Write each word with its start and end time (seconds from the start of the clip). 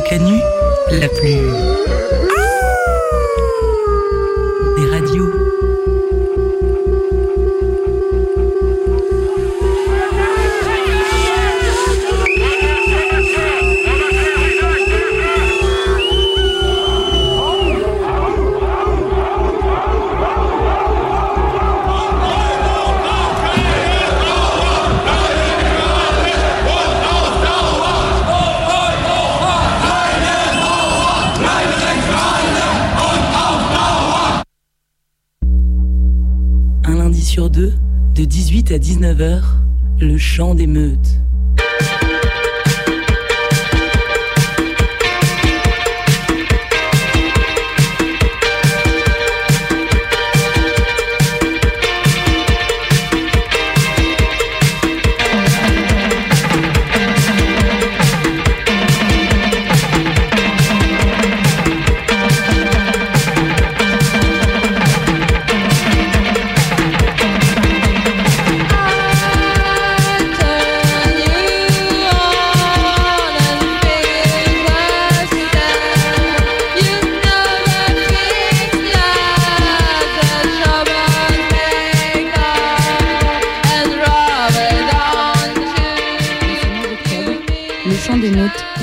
Radio 0.00 0.08
Canu, 0.08 0.40
la 0.92 1.08
plus. 1.08 2.09
De 38.20 38.26
18 38.26 38.72
à 38.72 38.76
19h, 38.76 39.40
le 39.98 40.18
chant 40.18 40.54
des 40.54 40.66
meutes. 40.66 41.19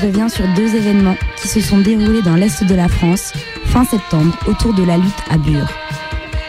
Revient 0.01 0.27
sur 0.29 0.47
deux 0.55 0.75
événements 0.75 1.17
qui 1.41 1.47
se 1.47 1.61
sont 1.61 1.79
déroulés 1.79 2.21
dans 2.21 2.35
l'est 2.35 2.63
de 2.63 2.75
la 2.75 2.87
France 2.87 3.33
fin 3.65 3.85
septembre 3.85 4.37
autour 4.47 4.73
de 4.73 4.83
la 4.83 4.97
lutte 4.97 5.23
à 5.29 5.37
Bure. 5.37 5.67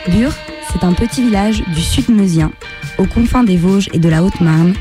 Bure, 0.08 0.34
c'est 0.72 0.84
un 0.84 0.92
petit 0.92 1.22
village 1.22 1.62
du 1.74 1.80
sud 1.80 2.08
meusien, 2.08 2.50
aux 2.98 3.06
confins 3.06 3.44
des 3.44 3.56
Vosges 3.56 3.88
et 3.92 3.98
de 3.98 4.08
la 4.08 4.22
Haute-Marne, 4.22 4.74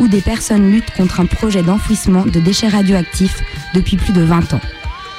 où 0.00 0.08
des 0.08 0.20
personnes 0.20 0.70
luttent 0.70 0.90
contre 0.96 1.20
un 1.20 1.26
projet 1.26 1.62
d'enfouissement 1.62 2.24
de 2.24 2.40
déchets 2.40 2.68
radioactifs 2.68 3.42
depuis 3.74 3.96
plus 3.96 4.12
de 4.12 4.22
20 4.22 4.54
ans. 4.54 4.60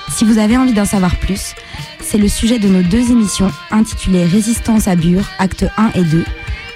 Si 0.09 0.25
vous 0.25 0.37
avez 0.37 0.57
envie 0.57 0.73
d'en 0.73 0.85
savoir 0.85 1.15
plus, 1.15 1.55
c'est 2.01 2.17
le 2.17 2.27
sujet 2.27 2.59
de 2.59 2.67
nos 2.67 2.83
deux 2.83 3.11
émissions 3.11 3.51
intitulées 3.71 4.25
Résistance 4.25 4.87
à 4.87 4.95
Bure, 4.95 5.25
actes 5.39 5.65
1 5.77 5.91
et 5.95 6.03
2, 6.03 6.23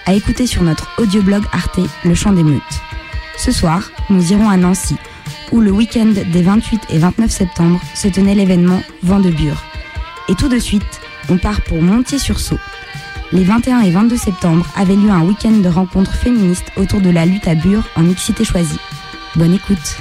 à 0.05 0.13
écouter 0.13 0.47
sur 0.47 0.63
notre 0.63 0.89
audioblog 0.97 1.43
Arte, 1.51 1.79
Le 2.03 2.15
Chant 2.15 2.33
des 2.33 2.43
Meutes. 2.43 2.61
Ce 3.37 3.51
soir, 3.51 3.91
nous 4.09 4.31
irons 4.31 4.49
à 4.49 4.57
Nancy, 4.57 4.95
où 5.51 5.61
le 5.61 5.71
week-end 5.71 6.13
des 6.31 6.41
28 6.41 6.81
et 6.89 6.97
29 6.97 7.29
septembre 7.29 7.79
se 7.95 8.07
tenait 8.07 8.35
l'événement 8.35 8.81
Vent 9.03 9.19
de 9.19 9.29
Bure. 9.29 9.63
Et 10.27 10.35
tout 10.35 10.49
de 10.49 10.59
suite, 10.59 11.01
on 11.29 11.37
part 11.37 11.61
pour 11.61 11.81
Montier-sur-Sault. 11.81 12.59
Les 13.31 13.43
21 13.43 13.81
et 13.81 13.91
22 13.91 14.17
septembre 14.17 14.65
avait 14.75 14.95
lieu 14.95 15.11
un 15.11 15.23
week-end 15.23 15.51
de 15.51 15.69
rencontres 15.69 16.13
féministes 16.13 16.71
autour 16.77 17.01
de 17.01 17.09
la 17.09 17.25
lutte 17.25 17.47
à 17.47 17.55
Bure 17.55 17.87
en 17.95 18.01
mixité 18.01 18.43
choisie. 18.43 18.79
Bonne 19.35 19.53
écoute. 19.53 19.97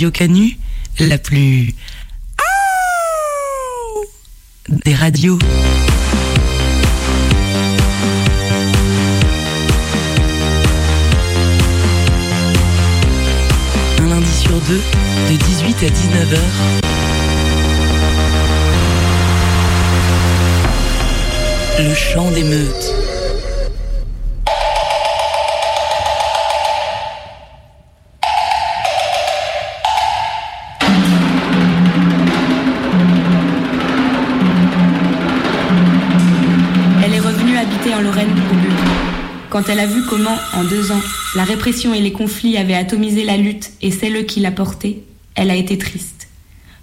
Radio 0.00 0.12
Canu, 0.12 0.56
la 0.98 1.18
plus. 1.18 1.74
des 4.70 4.94
radios. 4.94 5.38
Un 13.98 14.08
lundi 14.08 14.32
sur 14.32 14.58
deux, 14.60 14.80
de 15.28 15.36
18 15.36 15.76
à 15.82 15.90
19h. 15.90 16.38
Le 21.78 21.94
chant 21.94 22.30
des 22.30 22.44
meutes. 22.44 23.09
Quand 39.60 39.68
elle 39.68 39.80
a 39.80 39.86
vu 39.86 40.02
comment, 40.08 40.38
en 40.54 40.64
deux 40.64 40.90
ans, 40.90 41.02
la 41.34 41.44
répression 41.44 41.92
et 41.92 42.00
les 42.00 42.12
conflits 42.12 42.56
avaient 42.56 42.72
atomisé 42.72 43.24
la 43.24 43.36
lutte 43.36 43.72
et 43.82 43.90
celle 43.90 44.24
qui 44.24 44.40
la 44.40 44.50
portait, 44.50 45.02
elle 45.34 45.50
a 45.50 45.54
été 45.54 45.76
triste. 45.76 46.28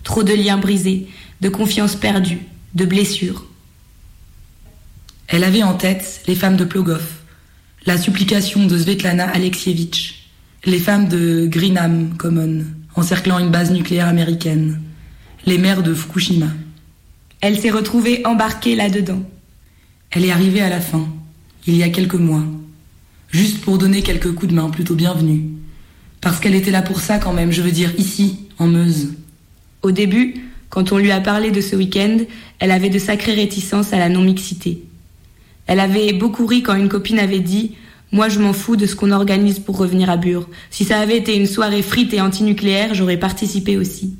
Trop 0.03 0.21
de 0.21 0.31
liens 0.31 0.59
brisés, 0.59 1.07
de 1.41 1.49
confiance 1.49 1.95
perdue, 1.95 2.37
de 2.75 2.85
blessures. 2.85 3.47
Elle 5.27 5.43
avait 5.43 5.63
en 5.63 5.73
tête 5.73 6.21
les 6.27 6.35
femmes 6.35 6.55
de 6.55 6.65
Plogov, 6.65 7.01
la 7.87 7.97
supplication 7.97 8.67
de 8.67 8.77
Svetlana 8.77 9.27
Alexievitch, 9.27 10.27
les 10.63 10.77
femmes 10.77 11.07
de 11.07 11.47
Greenham 11.47 12.15
Common, 12.15 12.63
encerclant 12.93 13.39
une 13.39 13.49
base 13.49 13.71
nucléaire 13.71 14.07
américaine, 14.07 14.83
les 15.47 15.57
mères 15.57 15.81
de 15.81 15.95
Fukushima. 15.95 16.49
Elle 17.41 17.57
s'est 17.57 17.71
retrouvée 17.71 18.21
embarquée 18.23 18.75
là-dedans. 18.75 19.23
Elle 20.11 20.25
est 20.25 20.31
arrivée 20.31 20.61
à 20.61 20.69
la 20.69 20.79
fin, 20.79 21.07
il 21.65 21.75
y 21.75 21.81
a 21.81 21.89
quelques 21.89 22.13
mois, 22.13 22.43
juste 23.29 23.61
pour 23.61 23.77
donner 23.77 24.01
quelques 24.01 24.31
coups 24.33 24.51
de 24.51 24.55
main 24.55 24.69
plutôt 24.69 24.95
bienvenus. 24.95 25.41
Parce 26.21 26.39
qu'elle 26.39 26.55
était 26.55 26.71
là 26.71 26.81
pour 26.81 26.99
ça 26.99 27.19
quand 27.19 27.33
même, 27.33 27.51
je 27.51 27.61
veux 27.61 27.71
dire 27.71 27.93
ici, 27.97 28.39
en 28.57 28.67
Meuse. 28.67 29.13
Au 29.81 29.91
début, 29.91 30.35
quand 30.69 30.91
on 30.91 30.97
lui 30.97 31.11
a 31.11 31.21
parlé 31.21 31.51
de 31.51 31.61
ce 31.61 31.75
week-end, 31.75 32.17
elle 32.59 32.71
avait 32.71 32.89
de 32.89 32.99
sacrées 32.99 33.33
réticences 33.33 33.93
à 33.93 33.99
la 33.99 34.09
non-mixité. 34.09 34.83
Elle 35.67 35.79
avait 35.79 36.13
beaucoup 36.13 36.45
ri 36.45 36.63
quand 36.63 36.75
une 36.75 36.89
copine 36.89 37.19
avait 37.19 37.39
dit 37.39 37.75
Moi, 38.11 38.29
je 38.29 38.39
m'en 38.39 38.53
fous 38.53 38.75
de 38.75 38.85
ce 38.85 38.95
qu'on 38.95 39.11
organise 39.11 39.59
pour 39.59 39.77
revenir 39.77 40.09
à 40.09 40.17
Bure. 40.17 40.49
Si 40.71 40.85
ça 40.85 40.99
avait 40.99 41.17
été 41.17 41.35
une 41.35 41.45
soirée 41.45 41.81
frite 41.81 42.13
et 42.13 42.21
antinucléaire, 42.21 42.93
j'aurais 42.93 43.17
participé 43.17 43.77
aussi. 43.77 44.15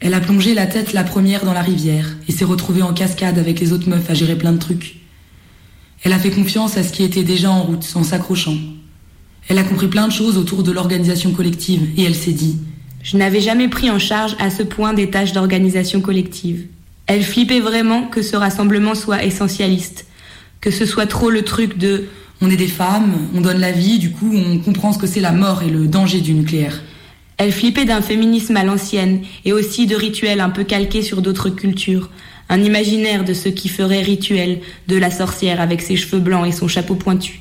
Elle 0.00 0.14
a 0.14 0.20
plongé 0.20 0.54
la 0.54 0.66
tête 0.66 0.92
la 0.92 1.04
première 1.04 1.44
dans 1.44 1.54
la 1.54 1.62
rivière 1.62 2.16
et 2.28 2.32
s'est 2.32 2.44
retrouvée 2.44 2.82
en 2.82 2.92
cascade 2.92 3.38
avec 3.38 3.60
les 3.60 3.72
autres 3.72 3.88
meufs 3.88 4.10
à 4.10 4.14
gérer 4.14 4.36
plein 4.36 4.52
de 4.52 4.58
trucs. 4.58 5.03
Elle 6.04 6.12
a 6.12 6.18
fait 6.18 6.30
confiance 6.30 6.76
à 6.76 6.82
ce 6.82 6.92
qui 6.92 7.02
était 7.02 7.22
déjà 7.22 7.50
en 7.50 7.62
route, 7.62 7.86
en 7.94 8.04
s'accrochant. 8.04 8.56
Elle 9.48 9.58
a 9.58 9.64
compris 9.64 9.88
plein 9.88 10.06
de 10.06 10.12
choses 10.12 10.36
autour 10.36 10.62
de 10.62 10.70
l'organisation 10.70 11.32
collective 11.32 11.88
et 11.96 12.04
elle 12.04 12.14
s'est 12.14 12.32
dit 12.32 12.58
Je 13.02 13.16
n'avais 13.16 13.40
jamais 13.40 13.68
pris 13.68 13.90
en 13.90 13.98
charge 13.98 14.36
à 14.38 14.50
ce 14.50 14.62
point 14.62 14.92
des 14.92 15.08
tâches 15.08 15.32
d'organisation 15.32 16.02
collective. 16.02 16.66
Elle 17.06 17.22
flippait 17.22 17.60
vraiment 17.60 18.06
que 18.06 18.20
ce 18.20 18.36
rassemblement 18.36 18.94
soit 18.94 19.24
essentialiste, 19.24 20.06
que 20.60 20.70
ce 20.70 20.84
soit 20.84 21.06
trop 21.06 21.30
le 21.30 21.42
truc 21.42 21.78
de 21.78 22.04
On 22.42 22.50
est 22.50 22.56
des 22.56 22.68
femmes, 22.68 23.14
on 23.34 23.40
donne 23.40 23.60
la 23.60 23.72
vie, 23.72 23.98
du 23.98 24.10
coup 24.10 24.30
on 24.34 24.58
comprend 24.58 24.92
ce 24.92 24.98
que 24.98 25.06
c'est 25.06 25.20
la 25.20 25.32
mort 25.32 25.62
et 25.62 25.70
le 25.70 25.86
danger 25.86 26.20
du 26.20 26.34
nucléaire. 26.34 26.82
Elle 27.38 27.52
flippait 27.52 27.86
d'un 27.86 28.02
féminisme 28.02 28.56
à 28.56 28.64
l'ancienne 28.64 29.22
et 29.44 29.52
aussi 29.52 29.86
de 29.86 29.96
rituels 29.96 30.40
un 30.40 30.50
peu 30.50 30.64
calqués 30.64 31.02
sur 31.02 31.22
d'autres 31.22 31.50
cultures. 31.50 32.10
Un 32.48 32.62
imaginaire 32.62 33.24
de 33.24 33.34
ce 33.34 33.48
qui 33.48 33.68
ferait 33.68 34.02
rituel 34.02 34.60
de 34.88 34.96
la 34.96 35.10
sorcière 35.10 35.60
avec 35.60 35.80
ses 35.80 35.96
cheveux 35.96 36.20
blancs 36.20 36.46
et 36.46 36.52
son 36.52 36.68
chapeau 36.68 36.94
pointu. 36.94 37.40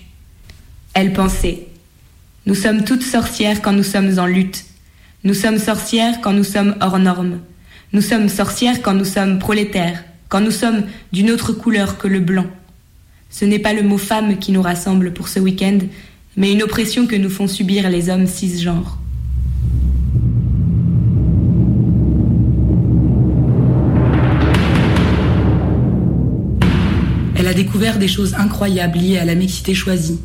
Elle 0.94 1.13
pensait 1.13 1.67
Nous 2.45 2.55
sommes 2.55 2.83
toutes 2.83 3.03
sorcières 3.03 3.61
quand 3.61 3.73
nous 3.73 3.83
sommes 3.83 4.17
en 4.19 4.25
lutte. 4.25 4.65
Nous 5.23 5.33
sommes 5.33 5.59
sorcières 5.59 6.21
quand 6.21 6.33
nous 6.33 6.44
sommes 6.44 6.75
hors 6.81 7.00
normes. 7.00 7.39
Nous 7.94 8.01
sommes 8.01 8.29
sorcières 8.29 8.81
quand 8.81 8.94
nous 8.94 9.05
sommes 9.05 9.39
prolétaires, 9.39 10.03
quand 10.29 10.41
nous 10.41 10.51
sommes 10.51 10.83
d'une 11.11 11.31
autre 11.31 11.53
couleur 11.53 11.97
que 11.97 12.07
le 12.07 12.19
blanc. 12.19 12.47
Ce 13.29 13.45
n'est 13.45 13.59
pas 13.59 13.73
le 13.73 13.83
mot 13.83 13.97
femme 13.97 14.38
qui 14.38 14.51
nous 14.51 14.61
rassemble 14.61 15.13
pour 15.13 15.27
ce 15.27 15.39
week-end, 15.39 15.79
mais 16.38 16.51
une 16.51 16.63
oppression 16.63 17.07
que 17.07 17.15
nous 17.15 17.29
font 17.29 17.47
subir 17.47 17.89
les 17.89 18.09
hommes 18.09 18.27
cisgenres. 18.27 18.97
Elle 27.44 27.50
a 27.50 27.54
découvert 27.54 28.00
des 28.00 28.07
choses 28.07 28.36
incroyables 28.36 28.98
liées 28.98 29.18
à 29.18 29.25
la 29.25 29.36
mixité 29.36 29.74
choisie, 29.74 30.22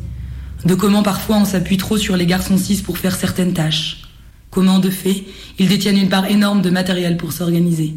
de 0.63 0.73
comment 0.73 1.03
parfois 1.03 1.35
on 1.35 1.43
s'appuie 1.43 1.75
trop 1.75 1.97
sur 1.97 2.15
les 2.15 2.25
garçons 2.25 2.57
cis 2.57 2.81
pour 2.81 2.97
faire 2.97 3.13
certaines 3.13 3.51
tâches, 3.51 4.03
comment 4.51 4.79
de 4.79 4.89
fait 4.89 5.25
ils 5.57 5.67
détiennent 5.67 5.97
une 5.97 6.07
part 6.07 6.27
énorme 6.27 6.61
de 6.61 6.69
matériel 6.69 7.17
pour 7.17 7.33
s'organiser. 7.33 7.93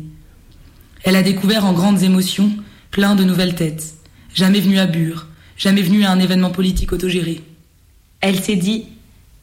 Elle 1.04 1.14
a 1.14 1.22
découvert 1.22 1.64
en 1.64 1.72
grandes 1.72 2.02
émotions 2.02 2.50
plein 2.90 3.14
de 3.14 3.22
nouvelles 3.22 3.54
têtes, 3.54 3.94
jamais 4.34 4.58
venues 4.58 4.80
à 4.80 4.86
Bure, 4.86 5.28
jamais 5.56 5.82
venues 5.82 6.02
à 6.02 6.10
un 6.10 6.18
événement 6.18 6.50
politique 6.50 6.92
autogéré. 6.92 7.42
Elle 8.22 8.40
s'est 8.40 8.56
dit 8.56 8.86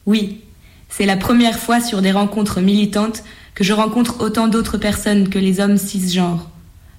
Oui, 0.04 0.42
c'est 0.90 1.06
la 1.06 1.16
première 1.16 1.58
fois 1.58 1.80
sur 1.80 2.02
des 2.02 2.12
rencontres 2.12 2.60
militantes 2.60 3.24
que 3.54 3.64
je 3.64 3.72
rencontre 3.72 4.20
autant 4.20 4.46
d'autres 4.46 4.76
personnes 4.76 5.30
que 5.30 5.38
les 5.38 5.58
hommes 5.58 5.78
cisgenres. 5.78 6.50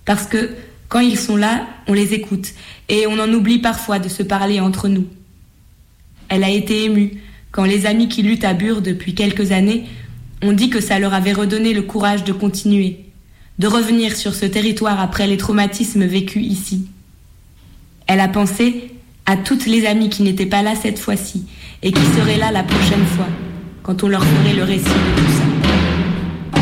Parce 0.04 0.25
que 0.25 0.50
quand 0.91 0.99
ils 0.99 1.17
sont 1.17 1.38
là, 1.38 1.65
on 1.88 1.93
les 1.93 2.13
écoute 2.13 2.49
et 2.89 3.07
on 3.07 3.17
en 3.17 3.31
oublie 3.31 3.59
parfois 3.59 3.97
de 3.97 4.09
se 4.09 4.23
parler 4.23 4.59
entre 4.59 4.89
nous. 4.89 5.05
Elle 6.27 6.43
a 6.43 6.49
été 6.49 6.83
émue 6.83 7.13
quand 7.51 7.63
les 7.63 7.85
amis 7.85 8.09
qui 8.09 8.23
luttent 8.23 8.43
à 8.43 8.53
Bure 8.53 8.81
depuis 8.81 9.15
quelques 9.15 9.53
années 9.53 9.85
ont 10.41 10.51
dit 10.51 10.69
que 10.69 10.81
ça 10.81 10.99
leur 10.99 11.13
avait 11.13 11.31
redonné 11.31 11.73
le 11.73 11.81
courage 11.81 12.25
de 12.25 12.33
continuer, 12.33 13.05
de 13.57 13.67
revenir 13.67 14.17
sur 14.17 14.35
ce 14.35 14.45
territoire 14.45 14.99
après 14.99 15.27
les 15.27 15.38
traumatismes 15.38 16.03
vécus 16.03 16.45
ici. 16.45 16.88
Elle 18.05 18.19
a 18.19 18.27
pensé 18.27 18.91
à 19.25 19.38
toutes 19.38 19.67
les 19.67 19.85
amies 19.85 20.09
qui 20.09 20.23
n'étaient 20.23 20.45
pas 20.45 20.61
là 20.61 20.75
cette 20.75 20.99
fois-ci 20.99 21.45
et 21.83 21.93
qui 21.93 22.03
seraient 22.17 22.38
là 22.38 22.51
la 22.51 22.63
prochaine 22.63 23.05
fois, 23.05 23.29
quand 23.81 24.03
on 24.03 24.09
leur 24.09 24.25
ferait 24.25 24.55
le 24.55 24.63
récit 24.63 24.83
de 24.83 25.21
tout 25.21 25.31
ça. 25.31 26.61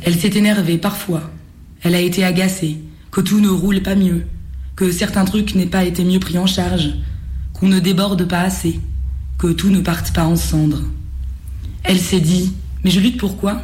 Elle 0.00 0.14
s'est 0.14 0.38
énervée 0.38 0.78
parfois. 0.78 1.30
Elle 1.82 1.94
a 1.94 2.00
été 2.00 2.24
agacée 2.24 2.78
que 3.12 3.20
tout 3.20 3.40
ne 3.40 3.50
roule 3.50 3.82
pas 3.82 3.94
mieux, 3.94 4.24
que 4.74 4.90
certains 4.90 5.26
trucs 5.26 5.54
n'aient 5.54 5.66
pas 5.66 5.84
été 5.84 6.02
mieux 6.02 6.18
pris 6.18 6.38
en 6.38 6.46
charge, 6.46 6.94
qu'on 7.52 7.68
ne 7.68 7.78
déborde 7.78 8.26
pas 8.26 8.40
assez, 8.40 8.80
que 9.38 9.48
tout 9.48 9.68
ne 9.68 9.80
parte 9.80 10.12
pas 10.12 10.24
en 10.24 10.34
cendres. 10.34 10.82
Elle 11.84 11.98
s'est 11.98 12.20
dit 12.20 12.54
Mais 12.82 12.90
je 12.90 13.00
lutte 13.00 13.18
pourquoi 13.18 13.60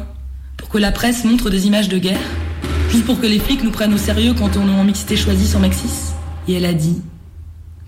Pour 0.55 0.69
que 0.69 0.77
la 0.77 0.91
presse 0.91 1.25
montre 1.25 1.49
des 1.49 1.65
images 1.65 1.89
de 1.89 1.97
guerre? 1.97 2.21
Juste 2.91 3.05
pour 3.05 3.19
que 3.19 3.25
les 3.25 3.39
flics 3.39 3.63
nous 3.63 3.71
prennent 3.71 3.93
au 3.93 3.97
sérieux 3.97 4.35
quand 4.37 4.55
on 4.55 4.67
est 4.67 4.79
en 4.79 4.83
mixité 4.83 5.17
choisie 5.17 5.47
sur 5.47 5.59
Maxis? 5.59 6.13
Et 6.47 6.53
elle 6.53 6.65
a 6.65 6.73
dit 6.73 7.01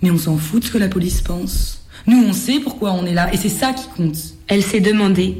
Mais 0.02 0.10
on 0.10 0.18
s'en 0.18 0.38
fout 0.38 0.62
de 0.62 0.66
ce 0.66 0.72
que 0.72 0.80
la 0.80 0.88
police 0.88 1.22
pense. 1.22 1.86
Nous, 2.08 2.24
on 2.28 2.34
sait 2.34 2.60
pourquoi 2.60 2.94
on 2.94 3.06
est 3.06 3.14
là, 3.14 3.32
et 3.32 3.38
c'est 3.38 3.50
ça 3.50 3.72
qui 3.74 3.88
compte. 3.96 4.18
Elle 4.48 4.64
s'est 4.64 4.80
demandé 4.80 5.40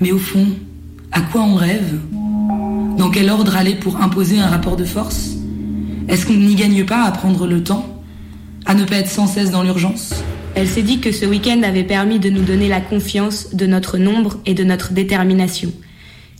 Mais 0.00 0.10
au 0.10 0.18
fond, 0.18 0.46
à 1.12 1.20
quoi 1.20 1.42
on 1.42 1.54
rêve? 1.54 1.98
Dans 2.96 3.10
quel 3.10 3.28
ordre 3.28 3.56
aller 3.56 3.74
pour 3.74 4.00
imposer 4.00 4.38
un 4.38 4.46
rapport 4.46 4.76
de 4.76 4.84
force? 4.84 5.39
Est-ce 6.10 6.26
qu'on 6.26 6.34
n'y 6.34 6.56
gagne 6.56 6.84
pas 6.84 7.04
à 7.04 7.12
prendre 7.12 7.46
le 7.46 7.62
temps 7.62 8.02
À 8.66 8.74
ne 8.74 8.84
pas 8.84 8.96
être 8.96 9.08
sans 9.08 9.28
cesse 9.28 9.52
dans 9.52 9.62
l'urgence? 9.62 10.12
Elle 10.56 10.66
s'est 10.66 10.82
dit 10.82 10.98
que 10.98 11.12
ce 11.12 11.24
week-end 11.24 11.62
avait 11.62 11.84
permis 11.84 12.18
de 12.18 12.30
nous 12.30 12.42
donner 12.42 12.66
la 12.66 12.80
confiance 12.80 13.54
de 13.54 13.64
notre 13.64 13.96
nombre 13.96 14.40
et 14.44 14.54
de 14.54 14.64
notre 14.64 14.92
détermination, 14.92 15.72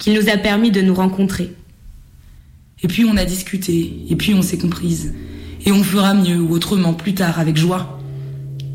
qu'il 0.01 0.15
nous 0.15 0.29
a 0.29 0.37
permis 0.37 0.73
de 0.73 0.81
nous 0.81 0.95
rencontrer. 0.95 1.55
Et 2.83 2.89
puis 2.89 3.05
on 3.05 3.17
a 3.17 3.25
discuté, 3.25 3.95
et 4.09 4.17
puis 4.17 4.35
on 4.35 4.43
s'est 4.43 4.59
comprise. 4.59 5.15
Et 5.65 5.71
on 5.71 5.85
fera 5.85 6.15
mieux 6.15 6.41
ou 6.41 6.51
autrement 6.51 6.95
plus 6.95 7.15
tard 7.15 7.39
avec 7.39 7.57
joie. 7.57 8.01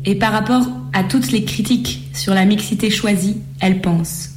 Et 0.06 0.14
par 0.14 0.32
rapport 0.32 0.66
à 0.94 1.04
toutes 1.04 1.30
les 1.30 1.44
critiques 1.44 2.08
sur 2.14 2.32
la 2.32 2.46
mixité 2.46 2.88
choisie, 2.88 3.36
elle 3.60 3.82
pense. 3.82 4.30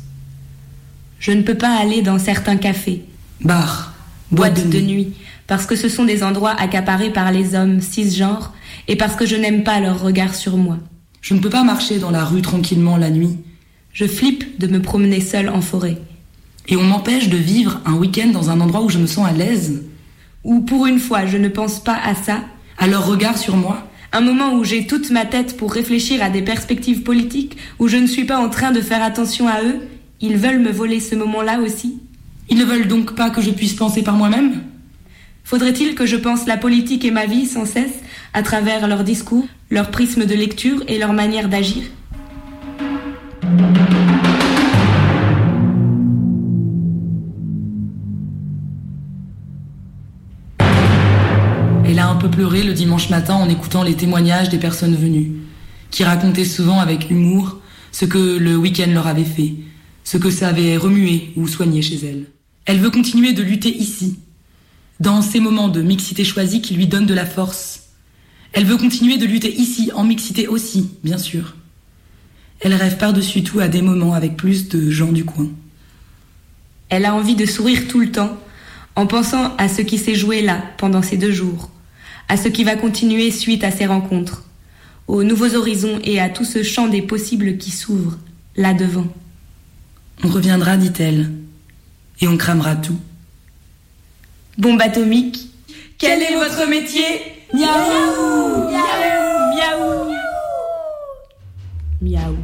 Je 1.19 1.31
ne 1.31 1.41
peux 1.41 1.55
pas 1.55 1.77
aller 1.79 2.01
dans 2.01 2.19
certains 2.19 2.57
cafés, 2.57 3.05
bars, 3.45 3.93
boîtes 4.31 4.69
de 4.69 4.81
nuit 4.81 5.13
parce 5.49 5.65
que 5.65 5.75
ce 5.75 5.89
sont 5.89 6.05
des 6.05 6.23
endroits 6.23 6.51
accaparés 6.51 7.11
par 7.11 7.31
les 7.31 7.55
hommes 7.55 7.81
cisgenres 7.81 8.53
et 8.87 8.95
parce 8.95 9.15
que 9.15 9.25
je 9.25 9.35
n'aime 9.35 9.63
pas 9.63 9.79
leur 9.79 9.99
regard 9.99 10.35
sur 10.35 10.57
moi. 10.57 10.77
Je 11.21 11.33
ne 11.33 11.39
peux 11.39 11.49
pas 11.49 11.63
marcher 11.63 11.97
dans 11.97 12.11
la 12.11 12.23
rue 12.23 12.43
tranquillement 12.43 12.97
la 12.97 13.09
nuit. 13.09 13.35
Je 13.91 14.05
flippe 14.05 14.59
de 14.59 14.67
me 14.67 14.79
promener 14.79 15.19
seule 15.19 15.49
en 15.49 15.61
forêt. 15.61 15.97
Et 16.67 16.77
on 16.77 16.83
m'empêche 16.83 17.29
de 17.29 17.37
vivre 17.37 17.81
un 17.87 17.95
week-end 17.95 18.27
dans 18.27 18.51
un 18.51 18.61
endroit 18.61 18.83
où 18.83 18.89
je 18.89 18.99
me 18.99 19.07
sens 19.07 19.27
à 19.27 19.31
l'aise. 19.31 19.85
Ou 20.43 20.59
pour 20.59 20.85
une 20.85 20.99
fois, 20.99 21.25
je 21.25 21.37
ne 21.37 21.49
pense 21.49 21.83
pas 21.83 21.97
à 22.05 22.13
ça. 22.13 22.41
À 22.77 22.85
leur 22.85 23.07
regard 23.07 23.39
sur 23.39 23.57
moi. 23.57 23.89
Un 24.11 24.21
moment 24.21 24.53
où 24.53 24.63
j'ai 24.63 24.85
toute 24.85 25.09
ma 25.09 25.25
tête 25.25 25.57
pour 25.57 25.73
réfléchir 25.73 26.21
à 26.21 26.29
des 26.29 26.43
perspectives 26.43 27.01
politiques, 27.01 27.57
où 27.79 27.87
je 27.87 27.97
ne 27.97 28.05
suis 28.05 28.25
pas 28.25 28.37
en 28.37 28.49
train 28.49 28.71
de 28.71 28.81
faire 28.81 29.01
attention 29.01 29.47
à 29.47 29.63
eux. 29.63 29.79
Ils 30.21 30.37
veulent 30.37 30.61
me 30.61 30.71
voler 30.71 30.99
ce 30.99 31.15
moment-là 31.15 31.59
aussi. 31.59 31.97
Ils 32.49 32.57
ne 32.59 32.65
veulent 32.65 32.87
donc 32.87 33.15
pas 33.15 33.31
que 33.31 33.41
je 33.41 33.49
puisse 33.49 33.73
penser 33.73 34.03
par 34.03 34.15
moi-même? 34.15 34.61
Faudrait-il 35.49 35.95
que 35.95 36.05
je 36.05 36.15
pense 36.15 36.45
la 36.45 36.57
politique 36.57 37.03
et 37.03 37.09
ma 37.09 37.25
vie 37.25 37.47
sans 37.47 37.65
cesse 37.65 38.03
à 38.35 38.43
travers 38.43 38.87
leurs 38.87 39.03
discours, 39.03 39.47
leur 39.71 39.89
prisme 39.89 40.27
de 40.27 40.35
lecture 40.35 40.83
et 40.87 40.99
leur 40.99 41.11
manière 41.11 41.49
d'agir? 41.49 41.81
Elle 51.83 51.97
a 51.97 52.07
un 52.07 52.15
peu 52.17 52.29
pleuré 52.29 52.61
le 52.61 52.73
dimanche 52.73 53.09
matin 53.09 53.33
en 53.33 53.49
écoutant 53.49 53.81
les 53.81 53.95
témoignages 53.95 54.49
des 54.49 54.59
personnes 54.59 54.95
venues, 54.95 55.31
qui 55.89 56.03
racontaient 56.03 56.45
souvent 56.45 56.79
avec 56.79 57.09
humour 57.09 57.57
ce 57.91 58.05
que 58.05 58.37
le 58.37 58.55
week-end 58.55 58.91
leur 58.93 59.07
avait 59.07 59.23
fait, 59.23 59.55
ce 60.03 60.17
que 60.17 60.29
ça 60.29 60.49
avait 60.49 60.77
remué 60.77 61.31
ou 61.35 61.47
soigné 61.47 61.81
chez 61.81 62.05
elle. 62.05 62.27
Elle 62.65 62.77
veut 62.77 62.91
continuer 62.91 63.33
de 63.33 63.41
lutter 63.41 63.75
ici, 63.75 64.19
dans 64.99 65.21
ces 65.21 65.39
moments 65.39 65.69
de 65.69 65.81
mixité 65.81 66.23
choisie 66.23 66.61
qui 66.61 66.73
lui 66.73 66.87
donnent 66.87 67.05
de 67.05 67.13
la 67.13 67.25
force. 67.25 67.83
Elle 68.51 68.65
veut 68.65 68.77
continuer 68.77 69.17
de 69.17 69.25
lutter 69.25 69.53
ici, 69.53 69.91
en 69.93 70.03
mixité 70.03 70.47
aussi, 70.47 70.91
bien 71.03 71.17
sûr. 71.17 71.55
Elle 72.59 72.73
rêve 72.73 72.97
par-dessus 72.97 73.43
tout 73.43 73.59
à 73.59 73.67
des 73.67 73.81
moments 73.81 74.13
avec 74.13 74.35
plus 74.35 74.67
de 74.67 74.89
gens 74.89 75.11
du 75.11 75.23
coin. 75.23 75.47
Elle 76.89 77.05
a 77.05 77.15
envie 77.15 77.35
de 77.35 77.45
sourire 77.45 77.87
tout 77.87 77.99
le 77.99 78.11
temps, 78.11 78.37
en 78.95 79.07
pensant 79.07 79.55
à 79.57 79.69
ce 79.69 79.81
qui 79.81 79.97
s'est 79.97 80.15
joué 80.15 80.41
là 80.41 80.61
pendant 80.77 81.01
ces 81.01 81.15
deux 81.15 81.31
jours, 81.31 81.69
à 82.27 82.35
ce 82.35 82.49
qui 82.49 82.63
va 82.63 82.75
continuer 82.75 83.31
suite 83.31 83.63
à 83.63 83.71
ces 83.71 83.85
rencontres, 83.85 84.43
aux 85.07 85.23
nouveaux 85.23 85.55
horizons 85.55 85.99
et 86.03 86.19
à 86.19 86.29
tout 86.29 86.43
ce 86.43 86.63
champ 86.63 86.87
des 86.87 87.01
possibles 87.01 87.57
qui 87.57 87.71
s'ouvre 87.71 88.17
là 88.57 88.73
devant. 88.73 89.07
On 90.23 90.27
reviendra, 90.27 90.75
dit-elle, 90.75 91.31
et 92.19 92.27
on 92.27 92.35
cramera 92.35 92.75
tout 92.75 92.99
bombe 94.59 94.81
atomique. 94.81 95.37
Quel 95.97 96.21
est 96.21 96.35
votre 96.35 96.67
métier? 96.67 97.45
Miaou. 97.53 98.69
Miaou. 98.69 99.55
Miaou. 99.55 100.13
Miaou 102.01 102.37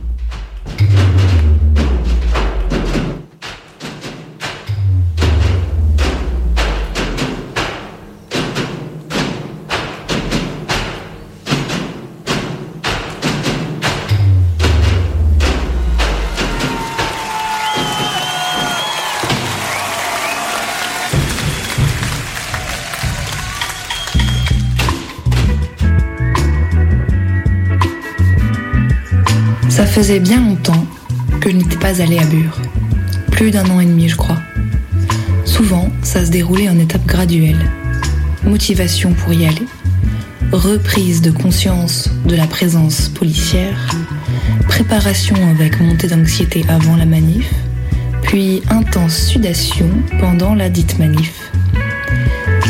faisait 29.96 30.20
bien 30.20 30.42
longtemps 30.42 30.86
que 31.40 31.50
je 31.50 31.56
n'étais 31.56 31.78
pas 31.78 32.02
allée 32.02 32.20
à 32.20 32.26
Bure. 32.26 32.60
Plus 33.32 33.50
d'un 33.50 33.70
an 33.70 33.80
et 33.80 33.86
demi, 33.86 34.10
je 34.10 34.18
crois. 34.18 34.40
Souvent, 35.46 35.90
ça 36.02 36.26
se 36.26 36.32
déroulait 36.32 36.68
en 36.68 36.78
étapes 36.78 37.06
graduelles. 37.06 37.72
Motivation 38.44 39.14
pour 39.14 39.32
y 39.32 39.46
aller, 39.46 39.66
reprise 40.52 41.22
de 41.22 41.32
conscience 41.32 42.10
de 42.26 42.36
la 42.36 42.46
présence 42.46 43.08
policière, 43.08 43.90
préparation 44.68 45.38
avec 45.50 45.80
montée 45.80 46.10
d'anxiété 46.10 46.66
avant 46.68 46.98
la 46.98 47.06
manif, 47.06 47.50
puis 48.22 48.64
intense 48.70 49.16
sudation 49.16 49.90
pendant 50.20 50.56
la 50.56 50.68
dite 50.68 51.00
manif. 51.00 51.54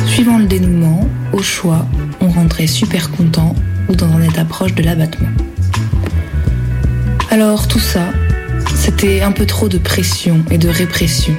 Suivant 0.05 0.37
le 0.37 0.45
dénouement, 0.45 1.09
au 1.33 1.41
choix, 1.41 1.87
on 2.21 2.27
rentrait 2.27 2.67
super 2.67 3.09
content 3.09 3.55
ou 3.89 3.95
dans 3.95 4.11
un 4.13 4.21
état 4.21 4.45
proche 4.45 4.75
de 4.75 4.83
l'abattement. 4.83 5.44
Alors 7.31 7.67
tout 7.67 7.79
ça, 7.79 8.13
c'était 8.75 9.21
un 9.21 9.31
peu 9.31 9.45
trop 9.45 9.67
de 9.67 9.77
pression 9.77 10.43
et 10.51 10.57
de 10.57 10.69
répression, 10.69 11.35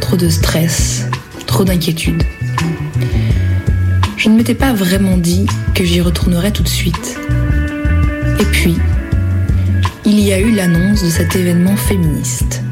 trop 0.00 0.16
de 0.16 0.28
stress, 0.28 1.06
trop 1.46 1.64
d'inquiétude. 1.64 2.22
Je 4.16 4.28
ne 4.28 4.36
m'étais 4.36 4.54
pas 4.54 4.72
vraiment 4.72 5.16
dit 5.16 5.46
que 5.74 5.84
j'y 5.84 6.00
retournerais 6.00 6.50
tout 6.50 6.62
de 6.62 6.68
suite. 6.68 7.18
Et 8.40 8.44
puis, 8.44 8.76
il 10.04 10.20
y 10.20 10.32
a 10.32 10.40
eu 10.40 10.50
l'annonce 10.50 11.02
de 11.02 11.08
cet 11.08 11.36
événement 11.36 11.76
féministe. 11.76 12.62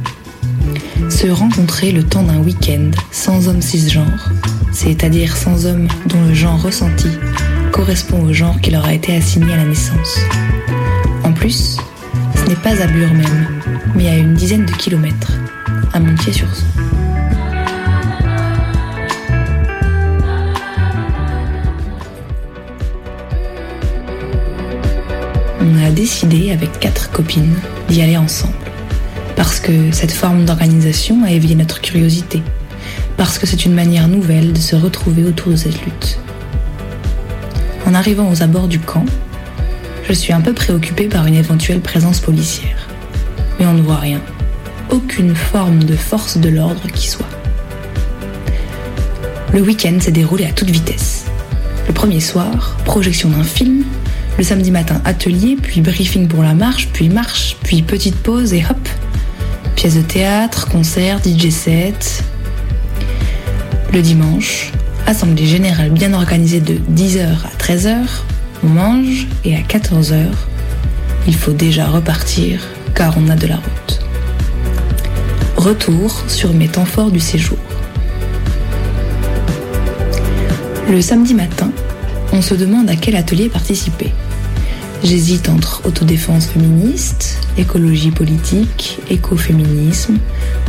Se 1.09 1.29
rencontrer 1.29 1.93
le 1.93 2.03
temps 2.03 2.25
d'un 2.25 2.39
week-end 2.39 2.91
sans 3.13 3.49
homme 3.49 3.63
cisgenre, 3.63 4.33
c'est-à-dire 4.73 5.37
sans 5.37 5.67
homme 5.67 5.89
dont 6.07 6.23
le 6.23 6.35
genre 6.35 6.61
ressenti 6.61 7.09
correspond 7.73 8.25
au 8.25 8.33
genre 8.33 8.61
qui 8.61 8.71
leur 8.71 8.85
a 8.85 8.93
été 8.93 9.15
assigné 9.15 9.53
à 9.53 9.57
la 9.57 9.65
naissance. 9.65 10.19
En 11.25 11.33
plus, 11.33 11.79
n'est 12.49 12.57
pas 12.57 12.81
à 12.81 12.87
Bure 12.87 13.13
même, 13.13 13.47
mais 13.97 14.09
à 14.09 14.17
une 14.17 14.35
dizaine 14.35 14.67
de 14.67 14.73
kilomètres, 14.73 15.33
à 15.93 15.99
Montier-sur-Son. 15.99 16.67
On 25.61 25.85
a 25.85 25.91
décidé 25.91 26.53
avec 26.53 26.79
quatre 26.79 27.11
copines 27.11 27.57
d'y 27.89 28.03
aller 28.03 28.17
ensemble. 28.17 28.55
Parce 29.35 29.59
que 29.59 29.91
cette 29.91 30.13
forme 30.13 30.45
d'organisation 30.45 31.25
a 31.25 31.33
éveillé 31.33 31.57
notre 31.57 31.81
curiosité. 31.81 32.43
Parce 33.17 33.39
que 33.39 33.47
c'est 33.47 33.65
une 33.65 33.75
manière 33.75 34.07
nouvelle 34.07 34.53
de 34.53 34.59
se 34.59 34.77
retrouver 34.77 35.25
autour 35.25 35.51
de 35.51 35.57
cette 35.57 35.85
lutte. 35.85 36.19
En 37.87 37.95
arrivant 37.95 38.31
aux 38.31 38.43
abords 38.43 38.69
du 38.69 38.79
camp, 38.79 39.05
je 40.09 40.13
suis 40.13 40.33
un 40.33 40.41
peu 40.41 40.53
préoccupée 40.53 41.09
par 41.09 41.27
une 41.27 41.35
éventuelle 41.35 41.81
présence 41.81 42.21
policière. 42.21 42.89
Mais 43.59 43.67
on 43.67 43.73
ne 43.73 43.83
voit 43.83 43.97
rien. 43.97 44.21
Aucune 44.91 45.35
forme 45.35 45.83
de 45.83 45.97
force 45.97 46.39
de 46.39 46.49
l'ordre 46.49 46.87
qui 46.93 47.09
soit. 47.09 47.27
Le 49.53 49.61
week-end 49.63 49.99
s'est 50.01 50.13
déroulé 50.13 50.45
à 50.45 50.53
toute 50.53 50.71
vitesse. 50.71 51.25
Le 51.89 51.93
premier 51.93 52.21
soir, 52.21 52.77
projection 52.85 53.31
d'un 53.31 53.43
film. 53.43 53.85
Le 54.39 54.45
samedi 54.45 54.71
matin, 54.71 55.01
atelier, 55.05 55.57
puis 55.61 55.81
briefing 55.81 56.29
pour 56.29 56.43
la 56.43 56.55
marche, 56.55 56.89
puis 56.93 57.09
marche, 57.09 57.57
puis 57.65 57.83
petite 57.83 58.17
pause 58.17 58.53
et 58.53 58.65
hop. 58.69 58.89
Pièce 59.75 59.97
de 59.97 60.03
théâtre, 60.03 60.69
concert, 60.69 61.21
DJ 61.25 61.51
set. 61.51 62.23
Le 63.93 64.03
dimanche, 64.03 64.73
assemblée 65.07 65.47
générale 65.47 65.91
bien 65.91 66.13
organisée 66.13 66.61
de 66.61 66.75
10h 66.95 67.27
à 67.45 67.63
13h. 67.63 67.97
On 68.65 68.69
mange 68.69 69.27
et 69.45 69.55
à 69.55 69.61
14h, 69.61 70.25
il 71.27 71.35
faut 71.35 71.53
déjà 71.53 71.87
repartir 71.87 72.61
car 72.95 73.15
on 73.19 73.29
a 73.29 73.37
de 73.37 73.47
la 73.47 73.57
route. 73.57 74.01
Retour 75.57 76.23
sur 76.29 76.53
mes 76.53 76.69
temps 76.69 76.85
forts 76.85 77.11
du 77.11 77.21
séjour. 77.21 77.59
Le 80.89 81.01
samedi 81.01 81.35
matin, 81.35 81.71
on 82.33 82.43
se 82.43 82.55
demande 82.55 82.89
à 82.89 82.97
quel 82.97 83.17
atelier 83.17 83.49
participer. 83.49 84.13
J'hésite 85.05 85.49
entre 85.49 85.83
autodéfense 85.85 86.47
féministe, 86.47 87.39
écologie 87.59 88.11
politique, 88.11 88.99
écoféminisme, 89.11 90.19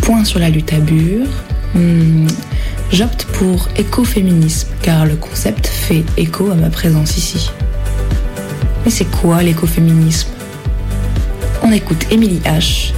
point 0.01 0.25
sur 0.25 0.39
la 0.39 0.49
lutte 0.49 0.73
à 0.73 0.79
bure. 0.79 1.27
Hmm, 1.75 2.27
J'opte 2.91 3.25
pour 3.33 3.67
écoféminisme 3.77 4.69
car 4.81 5.05
le 5.05 5.15
concept 5.17 5.67
fait 5.67 6.03
écho 6.17 6.49
à 6.51 6.55
ma 6.55 6.69
présence 6.69 7.17
ici. 7.17 7.51
Mais 8.85 8.91
c'est 8.91 9.05
quoi 9.05 9.43
l'écoféminisme? 9.43 10.29
On 11.63 11.71
écoute 11.71 12.05
Émilie 12.11 12.41
H., 12.45 12.93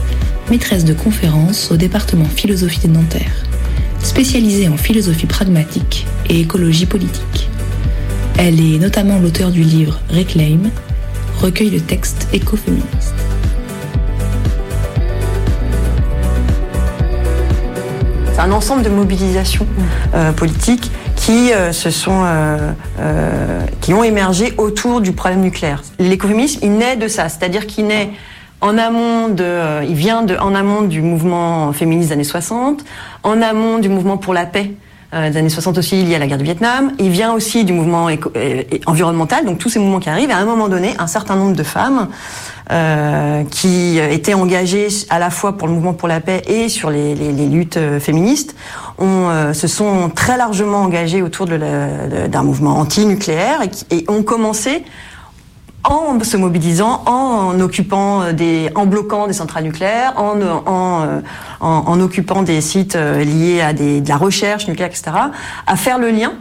maîtresse 0.50 0.86
de 0.86 0.94
conférence 0.94 1.72
au 1.72 1.78
département 1.78 2.26
philosophie 2.26 2.88
de 2.88 2.94
Nanterre, 2.94 3.46
spécialisée 4.04 4.68
en 4.68 4.78
philosophie 4.78 5.26
pragmatique 5.26 6.06
et 6.28 6.40
écologie 6.40 6.86
politique. 6.86 7.50
Elle 8.38 8.60
est 8.60 8.80
notamment 8.80 9.20
l'auteur 9.20 9.52
du 9.52 9.62
livre 9.62 10.00
Reclaim, 10.10 10.70
recueil 11.40 11.72
de 11.72 11.80
textes 11.80 12.28
écoféministes. 12.34 13.14
C'est 18.34 18.40
un 18.40 18.52
ensemble 18.52 18.84
de 18.84 18.90
mobilisations 18.90 19.68
euh, 20.14 20.32
politiques 20.32 20.92
qui 21.30 21.54
euh, 21.54 21.72
euh, 22.08 22.72
euh, 23.00 23.62
qui 23.82 23.94
ont 23.94 24.04
émergé 24.04 24.54
autour 24.58 25.00
du 25.00 25.12
problème 25.12 25.42
nucléaire. 25.42 25.84
L'écoféminisme, 26.00 26.62
il 26.64 26.74
naît 26.74 26.96
de 26.96 27.08
ça, 27.08 27.30
c'est-à-dire 27.30 27.68
qu'il 27.68 27.86
naît 27.86 28.10
en 28.62 28.80
amont 28.80 29.30
de, 29.30 29.84
il 29.84 29.94
vient 29.94 30.24
de, 30.24 30.36
en 30.38 30.56
amont 30.56 30.82
du 30.82 31.04
mouvement 31.04 31.72
féministe 31.72 32.10
des 32.10 32.14
années 32.14 32.24
60, 32.24 32.84
en 33.22 33.42
amont 33.44 33.78
du 33.78 33.90
mouvement 33.90 34.18
pour 34.18 34.34
la 34.34 34.48
paix 34.48 34.72
euh, 35.14 35.30
des 35.30 35.38
années 35.38 35.50
60 35.50 35.78
aussi 35.78 36.04
lié 36.04 36.16
à 36.16 36.20
la 36.20 36.28
guerre 36.28 36.38
du 36.38 36.44
Vietnam. 36.44 36.92
Il 37.00 37.10
vient 37.10 37.34
aussi 37.34 37.64
du 37.66 37.74
mouvement 37.74 38.10
éco- 38.10 38.32
euh, 38.36 38.64
environnemental, 38.86 39.46
donc 39.46 39.58
tous 39.58 39.70
ces 39.70 39.80
mouvements 39.80 40.00
qui 40.00 40.10
arrivent. 40.10 40.32
À 40.32 40.38
un 40.38 40.46
moment 40.46 40.68
donné, 40.70 40.94
un 41.00 41.08
certain 41.08 41.36
nombre 41.36 41.56
de 41.56 41.64
femmes 41.64 42.08
euh, 42.72 43.44
qui 43.50 43.98
étaient 43.98 44.36
engagées 44.36 44.90
à 45.10 45.18
la 45.18 45.32
fois 45.32 45.58
pour 45.58 45.68
le 45.68 45.74
mouvement 45.74 45.94
pour 45.94 46.08
la 46.08 46.20
paix 46.20 46.44
et 46.48 46.70
sur 46.70 46.92
les, 46.92 47.16
les- 47.16 47.32
les 47.32 47.48
luttes 47.48 47.78
euh, 47.78 48.00
féministes 48.00 48.56
ont, 49.00 49.30
euh, 49.30 49.54
se 49.54 49.68
sont 49.68 50.10
très 50.14 50.38
largement 50.38 50.84
engagées 50.84 51.22
autour 51.24 51.48
de 51.48 51.58
d'un 52.28 52.44
mouvement 52.44 52.78
anti-nucléaire 52.78 53.62
et, 53.92 53.96
et 53.98 54.06
ont 54.10 54.22
commencé 54.24 54.84
en 55.84 56.20
se 56.24 56.38
mobilisant, 56.38 57.04
en 57.06 57.60
occupant 57.60 58.34
des, 58.34 58.70
en 58.76 58.86
bloquant 58.86 59.28
des 59.28 59.34
centrales 59.34 59.64
nucléaires, 59.64 60.14
en, 60.18 60.40
en, 60.66 61.04
euh, 61.04 61.22
en 61.62 62.00
occupant 62.00 62.44
des 62.44 62.62
sites 62.62 62.96
euh, 62.96 63.24
liés 63.24 63.62
à 63.62 63.74
des, 63.74 64.02
de 64.02 64.10
la 64.10 64.18
recherche 64.18 64.68
nucléaire, 64.68 64.90
etc., 64.90 65.12
à 65.66 65.76
faire 65.76 66.00
le 66.00 66.10
lien 66.10 66.34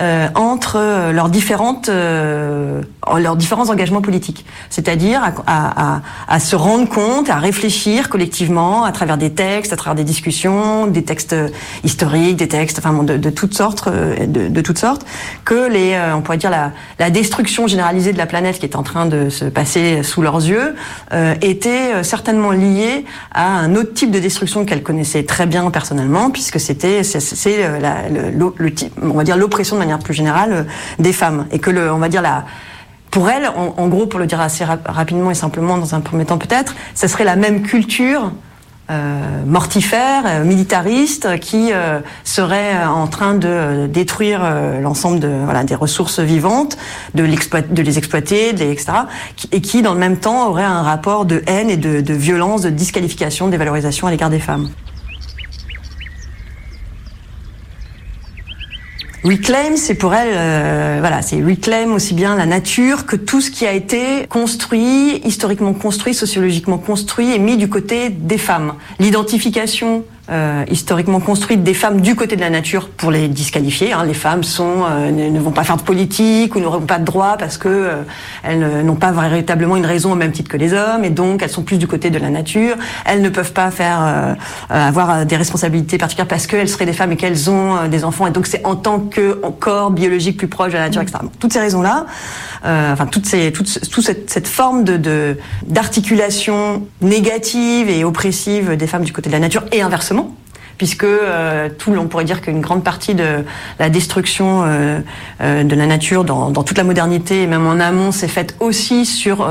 euh, 0.00 0.28
entre 0.34 1.10
leurs 1.12 1.28
différentes 1.30 1.88
euh, 1.88 2.82
leurs 3.18 3.36
différents 3.36 3.70
engagements 3.70 4.02
politiques, 4.02 4.44
c'est-à-dire 4.68 5.22
à, 5.46 5.94
à, 5.96 6.00
à, 6.28 6.40
se 6.40 6.56
rendre 6.56 6.88
compte, 6.88 7.30
à 7.30 7.36
réfléchir 7.36 8.08
collectivement 8.08 8.84
à 8.84 8.92
travers 8.92 9.16
des 9.16 9.30
textes, 9.30 9.72
à 9.72 9.76
travers 9.76 9.94
des 9.94 10.04
discussions, 10.04 10.86
des 10.86 11.04
textes 11.04 11.34
historiques, 11.84 12.36
des 12.36 12.48
textes, 12.48 12.78
enfin 12.78 12.92
de, 13.04 13.30
toutes 13.30 13.54
sortes, 13.54 13.86
euh, 13.86 14.26
de, 14.26 14.48
de 14.48 14.60
toutes 14.60 14.78
sortes, 14.78 15.06
que 15.44 15.68
les, 15.68 15.92
euh, 15.94 16.16
on 16.16 16.20
pourrait 16.20 16.36
dire 16.36 16.50
la, 16.50 16.72
la 16.98 17.10
destruction 17.10 17.66
généralisée 17.66 18.12
de 18.12 18.18
la 18.18 18.26
planète 18.26 18.58
qui 18.58 18.66
est 18.66 18.76
en 18.76 18.82
train 18.82 19.06
de 19.06 19.28
se 19.30 19.44
passer 19.44 20.02
sous 20.02 20.20
leurs 20.20 20.44
yeux 20.44 20.74
euh, 21.12 21.34
était 21.42 21.94
euh, 21.94 22.02
certainement 22.02 22.50
liée 22.50 23.04
à 23.32 23.46
un 23.46 23.74
autre 23.76 23.94
type 23.94 24.10
de 24.10 24.18
destruction 24.18 24.64
qu'elles 24.64 24.82
connaissaient 24.82 25.22
très 25.24 25.46
bien 25.46 25.70
personnellement, 25.70 26.30
puisque 26.30 26.58
c'était 26.60 27.02
c'est- 27.04 27.80
la- 27.80 28.08
le, 28.08 28.30
le- 28.30 28.52
le 28.58 28.72
on 29.02 29.14
va 29.16 29.24
dire 29.24 29.36
l'oppression 29.36 29.76
manière 29.86 29.98
plus 30.00 30.14
générale 30.14 30.52
euh, 30.52 30.62
des 30.98 31.12
femmes 31.12 31.46
et 31.52 31.58
que 31.58 31.70
le, 31.70 31.92
on 31.92 31.98
va 31.98 32.08
dire 32.08 32.22
la 32.22 32.44
pour 33.12 33.30
elle, 33.30 33.48
en, 33.48 33.88
gros, 33.88 34.06
pour 34.06 34.20
le 34.20 34.26
dire 34.26 34.40
assez 34.42 34.62
rap- 34.62 34.86
rapidement 34.86 35.30
et 35.30 35.34
simplement 35.34 35.78
dans 35.78 35.94
un 35.94 36.00
premier 36.00 36.26
temps 36.26 36.36
peut-être, 36.36 36.74
ce 36.94 37.06
serait 37.06 37.24
la 37.24 37.36
même 37.36 37.62
culture 37.62 38.30
euh, 38.90 39.42
mortifère, 39.46 40.24
euh, 40.26 40.44
militariste, 40.44 41.40
qui 41.40 41.70
serait 42.24 42.84
en 42.84 43.06
train 43.06 43.32
de 43.34 43.86
détruire 43.86 44.40
l'ensemble 44.82 45.18
de 45.20 45.30
voilà 45.44 45.64
des 45.64 45.74
ressources 45.74 46.20
vivantes, 46.20 46.76
de, 47.14 47.22
de 47.22 47.82
les 47.82 47.96
exploiter, 47.96 48.52
de 48.52 48.64
etc. 48.64 48.92
et 49.50 49.62
qui, 49.62 49.80
dans 49.80 49.94
le 49.94 50.00
même 50.00 50.18
temps, 50.18 50.50
aurait 50.50 50.64
un 50.64 50.82
rapport 50.82 51.24
de 51.24 51.42
haine 51.46 51.70
et 51.70 51.78
de, 51.78 52.02
de 52.02 52.14
violence, 52.14 52.62
de 52.62 52.70
disqualification, 52.70 53.46
de 53.46 53.52
dévalorisation 53.52 54.08
à 54.08 54.10
l'égard 54.10 54.30
des 54.30 54.40
femmes. 54.40 54.68
Reclaim, 59.24 59.76
c'est 59.76 59.94
pour 59.94 60.14
elle, 60.14 60.32
euh, 60.32 60.96
voilà, 61.00 61.22
c'est 61.22 61.42
reclaim 61.42 61.92
aussi 61.92 62.14
bien 62.14 62.36
la 62.36 62.46
nature 62.46 63.06
que 63.06 63.16
tout 63.16 63.40
ce 63.40 63.50
qui 63.50 63.66
a 63.66 63.72
été 63.72 64.26
construit, 64.28 65.20
historiquement 65.24 65.72
construit, 65.74 66.14
sociologiquement 66.14 66.78
construit 66.78 67.32
et 67.32 67.38
mis 67.38 67.56
du 67.56 67.68
côté 67.68 68.10
des 68.10 68.38
femmes. 68.38 68.74
L'identification 69.00 70.04
euh, 70.30 70.64
historiquement 70.70 71.20
construite 71.20 71.62
des 71.62 71.74
femmes 71.74 72.00
du 72.00 72.14
côté 72.16 72.36
de 72.36 72.40
la 72.40 72.50
nature 72.50 72.88
pour 72.88 73.10
les 73.10 73.28
disqualifier. 73.28 73.92
Hein. 73.92 74.04
Les 74.04 74.14
femmes 74.14 74.44
sont, 74.44 74.84
euh, 74.90 75.10
ne, 75.10 75.38
vont 75.38 75.50
pas 75.52 75.64
faire 75.64 75.76
de 75.76 75.82
politique 75.82 76.54
ou 76.56 76.60
n'auront 76.60 76.80
pas 76.80 76.98
de 76.98 77.04
droit 77.04 77.36
parce 77.38 77.58
que 77.58 77.68
euh, 77.68 78.02
elles 78.42 78.84
n'ont 78.84 78.96
pas 78.96 79.12
véritablement 79.12 79.76
une 79.76 79.86
raison 79.86 80.12
au 80.12 80.16
même 80.16 80.32
titre 80.32 80.50
que 80.50 80.56
les 80.56 80.72
hommes 80.72 81.04
et 81.04 81.10
donc 81.10 81.42
elles 81.42 81.50
sont 81.50 81.62
plus 81.62 81.78
du 81.78 81.86
côté 81.86 82.10
de 82.10 82.18
la 82.18 82.30
nature. 82.30 82.76
Elles 83.04 83.22
ne 83.22 83.28
peuvent 83.28 83.52
pas 83.52 83.70
faire 83.70 83.98
euh, 84.02 84.34
euh, 84.72 84.88
avoir 84.88 85.26
des 85.26 85.36
responsabilités 85.36 85.98
particulières 85.98 86.28
parce 86.28 86.46
qu'elles 86.46 86.68
seraient 86.68 86.86
des 86.86 86.92
femmes 86.92 87.12
et 87.12 87.16
qu'elles 87.16 87.50
ont 87.50 87.86
des 87.88 88.04
enfants 88.04 88.26
et 88.26 88.30
donc 88.30 88.46
c'est 88.46 88.64
en 88.64 88.76
tant 88.76 88.98
que 89.00 89.40
corps 89.60 89.90
biologique 89.90 90.36
plus 90.36 90.48
proche 90.48 90.72
de 90.72 90.78
la 90.78 90.84
nature, 90.84 91.02
etc. 91.02 91.18
Bon, 91.22 91.30
toutes 91.38 91.52
ces 91.52 91.60
raisons-là, 91.60 92.06
euh, 92.64 92.92
enfin 92.92 93.06
toutes 93.06 93.26
ces, 93.26 93.52
toute, 93.52 93.90
toute 93.90 94.04
cette, 94.04 94.30
cette 94.30 94.48
forme 94.48 94.84
de 94.84 94.96
de- 94.96 95.36
d'articulation 95.66 96.82
négative 97.00 97.90
et 97.90 98.04
oppressive 98.04 98.76
des 98.76 98.86
femmes 98.86 99.04
du 99.04 99.12
côté 99.12 99.28
de 99.28 99.34
la 99.34 99.40
nature 99.40 99.64
et 99.72 99.82
inversement 99.82 100.15
puisque 100.78 101.04
euh, 101.04 101.68
tout, 101.76 101.92
on 101.96 102.06
pourrait 102.06 102.24
dire 102.24 102.40
qu'une 102.40 102.60
grande 102.60 102.84
partie 102.84 103.14
de 103.14 103.44
la 103.78 103.88
destruction 103.88 104.64
euh, 104.64 105.00
euh, 105.40 105.64
de 105.64 105.74
la 105.74 105.86
nature 105.86 106.24
dans, 106.24 106.50
dans, 106.50 106.62
toute 106.62 106.78
la 106.78 106.84
modernité 106.84 107.42
et 107.42 107.46
même 107.46 107.66
en 107.66 107.80
amont 107.80 108.12
s'est 108.12 108.28
faite 108.28 108.56
aussi 108.60 109.06
sur 109.06 109.48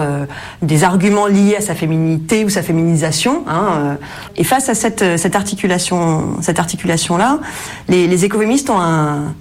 des 0.61 0.83
arguments 0.83 1.27
liés 1.27 1.55
à 1.57 1.61
sa 1.61 1.75
féminité 1.75 2.45
ou 2.45 2.49
sa 2.49 2.61
féminisation. 2.61 3.43
Hein, 3.47 3.97
et 4.35 4.43
face 4.43 4.69
à 4.69 4.75
cette, 4.75 5.17
cette 5.17 5.35
articulation, 5.35 6.41
cette 6.41 6.59
articulation 6.59 7.17
là, 7.17 7.39
les, 7.87 8.07
les 8.07 8.25
écoféministes 8.25 8.69
ont 8.69 8.79
un 8.79 9.33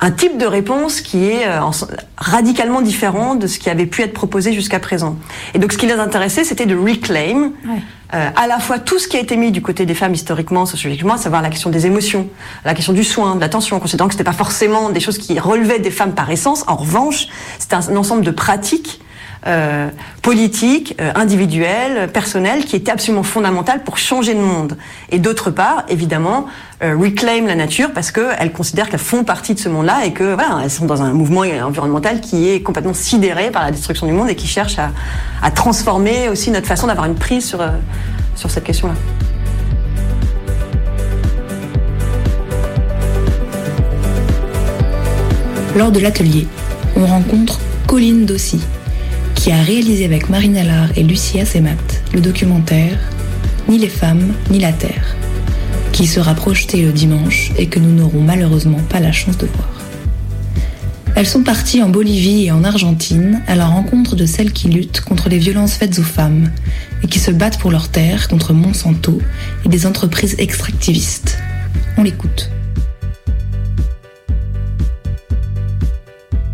un 0.00 0.10
type 0.10 0.38
de 0.38 0.46
réponse 0.46 1.00
qui 1.00 1.26
est 1.26 1.46
euh, 1.46 1.60
radicalement 2.16 2.80
différent 2.80 3.34
de 3.34 3.46
ce 3.46 3.58
qui 3.58 3.68
avait 3.68 3.86
pu 3.86 4.02
être 4.02 4.14
proposé 4.14 4.52
jusqu'à 4.52 4.80
présent. 4.80 5.16
Et 5.54 5.58
donc 5.58 5.72
ce 5.72 5.78
qui 5.78 5.86
les 5.86 5.92
intéressait, 5.92 6.44
c'était 6.44 6.66
de 6.66 6.76
reclaim 6.76 7.52
euh, 8.12 8.30
à 8.34 8.46
la 8.46 8.58
fois 8.58 8.78
tout 8.78 8.98
ce 8.98 9.06
qui 9.06 9.16
a 9.16 9.20
été 9.20 9.36
mis 9.36 9.52
du 9.52 9.62
côté 9.62 9.86
des 9.86 9.94
femmes 9.94 10.14
historiquement, 10.14 10.66
sociologiquement, 10.66 11.14
à 11.14 11.18
savoir 11.18 11.42
la 11.42 11.50
question 11.50 11.70
des 11.70 11.86
émotions, 11.86 12.28
la 12.64 12.74
question 12.74 12.92
du 12.92 13.04
soin, 13.04 13.36
de 13.36 13.40
l'attention, 13.40 13.78
considérant 13.78 14.08
que 14.08 14.14
c'était 14.14 14.24
pas 14.24 14.32
forcément 14.32 14.90
des 14.90 15.00
choses 15.00 15.18
qui 15.18 15.38
relevaient 15.38 15.78
des 15.78 15.90
femmes 15.90 16.14
par 16.14 16.30
essence. 16.30 16.64
En 16.66 16.76
revanche, 16.76 17.28
c'était 17.58 17.76
un 17.76 17.96
ensemble 17.96 18.24
de 18.24 18.30
pratiques 18.30 19.00
euh, 19.46 19.88
politique, 20.20 20.96
euh, 21.00 21.12
individuelle, 21.14 22.10
personnelle, 22.12 22.66
qui 22.66 22.76
était 22.76 22.92
absolument 22.92 23.22
fondamentale 23.22 23.82
pour 23.84 23.96
changer 23.96 24.34
le 24.34 24.40
monde. 24.40 24.76
Et 25.10 25.18
d'autre 25.18 25.50
part, 25.50 25.84
évidemment, 25.88 26.46
euh, 26.82 26.94
reclaim 26.94 27.46
la 27.46 27.54
nature 27.54 27.90
parce 27.94 28.12
qu'elles 28.12 28.52
considèrent 28.52 28.90
qu'elles 28.90 29.00
font 29.00 29.24
partie 29.24 29.54
de 29.54 29.58
ce 29.58 29.70
monde-là 29.70 30.04
et 30.04 30.12
que 30.12 30.34
voilà, 30.34 30.60
elles 30.62 30.70
sont 30.70 30.84
dans 30.84 31.00
un 31.00 31.12
mouvement 31.12 31.40
environnemental 31.40 32.20
qui 32.20 32.50
est 32.50 32.60
complètement 32.60 32.92
sidéré 32.92 33.50
par 33.50 33.64
la 33.64 33.70
destruction 33.70 34.06
du 34.06 34.12
monde 34.12 34.28
et 34.28 34.36
qui 34.36 34.46
cherche 34.46 34.76
à, 34.78 35.50
transformer 35.52 36.28
aussi 36.28 36.50
notre 36.50 36.66
façon 36.66 36.86
d'avoir 36.86 37.06
une 37.06 37.14
prise 37.14 37.46
sur, 37.46 37.64
sur 38.36 38.50
cette 38.50 38.64
question-là. 38.64 38.94
Lors 45.76 45.92
de 45.92 46.00
l'atelier, 46.00 46.46
on 46.96 47.06
rencontre 47.06 47.58
Colline 47.86 48.26
Dossi, 48.26 48.60
qui 49.40 49.52
a 49.52 49.62
réalisé 49.62 50.04
avec 50.04 50.28
Marine 50.28 50.58
Allard 50.58 50.90
et 50.96 51.02
Lucia 51.02 51.46
Semat 51.46 51.78
le 52.12 52.20
documentaire 52.20 52.98
Ni 53.70 53.78
les 53.78 53.88
femmes, 53.88 54.34
ni 54.50 54.58
la 54.58 54.70
terre, 54.70 55.16
qui 55.92 56.06
sera 56.06 56.34
projeté 56.34 56.82
le 56.82 56.92
dimanche 56.92 57.50
et 57.56 57.66
que 57.66 57.78
nous 57.78 57.90
n'aurons 57.90 58.20
malheureusement 58.20 58.82
pas 58.90 59.00
la 59.00 59.12
chance 59.12 59.38
de 59.38 59.46
voir. 59.46 59.80
Elles 61.16 61.26
sont 61.26 61.42
parties 61.42 61.82
en 61.82 61.88
Bolivie 61.88 62.44
et 62.44 62.50
en 62.50 62.64
Argentine 62.64 63.40
à 63.46 63.54
la 63.54 63.64
rencontre 63.64 64.14
de 64.14 64.26
celles 64.26 64.52
qui 64.52 64.68
luttent 64.68 65.00
contre 65.00 65.30
les 65.30 65.38
violences 65.38 65.72
faites 65.72 65.98
aux 65.98 66.02
femmes 66.02 66.50
et 67.02 67.06
qui 67.06 67.18
se 67.18 67.30
battent 67.30 67.58
pour 67.58 67.70
leur 67.70 67.88
terre 67.88 68.28
contre 68.28 68.52
Monsanto 68.52 69.22
et 69.64 69.70
des 69.70 69.86
entreprises 69.86 70.34
extractivistes. 70.38 71.38
On 71.96 72.02
l'écoute. 72.02 72.50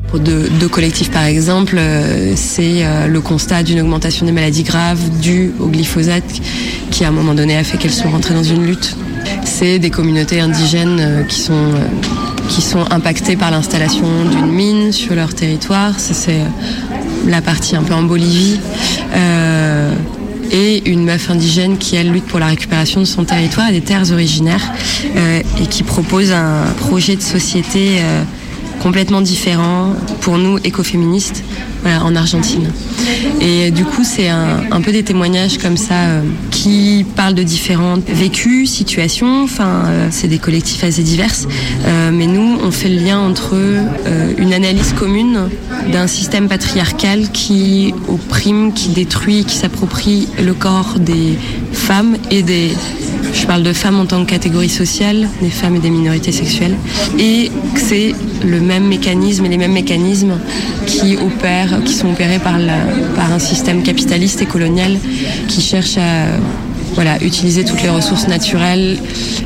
Pour 0.09 0.21
deux, 0.21 0.69
collectifs 0.71 1.11
par 1.11 1.25
exemple, 1.25 1.77
euh, 1.79 2.35
c'est 2.37 2.85
euh, 2.85 3.09
le 3.09 3.21
constat 3.21 3.63
d'une 3.63 3.81
augmentation 3.81 4.25
des 4.25 4.33
maladies 4.33 4.63
graves 4.63 5.01
dues 5.21 5.53
au 5.59 5.67
glyphosate 5.67 6.41
qui 6.91 7.05
à 7.05 7.09
un 7.09 7.11
moment 7.11 7.35
donné 7.35 7.57
a 7.57 7.65
fait 7.65 7.77
qu'elles 7.77 7.93
sont 7.93 8.11
rentrées 8.11 8.35
dans 8.35 8.45
une 8.45 8.65
lutte. 8.65 8.97
C'est 9.45 9.79
des 9.79 9.91
communautés 9.91 10.41
indigènes 10.41 10.99
euh, 11.01 11.23
qui 11.25 11.41
sont 11.41 11.73
qui 12.49 12.63
sont 12.63 12.85
impactées 12.93 13.35
par 13.35 13.51
l'installation 13.51 14.07
d'une 14.31 14.53
mine 14.53 14.93
sur 14.93 15.17
leur 15.17 15.35
territoire. 15.35 15.99
c'est 15.99 16.39
la 17.27 17.41
partie 17.41 17.75
un 17.75 17.83
peu 17.83 17.93
en 17.93 18.05
Bolivie. 18.05 18.61
et 20.53 20.89
une 20.89 21.05
meuf 21.05 21.29
indigène 21.29 21.77
qui, 21.77 21.97
elle, 21.97 22.13
lutte 22.13 22.27
pour 22.27 22.39
la 22.39 22.47
récupération 22.47 23.01
de 23.01 23.05
son 23.05 23.25
territoire 23.25 23.71
et 23.71 23.73
des 23.73 23.81
terres 23.81 24.13
originaires 24.13 24.73
et 25.17 25.67
qui 25.67 25.83
propose 25.83 26.31
un 26.31 26.67
projet 26.79 27.17
de 27.17 27.21
société 27.21 28.01
complètement 28.81 29.21
différent 29.21 29.95
pour 30.21 30.39
nous 30.39 30.59
écoféministes 30.59 31.45
en 31.85 32.17
Argentine. 32.17 32.71
Et 33.41 33.71
du 33.71 33.85
coup, 33.85 34.03
c'est 34.03 34.29
un, 34.29 34.81
peu 34.81 34.93
des 34.93 35.03
témoignages 35.03 35.59
comme 35.59 35.77
ça 35.77 35.95
euh, 35.95 36.23
qui 36.51 37.05
parlent 37.17 37.35
de 37.35 37.43
différentes 37.43 38.09
vécus, 38.09 38.71
situations. 38.71 39.45
Enfin, 39.45 39.85
euh, 39.87 40.09
c'est 40.11 40.29
des 40.29 40.39
collectifs 40.39 40.85
assez 40.85 41.03
divers. 41.03 41.33
Euh, 41.87 42.11
mais 42.13 42.27
nous, 42.27 42.59
on 42.63 42.71
fait 42.71 42.89
le 42.89 43.01
lien 43.01 43.19
entre 43.19 43.57
une 44.39 44.53
analyse 44.53 44.93
commune 44.93 45.49
d'un 45.93 46.07
système 46.07 46.49
patriarcal 46.49 47.31
qui 47.31 47.95
opprime, 48.09 48.73
qui 48.73 48.89
détruit, 48.89 49.45
qui 49.45 49.57
s'approprie 49.57 50.29
le 50.43 50.55
corps 50.55 50.99
des 50.99 51.39
femmes 51.73 52.17
et 52.31 52.43
des 52.43 52.71
je 53.37 53.47
parle 53.47 53.63
de 53.63 53.73
femmes 53.73 54.01
en 54.01 54.07
tant 54.07 54.25
que 54.25 54.31
catégorie 54.31 54.69
sociale, 54.69 55.29
des 55.43 55.51
femmes 55.51 55.77
et 55.77 55.79
des 55.79 55.91
minorités 55.91 56.33
sexuelles. 56.33 56.77
Et 57.19 57.51
c'est 57.77 58.15
le 58.45 58.61
même 58.61 58.87
mécanisme 58.87 59.45
et 59.45 59.49
les 59.49 59.59
mêmes 59.59 59.73
mécanismes 59.73 60.39
qui 60.87 61.17
opèrent, 61.17 61.83
qui 61.85 61.93
sont 61.93 62.11
opérés 62.11 62.39
par, 62.39 62.59
par 63.15 63.33
un 63.33 63.39
système 63.39 63.83
capitaliste 63.83 64.41
et 64.43 64.47
colonial 64.47 64.97
qui 65.49 65.61
cherche 65.61 65.99
à 65.99 66.27
voilà, 66.97 67.23
utiliser 67.23 67.63
toutes 67.65 67.83
les 67.83 67.91
ressources 67.91 68.27
naturelles 68.27 68.99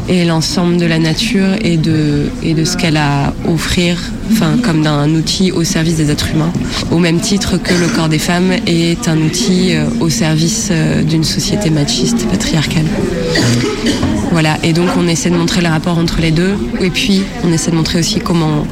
et 0.09 0.25
l'ensemble 0.25 0.77
de 0.77 0.87
la 0.87 0.99
nature 1.01 1.49
et 1.61 1.77
de, 1.77 2.31
ce 2.65 2.77
qu'elle 2.77 2.97
a 2.97 3.27
à 3.27 3.33
offrir, 3.49 3.99
enfin, 4.31 4.57
comme 4.63 4.83
d'un 4.83 5.11
outil 5.11 5.51
au 5.51 5.65
service 5.65 5.97
des 5.97 6.11
êtres 6.13 6.31
humains, 6.33 6.53
au 6.93 6.99
même 6.99 7.19
titre 7.19 7.59
que 7.59 7.75
le 7.75 7.89
corps 7.89 8.09
des 8.09 8.21
femmes 8.21 8.53
est 8.67 9.09
un 9.09 9.19
outil 9.19 9.75
euh, 9.75 9.85
au 9.99 10.09
service 10.09 10.69
euh, 10.71 11.03
d'une 11.03 11.25
société 11.25 11.71
machiste, 11.71 12.25
patriarcale. 12.29 12.87
Voilà, 14.31 14.57
et 14.63 14.73
donc 14.73 14.89
on 14.97 15.09
essaie 15.09 15.29
de 15.29 15.37
montrer 15.37 15.61
le 15.61 15.69
rapport 15.69 15.99
entre 15.99 16.21
les 16.21 16.31
deux, 16.31 16.55
et 16.81 16.91
puis 16.91 17.23
on 17.45 17.53
essaie 17.53 17.73
de 17.73 17.77
montrer 17.77 17.99
aussi 17.99 18.21
comment 18.21 18.65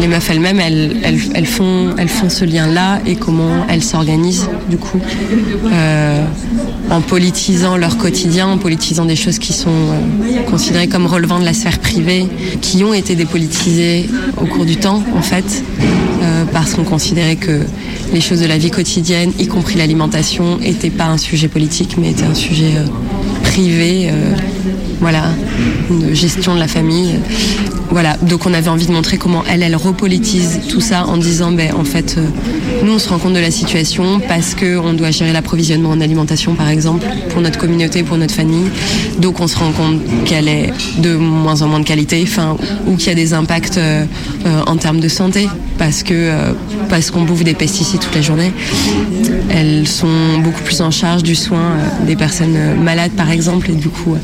les 0.00 0.08
meufs 0.08 0.30
elles-mêmes, 0.30 0.60
elles, 0.60 0.96
elles, 1.34 1.46
font, 1.46 1.94
elles 1.98 2.08
font 2.08 2.30
ce 2.30 2.46
lien-là 2.46 3.00
et 3.06 3.16
comment 3.16 3.66
elles 3.68 3.84
s'organisent, 3.84 4.48
du 4.70 4.78
coup, 4.78 4.98
euh, 5.72 6.24
en 6.90 7.00
politisant 7.00 7.76
leur 7.76 7.96
quotidien, 7.96 8.48
en 8.48 8.58
politisant 8.58 9.04
des 9.04 9.16
choses 9.16 9.38
qui 9.38 9.52
sont 9.52 9.70
euh, 9.70 10.42
considérées 10.50 10.88
comme 10.88 11.06
relevant 11.06 11.38
de 11.38 11.44
la 11.44 11.54
sphère 11.54 11.78
privée, 11.78 12.26
qui 12.60 12.84
ont 12.84 12.94
été 12.94 13.14
dépolitisées 13.14 14.08
au 14.40 14.46
cours 14.46 14.64
du 14.64 14.76
temps, 14.76 15.02
en 15.16 15.22
fait, 15.22 15.64
euh, 16.22 16.44
parce 16.52 16.74
qu'on 16.74 16.84
considérait 16.84 17.36
que 17.36 17.60
les 18.12 18.20
choses 18.20 18.40
de 18.40 18.46
la 18.46 18.58
vie 18.58 18.70
quotidienne, 18.70 19.32
y 19.38 19.46
compris 19.46 19.76
l'alimentation, 19.76 20.58
n'étaient 20.58 20.90
pas 20.90 21.06
un 21.06 21.18
sujet 21.18 21.48
politique, 21.48 21.96
mais 21.98 22.10
étaient 22.10 22.24
un 22.24 22.34
sujet 22.34 22.72
privé 23.44 24.10
voilà, 25.00 25.24
une 25.90 26.14
gestion 26.14 26.54
de 26.54 26.60
la 26.60 26.68
famille. 26.68 27.16
Voilà, 27.90 28.16
donc 28.16 28.46
on 28.46 28.54
avait 28.54 28.70
envie 28.70 28.86
de 28.86 28.92
montrer 28.92 29.18
comment 29.18 29.44
elle, 29.48 29.62
elle 29.62 29.76
repolitise 29.76 30.60
tout 30.68 30.80
ça 30.80 31.06
en 31.06 31.16
disant, 31.16 31.52
ben 31.52 31.74
en 31.78 31.84
fait, 31.84 32.16
euh, 32.16 32.26
nous 32.82 32.94
on 32.94 32.98
se 32.98 33.08
rend 33.08 33.18
compte 33.18 33.34
de 33.34 33.38
la 33.38 33.50
situation 33.50 34.20
parce 34.26 34.54
que 34.54 34.78
on 34.78 34.94
doit 34.94 35.10
gérer 35.10 35.32
l'approvisionnement 35.32 35.90
en 35.90 36.00
alimentation 36.00 36.54
par 36.54 36.68
exemple 36.68 37.06
pour 37.28 37.40
notre 37.40 37.58
communauté, 37.58 38.02
pour 38.02 38.16
notre 38.16 38.34
famille. 38.34 38.66
Donc 39.18 39.40
on 39.40 39.46
se 39.46 39.56
rend 39.56 39.72
compte 39.72 40.00
qu'elle 40.24 40.48
est 40.48 40.72
de 40.98 41.14
moins 41.14 41.62
en 41.62 41.68
moins 41.68 41.80
de 41.80 41.84
qualité, 41.84 42.20
enfin, 42.26 42.56
ou 42.86 42.96
qu'il 42.96 43.08
y 43.08 43.12
a 43.12 43.14
des 43.14 43.34
impacts 43.34 43.78
euh, 43.78 44.06
euh, 44.46 44.62
en 44.66 44.76
termes 44.76 45.00
de 45.00 45.08
santé 45.08 45.48
parce 45.78 46.02
que 46.02 46.32
parce 46.88 47.10
qu'on 47.10 47.22
bouffe 47.22 47.44
des 47.44 47.54
pesticides 47.54 48.00
toute 48.00 48.14
la 48.14 48.22
journée. 48.22 48.52
Elles 49.50 49.86
sont 49.86 50.38
beaucoup 50.42 50.62
plus 50.62 50.80
en 50.80 50.90
charge 50.90 51.22
du 51.22 51.34
soin 51.34 51.76
des 52.06 52.16
personnes 52.16 52.56
malades 52.82 53.12
par 53.12 53.30
exemple 53.30 53.70
et 53.70 53.74
du 53.74 53.88
coup 53.88 54.16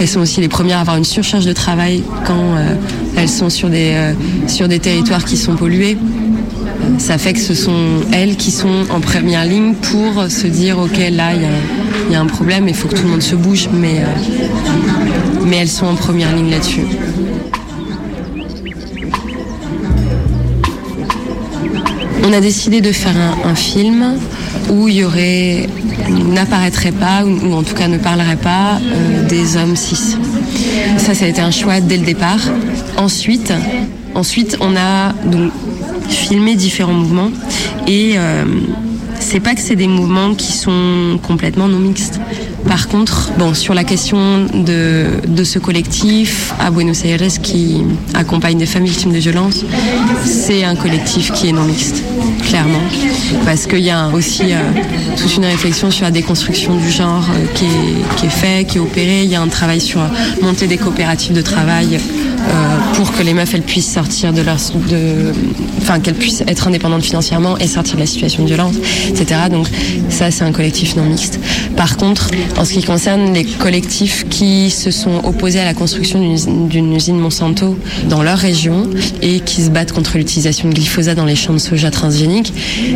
elles 0.00 0.08
sont 0.08 0.20
aussi 0.20 0.40
les 0.40 0.48
premières 0.48 0.78
à 0.78 0.80
avoir 0.80 0.96
une 0.96 1.04
surcharge 1.04 1.44
de 1.44 1.52
travail 1.52 2.02
quand 2.26 2.56
euh, 2.56 2.74
elles 3.16 3.28
sont 3.28 3.50
sur 3.50 3.68
des, 3.68 3.92
euh, 3.94 4.12
sur 4.46 4.68
des 4.68 4.78
territoires 4.78 5.24
qui 5.24 5.36
sont 5.36 5.54
pollués. 5.54 5.96
Ça 6.98 7.18
fait 7.18 7.32
que 7.32 7.40
ce 7.40 7.54
sont 7.54 8.00
elles 8.12 8.36
qui 8.36 8.50
sont 8.50 8.86
en 8.90 9.00
première 9.00 9.44
ligne 9.44 9.74
pour 9.74 10.24
se 10.28 10.46
dire 10.46 10.78
ok 10.78 10.98
là 11.12 11.34
il 11.34 12.12
y, 12.12 12.16
a 12.16 12.20
un 12.20 12.26
problème, 12.26 12.66
il 12.68 12.74
faut 12.74 12.88
que 12.88 12.94
tout 12.94 13.02
le 13.02 13.10
monde 13.10 13.22
se 13.22 13.34
bouge, 13.34 13.68
mais, 13.72 13.98
euh, 13.98 14.06
mais 15.44 15.56
elles 15.56 15.68
sont 15.68 15.86
en 15.86 15.94
première 15.94 16.34
ligne 16.34 16.50
là-dessus. 16.50 16.86
On 22.24 22.32
a 22.32 22.40
décidé 22.40 22.80
de 22.80 22.92
faire 22.92 23.14
un, 23.44 23.54
film 23.54 24.18
où 24.70 24.88
il 24.88 24.96
y 24.96 25.04
n'apparaîtrait 26.32 26.92
pas 26.92 27.24
ou, 27.24 27.52
en 27.52 27.62
tout 27.62 27.74
cas 27.74 27.88
ne 27.88 27.98
parlerait 27.98 28.36
pas 28.36 28.78
euh, 28.80 29.26
des 29.26 29.56
hommes 29.56 29.76
cis. 29.76 30.16
Ça, 30.96 31.14
ça 31.14 31.24
a 31.24 31.28
été 31.28 31.40
un 31.40 31.50
choix 31.50 31.80
dès 31.80 31.96
le 31.96 32.04
départ. 32.04 32.40
Ensuite, 32.96 33.52
ensuite 34.14 34.56
on 34.60 34.76
a 34.76 35.14
filmé 36.08 36.54
différents 36.54 36.92
mouvements 36.92 37.30
et 37.86 38.14
euh, 38.16 38.44
c'est 39.20 39.40
pas 39.40 39.54
que 39.54 39.60
c'est 39.60 39.76
des 39.76 39.88
mouvements 39.88 40.34
qui 40.34 40.52
sont 40.52 41.18
complètement 41.26 41.68
non 41.68 41.78
mixtes, 41.78 42.20
Par 42.68 42.88
contre, 42.88 43.32
bon, 43.38 43.54
sur 43.54 43.72
la 43.74 43.84
question 43.84 44.44
de, 44.52 45.06
de 45.26 45.44
ce 45.44 45.58
collectif 45.58 46.52
à 46.60 46.70
Buenos 46.70 47.04
Aires 47.04 47.40
qui 47.42 47.82
accompagne 48.14 48.58
des 48.58 48.66
femmes 48.66 48.84
victimes 48.84 49.12
de 49.12 49.18
violences, 49.18 49.64
c'est 50.24 50.64
un 50.64 50.76
collectif 50.76 51.32
qui 51.32 51.48
est 51.48 51.52
non 51.52 51.64
mixte, 51.64 52.02
clairement. 52.42 52.82
Parce 53.44 53.66
qu'il 53.66 53.80
y 53.80 53.90
a 53.90 54.08
aussi 54.08 54.52
euh, 54.52 54.58
toute 55.16 55.36
une 55.36 55.46
réflexion 55.46 55.90
sur 55.90 56.04
la 56.04 56.10
déconstruction 56.10 56.76
du 56.76 56.90
genre 56.90 57.24
euh, 57.30 57.46
qui, 57.54 57.64
est, 57.64 58.16
qui 58.16 58.26
est 58.26 58.30
fait, 58.30 58.64
qui 58.66 58.78
est 58.78 58.80
opéré. 58.80 59.22
Il 59.24 59.30
y 59.30 59.34
a 59.34 59.40
un 59.40 59.48
travail 59.48 59.80
sur 59.80 60.00
monter 60.42 60.66
des 60.66 60.76
coopératives 60.76 61.34
de 61.34 61.42
travail 61.42 61.98
euh, 62.48 62.76
pour 62.94 63.12
que 63.12 63.22
les 63.22 63.34
meufs 63.34 63.52
elles 63.54 63.62
puissent 63.62 63.92
sortir 63.92 64.32
de 64.32 64.42
leur 64.42 64.58
qu'elles 66.02 66.14
puissent 66.14 66.42
être 66.46 66.68
indépendantes 66.68 67.02
financièrement 67.02 67.56
et 67.58 67.66
sortir 67.66 67.94
de 67.94 68.00
la 68.00 68.06
situation 68.06 68.42
de 68.42 68.48
violence 68.48 68.76
etc 69.08 69.42
donc 69.50 69.66
ça 70.08 70.30
c'est 70.30 70.44
un 70.44 70.52
collectif 70.52 70.96
non 70.96 71.04
mixte 71.04 71.40
par 71.76 71.96
contre 71.96 72.30
en 72.58 72.64
ce 72.64 72.72
qui 72.72 72.82
concerne 72.82 73.32
les 73.32 73.44
collectifs 73.44 74.26
qui 74.28 74.70
se 74.70 74.90
sont 74.90 75.24
opposés 75.24 75.60
à 75.60 75.64
la 75.64 75.74
construction 75.74 76.20
d'une 76.68 76.94
usine 76.94 77.18
Monsanto 77.18 77.78
dans 78.08 78.22
leur 78.22 78.36
région 78.36 78.90
et 79.22 79.40
qui 79.40 79.62
se 79.62 79.70
battent 79.70 79.92
contre 79.92 80.18
l'utilisation 80.18 80.68
de 80.68 80.74
glyphosate 80.74 81.16
dans 81.16 81.24
les 81.24 81.36
champs 81.36 81.52
de 81.52 81.58
soja 81.58 81.90
transgéniques 81.90 82.52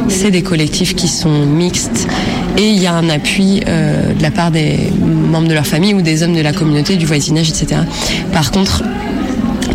c'est 0.09 0.33
des 0.33 0.43
collectifs 0.43 0.97
qui 0.97 1.07
sont 1.07 1.47
mixtes 1.47 2.09
et 2.59 2.69
il 2.69 2.83
y 2.83 2.87
a 2.87 2.95
un 2.95 3.09
appui 3.09 3.63
euh, 3.69 4.13
de 4.13 4.23
la 4.23 4.33
part 4.33 4.51
des 4.51 4.91
membres 5.01 5.49
de 5.49 5.55
leur 5.55 5.67
famille 5.67 5.95
ou 5.95 6.03
des 6.03 6.25
hommes 6.25 6.35
de 6.35 6.43
la 6.43 6.53
communauté 6.53 6.97
du 6.97 7.07
voisinage 7.07 7.49
etc 7.49 7.83
par 8.33 8.51
contre 8.51 8.83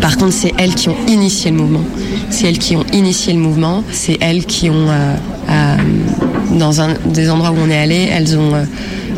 par 0.02 0.16
contre, 0.16 0.32
c'est 0.32 0.52
elles 0.58 0.76
qui 0.76 0.88
ont 0.88 0.96
initié 1.08 1.50
le 1.50 1.56
mouvement. 1.56 1.82
C'est 2.30 2.46
elles 2.46 2.58
qui 2.58 2.76
ont 2.76 2.84
initié 2.92 3.32
le 3.32 3.40
mouvement. 3.40 3.82
C'est 3.90 4.16
elles 4.20 4.44
qui 4.46 4.70
ont, 4.70 4.88
euh, 4.88 5.16
euh, 5.50 5.76
dans 6.56 6.70
des 7.06 7.30
endroits 7.30 7.50
où 7.50 7.56
on 7.60 7.68
est 7.68 7.76
allé, 7.76 8.08
elles 8.12 8.38
ont, 8.38 8.54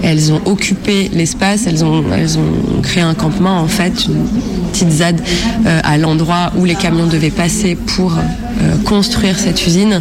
elles 0.03 0.33
ont 0.33 0.41
occupé 0.47 1.11
l'espace. 1.13 1.67
Elles 1.67 1.85
ont, 1.85 2.05
elles 2.13 2.39
ont 2.39 2.81
créé 2.83 3.03
un 3.03 3.15
campement, 3.15 3.61
en 3.61 3.69
fait, 3.69 4.07
une 4.07 4.27
petite 4.73 4.91
ZAD 4.91 5.21
euh, 5.67 5.81
à 5.83 5.99
l'endroit 5.99 6.53
où 6.57 6.65
les 6.65 6.75
camions 6.75 7.07
devaient 7.07 7.31
passer 7.31 7.75
pour 7.75 8.13
euh, 8.13 8.77
construire 8.85 9.39
cette 9.39 9.67
usine. 9.67 10.01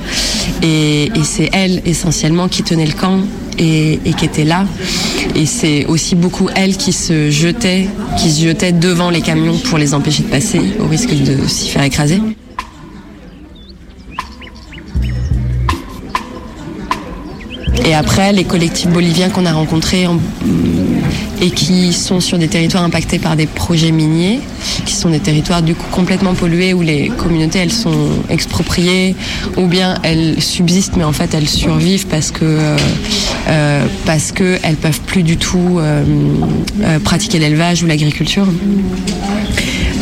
Et, 0.64 1.06
et 1.06 1.24
c'est 1.24 1.50
elles 1.54 1.82
essentiellement 1.86 2.48
qui 2.48 2.64
tenaient 2.64 2.86
le 2.86 2.94
camp 2.94 3.20
et, 3.58 4.00
et 4.06 4.14
qui 4.14 4.26
étaient 4.26 4.46
là. 4.46 4.66
Et 5.36 5.46
c'est 5.46 5.86
aussi 5.86 6.16
beaucoup 6.16 6.50
elles 6.56 6.78
qui 6.78 6.94
se 6.94 7.30
jetaient, 7.30 7.88
qui 8.18 8.32
se 8.32 8.44
jetaient 8.44 8.72
devant 8.72 9.10
les 9.10 9.22
camions 9.22 9.58
pour 9.58 9.78
les 9.78 9.94
empêcher 9.94 10.24
de 10.24 10.30
passer, 10.30 10.62
au 10.80 10.88
risque 10.88 11.14
de 11.14 11.48
s'y 11.48 11.70
faire 11.70 11.84
écraser. 11.84 12.22
Et 17.90 17.96
après, 17.96 18.34
les 18.34 18.44
collectifs 18.44 18.88
boliviens 18.88 19.30
qu'on 19.30 19.48
a 19.48 19.52
rencontrés 19.52 20.06
en, 20.06 20.20
et 21.42 21.50
qui 21.50 21.92
sont 21.92 22.20
sur 22.20 22.38
des 22.38 22.48
territoires 22.48 22.84
impactés 22.84 23.18
par 23.18 23.36
des 23.36 23.48
projets 23.48 23.90
miniers, 23.90 24.42
qui 24.86 24.94
sont 24.94 25.10
des 25.10 25.20
territoires 25.20 25.64
du 25.64 25.74
coup 25.74 25.88
complètement 25.90 26.36
pollués 26.36 26.76
où 26.76 26.84
les 26.84 27.08
communautés 27.08 27.58
elles 27.58 27.72
sont 27.72 28.10
expropriées 28.30 29.16
ou 29.58 29.66
bien 29.66 29.96
elles 30.04 30.40
subsistent 30.40 30.98
mais 30.98 31.04
en 31.04 31.14
fait 31.14 31.34
elles 31.34 31.50
survivent 31.50 32.06
parce 32.06 32.30
que 32.30 32.46
euh, 32.46 32.78
euh, 33.48 33.86
parce 34.06 34.32
que 34.34 34.60
elles 34.62 34.76
peuvent 34.76 35.02
plus 35.02 35.24
du 35.24 35.38
tout 35.38 35.80
euh, 35.80 36.04
euh, 36.84 37.00
pratiquer 37.00 37.40
l'élevage 37.40 37.82
ou 37.82 37.88
l'agriculture. 37.88 38.46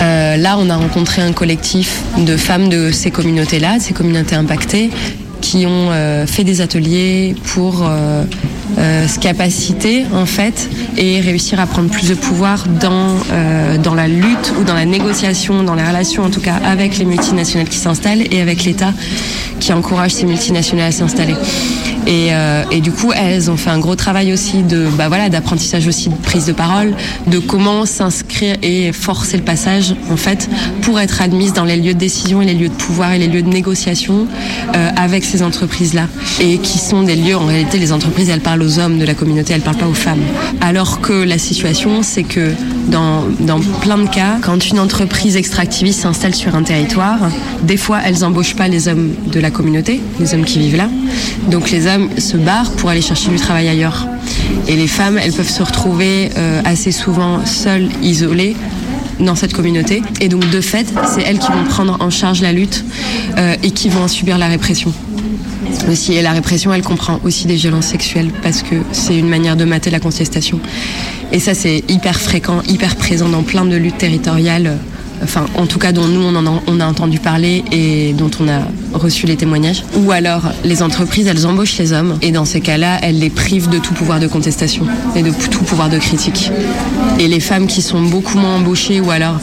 Euh, 0.01 0.37
là, 0.37 0.57
on 0.59 0.69
a 0.69 0.75
rencontré 0.75 1.21
un 1.21 1.31
collectif 1.31 2.01
de 2.17 2.37
femmes 2.37 2.69
de 2.69 2.91
ces 2.91 3.09
communautés-là, 3.09 3.79
ces 3.79 3.93
communautés 3.93 4.35
impactées, 4.35 4.91
qui 5.47 5.65
ont 5.65 5.91
euh, 5.91 6.27
fait 6.27 6.43
des 6.43 6.59
ateliers 6.59 7.33
pour 7.53 7.83
euh, 7.83 8.25
euh, 8.77 9.07
se 9.07 9.17
capaciter 9.17 10.03
en 10.13 10.25
fait 10.25 10.69
et 10.97 11.21
réussir 11.21 11.57
à 11.61 11.65
prendre 11.65 11.89
plus 11.89 12.09
de 12.09 12.15
pouvoir 12.15 12.65
dans, 12.67 13.15
dans 13.81 13.95
la 13.95 14.09
lutte 14.09 14.53
ou 14.59 14.65
dans 14.65 14.73
la 14.73 14.83
négociation, 14.83 15.63
dans 15.63 15.75
les 15.75 15.83
relations 15.83 16.23
en 16.23 16.29
tout 16.29 16.41
cas 16.41 16.55
avec 16.65 16.97
les 16.97 17.05
multinationales 17.05 17.69
qui 17.69 17.77
s'installent 17.77 18.23
et 18.29 18.41
avec 18.41 18.65
l'État 18.65 18.93
qui 19.61 19.71
encourage 19.71 20.11
ces 20.11 20.25
multinationales 20.25 20.89
à 20.89 20.91
s'installer. 20.91 21.35
Et, 22.07 22.29
euh, 22.31 22.63
et, 22.71 22.79
du 22.79 22.91
coup, 22.91 23.11
elles 23.13 23.51
ont 23.51 23.57
fait 23.57 23.69
un 23.69 23.79
gros 23.79 23.97
travail 23.97 24.31
aussi 24.31 24.63
de 24.63 24.87
bah 24.97 25.09
voilà 25.09 25.27
d'apprentissage 25.27 25.87
aussi 25.87 26.07
de 26.07 26.15
prise 26.15 26.45
de 26.45 26.53
parole, 26.53 26.93
de 27.27 27.37
comment 27.37 27.85
s'inscrire 27.85 28.55
et 28.61 28.93
forcer 28.93 29.35
le 29.35 29.43
passage 29.43 29.93
en 30.09 30.15
fait 30.15 30.49
pour 30.81 31.01
être 31.01 31.21
admise 31.21 31.51
dans 31.51 31.65
les 31.65 31.75
lieux 31.75 31.93
de 31.93 31.99
décision 31.99 32.41
et 32.41 32.45
les 32.45 32.53
lieux 32.53 32.69
de 32.69 32.73
pouvoir 32.73 33.11
et 33.11 33.19
les 33.19 33.27
lieux 33.27 33.41
de 33.41 33.49
négociation 33.49 34.25
euh, 34.73 34.89
avec 34.95 35.25
ces 35.25 35.43
entreprises 35.43 35.93
là 35.93 36.07
et 36.39 36.59
qui 36.59 36.77
sont 36.77 37.03
des 37.03 37.17
lieux 37.17 37.35
en 37.35 37.45
réalité 37.45 37.77
les 37.77 37.91
entreprises 37.91 38.29
elles 38.29 38.39
parlent 38.39 38.63
aux 38.63 38.79
hommes 38.79 38.99
de 38.99 39.05
la 39.05 39.13
communauté, 39.13 39.53
elles 39.53 39.61
parlent 39.61 39.77
pas 39.77 39.87
aux 39.87 39.93
femmes. 39.93 40.23
Alors 40.61 41.01
que 41.01 41.13
la 41.13 41.37
situation 41.37 42.03
c'est 42.03 42.23
que 42.23 42.53
dans, 42.87 43.25
dans 43.41 43.59
plein 43.59 43.97
de 43.97 44.07
cas, 44.07 44.37
quand 44.41 44.69
une 44.69 44.79
entreprise 44.79 45.35
extractiviste 45.35 46.01
s'installe 46.01 46.33
sur 46.33 46.55
un 46.55 46.63
territoire, 46.63 47.19
des 47.63 47.75
fois 47.75 47.99
elles 48.05 48.23
embauchent 48.23 48.55
pas 48.55 48.69
les 48.69 48.87
hommes 48.87 49.11
de 49.29 49.39
la 49.41 49.51
communauté, 49.51 49.99
les 50.21 50.33
hommes 50.33 50.45
qui 50.45 50.59
vivent 50.59 50.77
là. 50.77 50.89
Donc 51.49 51.69
les 51.69 51.85
hommes 51.87 51.96
se 52.17 52.37
barrent 52.37 52.71
pour 52.71 52.89
aller 52.89 53.01
chercher 53.01 53.29
du 53.29 53.37
travail 53.37 53.67
ailleurs. 53.67 54.07
Et 54.67 54.75
les 54.75 54.87
femmes, 54.87 55.17
elles 55.17 55.33
peuvent 55.33 55.49
se 55.49 55.63
retrouver 55.63 56.29
euh, 56.37 56.61
assez 56.65 56.91
souvent 56.91 57.45
seules, 57.45 57.89
isolées 58.01 58.55
dans 59.19 59.35
cette 59.35 59.53
communauté. 59.53 60.01
Et 60.21 60.29
donc 60.29 60.49
de 60.49 60.61
fait, 60.61 60.87
c'est 61.13 61.21
elles 61.21 61.39
qui 61.39 61.51
vont 61.51 61.63
prendre 61.63 61.97
en 61.99 62.09
charge 62.09 62.41
la 62.41 62.51
lutte 62.51 62.83
euh, 63.37 63.55
et 63.63 63.71
qui 63.71 63.89
vont 63.89 64.07
subir 64.07 64.37
la 64.37 64.47
répression. 64.47 64.93
Aussi, 65.89 66.13
et 66.13 66.21
la 66.21 66.31
répression, 66.31 66.73
elle 66.73 66.81
comprend 66.81 67.19
aussi 67.23 67.47
des 67.47 67.55
violences 67.55 67.87
sexuelles 67.87 68.31
parce 68.41 68.61
que 68.61 68.75
c'est 68.91 69.17
une 69.17 69.29
manière 69.29 69.55
de 69.55 69.65
mater 69.65 69.89
la 69.89 69.99
contestation. 69.99 70.59
Et 71.31 71.39
ça, 71.39 71.53
c'est 71.53 71.83
hyper 71.87 72.19
fréquent, 72.19 72.61
hyper 72.67 72.95
présent 72.95 73.29
dans 73.29 73.43
plein 73.43 73.65
de 73.65 73.75
luttes 73.75 73.97
territoriales 73.97 74.77
enfin 75.23 75.45
en 75.55 75.65
tout 75.65 75.79
cas 75.79 75.91
dont 75.91 76.07
nous 76.07 76.21
on, 76.21 76.35
a, 76.79 76.83
a 76.83 76.87
entendu 76.87 77.19
parler 77.19 77.63
et 77.71 78.13
dont 78.13 78.31
on 78.39 78.47
a 78.47 78.61
reçu 78.93 79.25
les 79.25 79.35
témoignages. 79.35 79.83
Ou 79.95 80.11
alors 80.11 80.43
les 80.63 80.81
entreprises 80.83 81.27
elles 81.27 81.45
embauchent 81.45 81.77
les 81.77 81.93
hommes 81.93 82.17
et 82.21 82.31
dans 82.31 82.45
ces 82.45 82.61
cas-là 82.61 82.99
elles 83.01 83.19
les 83.19 83.29
privent 83.29 83.69
de 83.69 83.79
tout 83.79 83.93
pouvoir 83.93 84.19
de 84.19 84.27
contestation 84.27 84.85
et 85.15 85.23
de 85.23 85.31
tout 85.31 85.63
pouvoir 85.63 85.89
de 85.89 85.97
critique. 85.97 86.51
Et 87.19 87.27
les 87.27 87.39
femmes 87.39 87.67
qui 87.67 87.81
sont 87.81 88.01
beaucoup 88.01 88.37
moins 88.37 88.55
embauchées 88.55 89.01
ou 89.01 89.11
alors 89.11 89.39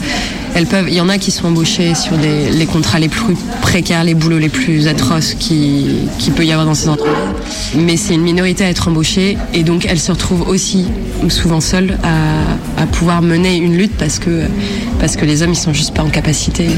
elles 0.55 0.67
peuvent, 0.67 0.87
il 0.87 0.95
y 0.95 1.01
en 1.01 1.09
a 1.09 1.17
qui 1.17 1.31
sont 1.31 1.47
embauchées 1.47 1.95
sur 1.95 2.15
les 2.17 2.65
contrats 2.65 2.97
les 2.97 3.09
plus 3.09 3.35
précaires, 3.61 4.05
les 4.05 4.13
boulots 4.13 4.39
les 4.39 4.47
plus 4.47 4.87
atroces 4.87 5.33
qui, 5.33 6.07
qui 6.17 6.31
peut 6.31 6.45
y 6.45 6.51
avoir 6.53 6.65
dans 6.65 6.73
ces 6.73 6.87
entreprises. 6.87 7.13
Mais 7.75 7.97
c'est 7.97 8.13
une 8.13 8.21
minorité 8.21 8.63
à 8.63 8.69
être 8.69 8.87
embauchée 8.87 9.37
et 9.53 9.63
donc 9.63 9.85
elles 9.85 9.99
se 9.99 10.13
retrouvent 10.13 10.47
aussi 10.47 10.85
souvent 11.27 11.59
seules 11.59 11.97
à, 12.03 12.85
pouvoir 12.87 13.21
mener 13.21 13.57
une 13.57 13.75
lutte 13.75 13.97
parce 13.97 14.19
que, 14.19 14.43
parce 14.99 15.17
que 15.17 15.25
les 15.25 15.41
hommes 15.41 15.51
ils 15.51 15.57
sont 15.57 15.73
juste 15.73 15.93
pas 15.93 16.03
en 16.03 16.09
capacité. 16.09 16.67
Euh, 16.67 16.71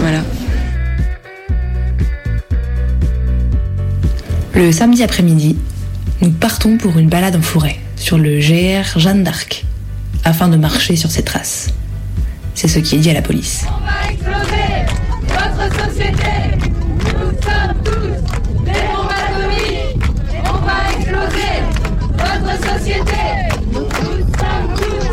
voilà. 0.00 0.22
Le 4.54 4.72
samedi 4.72 5.02
après-midi, 5.02 5.56
nous 6.22 6.30
partons 6.30 6.78
pour 6.78 6.98
une 6.98 7.08
balade 7.10 7.36
en 7.36 7.42
forêt 7.42 7.76
sur 7.96 8.16
le 8.16 8.38
GR 8.38 8.98
Jeanne 8.98 9.24
d'Arc 9.24 9.66
afin 10.24 10.48
de 10.48 10.56
marcher 10.56 10.96
sur 10.96 11.10
ses 11.10 11.22
traces. 11.22 11.68
C'est 12.54 12.68
ce 12.68 12.78
qui 12.78 12.94
est 12.96 12.98
dit 12.98 13.10
à 13.10 13.14
la 13.14 13.22
police. 13.22 13.64
On 13.68 13.80
va 13.84 14.10
exploser 14.10 14.86
votre 15.28 15.74
société. 15.84 16.32
Nous 17.18 17.32
sommes 17.42 17.76
tous 17.84 18.14
des 18.64 18.80
bombes 18.88 19.10
atomiques. 19.10 19.98
On 20.44 20.58
va 20.64 20.76
exploser 20.96 21.54
votre 22.16 22.54
société. 22.72 23.22
Nous 23.72 23.86
sommes 24.38 24.68
tous 24.76 25.04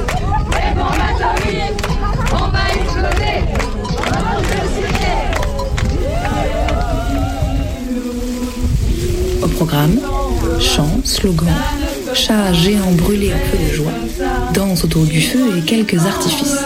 des 0.51 0.69
bombes 0.75 1.04
atomiques. 1.12 1.82
On 2.32 2.47
va 2.47 2.63
exploser 2.75 3.36
votre 4.06 4.54
société. 4.63 5.13
Au 9.43 9.47
programme, 9.47 9.95
chants, 10.60 10.99
slogans, 11.04 11.47
chats 12.13 12.54
géants 12.54 12.91
brûlés 12.91 13.34
en 13.34 13.39
feu 13.49 13.58
de 13.58 13.73
joie, 13.73 13.91
danse 14.54 14.84
autour 14.86 15.06
du 15.06 15.21
feu 15.21 15.58
et 15.58 15.62
quelques 15.62 16.06
artifices. 16.06 16.60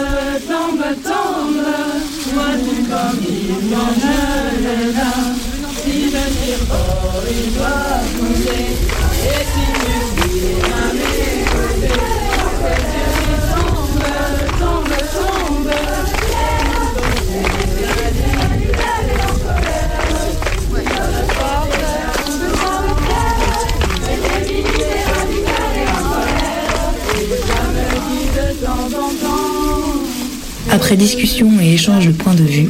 Après 30.71 30.97
discussion 30.97 31.59
et 31.59 31.73
échange 31.73 32.07
de 32.07 32.11
points 32.11 32.35
de 32.35 32.43
vue, 32.43 32.69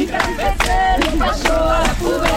Les 0.11 0.17
flics 0.17 1.21
à 1.21 2.30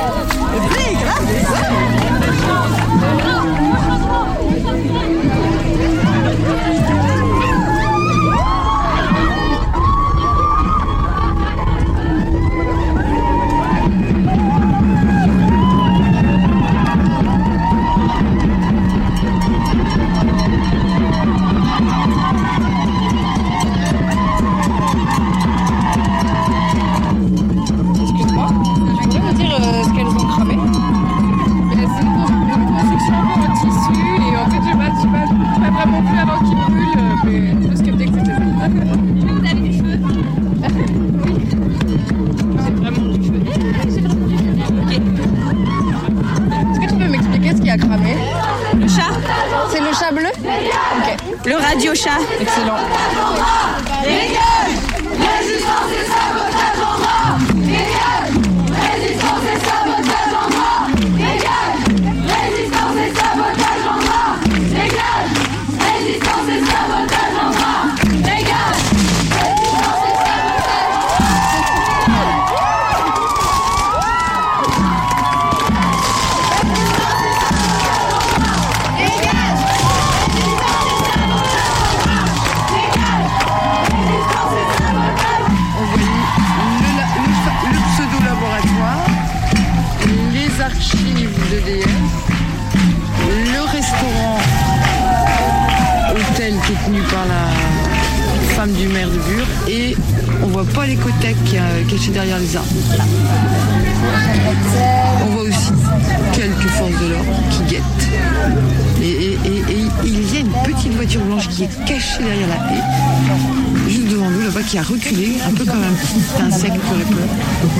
voiture 111.04 111.24
blanche 111.26 111.48
qui 111.48 111.64
est 111.64 111.84
cachée 111.84 112.22
derrière 112.22 112.48
la 112.48 112.54
haie, 112.54 113.90
juste 113.90 114.08
devant 114.08 114.30
nous 114.30 114.40
là-bas, 114.40 114.62
qui 114.62 114.78
a 114.78 114.82
reculé, 114.82 115.36
un 115.46 115.52
peu 115.52 115.66
comme 115.66 115.82
un 115.82 115.92
petit 115.92 116.42
insecte 116.42 116.72
qui 116.72 116.94
aurait 116.94 117.04
peur. 117.04 117.28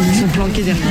Ils 0.08 0.20
sont 0.20 0.28
planqués 0.28 0.62
derrière. 0.62 0.84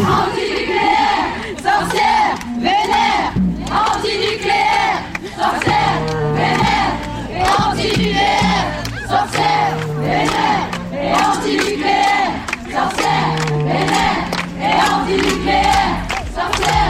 Antinucléaire 0.00 1.28
Sorcière 1.58 2.34
Vénère 2.58 3.34
Antinucléaire 3.70 5.02
Sorcière 5.36 5.96
Vénère 6.34 6.92
Et 7.30 7.44
antinucléaire 7.62 8.64
Sorcière 9.06 9.76
Vénère 10.00 10.64
Et 10.92 11.12
antinucléaire 11.12 12.32
Sorcière 12.72 13.28
Vénère 13.58 14.22
Et 14.58 14.74
antinucléaire 14.90 15.92
Sorcière 16.34 16.83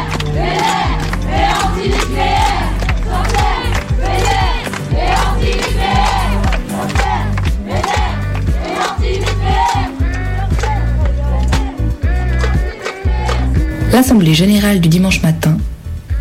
L'Assemblée 13.94 14.34
générale 14.34 14.80
du 14.80 14.88
dimanche 14.88 15.22
matin 15.22 15.56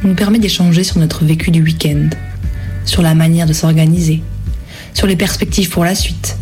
nous 0.03 0.13
permet 0.13 0.37
d'échanger 0.37 0.83
sur 0.83 0.99
notre 0.99 1.25
vécu 1.25 1.49
du 1.49 1.63
week-end, 1.63 2.07
sur 2.85 3.01
la 3.01 3.15
manière 3.15 3.47
de 3.47 3.53
s'organiser, 3.53 4.21
sur 4.93 5.07
les 5.07 5.15
perspectives 5.15 5.71
pour 5.71 5.83
la 5.83 5.95
suite. 5.95 6.37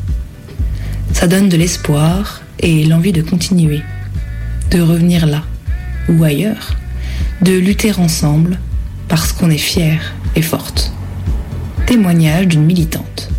Ça 1.14 1.28
donne 1.28 1.48
de 1.48 1.56
l'espoir 1.56 2.42
et 2.60 2.84
l'envie 2.84 3.14
de 3.14 3.22
continuer, 3.22 3.82
de 4.72 4.82
revenir 4.82 5.26
là 5.26 5.44
ou 6.10 6.22
ailleurs, 6.22 6.76
de 7.42 7.54
lutter 7.54 7.94
ensemble 7.94 8.60
parce 9.08 9.32
qu'on 9.32 9.50
est 9.50 9.58
fière 9.58 10.14
et 10.36 10.42
forte. 10.42 10.92
Témoignage 11.86 12.50
d'une 12.50 12.66
militante. 12.66 13.30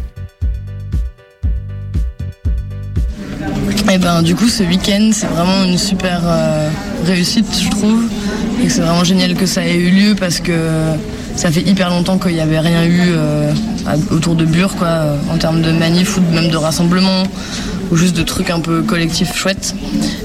Et 3.93 3.99
ben 3.99 4.23
du 4.23 4.35
coup 4.35 4.49
ce 4.49 4.63
week-end 4.63 5.11
c'est 5.13 5.27
vraiment 5.27 5.65
une 5.65 5.77
super 5.77 6.23
euh, 6.25 6.71
réussite 7.05 7.47
je 7.61 7.71
trouve 7.71 8.05
et 8.63 8.69
c'est 8.69 8.81
vraiment 8.81 9.05
génial 9.05 9.35
que 9.35 9.47
ça 9.47 9.67
ait 9.67 9.77
eu 9.77 9.91
lieu 9.91 10.15
parce 10.15 10.41
que 10.41 10.53
ça 11.37 11.51
fait 11.51 11.63
hyper 11.63 11.91
longtemps 11.91 12.19
qu'il 12.19 12.35
n'y 12.35 12.41
avait 12.41 12.61
rien 12.61 12.85
eu 12.85 13.01
euh, 13.01 13.53
autour 14.11 14.35
de 14.35 14.45
Bure 14.45 14.77
quoi 14.77 14.89
euh, 14.89 15.17
en 15.33 15.39
termes 15.39 15.63
de 15.63 15.73
manif 15.73 16.19
ou 16.19 16.21
même 16.35 16.49
de 16.49 16.57
rassemblement 16.57 17.25
ou 17.91 17.97
juste 17.97 18.17
de 18.17 18.23
trucs 18.23 18.51
un 18.51 18.61
peu 18.61 18.83
collectifs 18.83 19.35
chouettes 19.35 19.75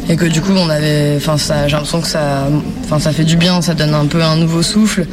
et 0.09 0.15
que 0.15 0.25
du 0.25 0.41
coup 0.41 0.53
on 0.55 0.69
avait 0.69 1.15
enfin 1.17 1.37
ça 1.37 1.67
j'ai 1.67 1.73
l'impression 1.73 2.01
que 2.01 2.07
ça 2.07 2.47
enfin 2.85 2.99
ça 2.99 3.11
fait 3.11 3.25
du 3.25 3.37
bien 3.37 3.61
ça 3.61 3.73
donne 3.73 3.93
un 3.93 4.05
peu 4.05 4.21
un 4.21 4.37
nouveau 4.37 4.61
souffle 4.61 5.05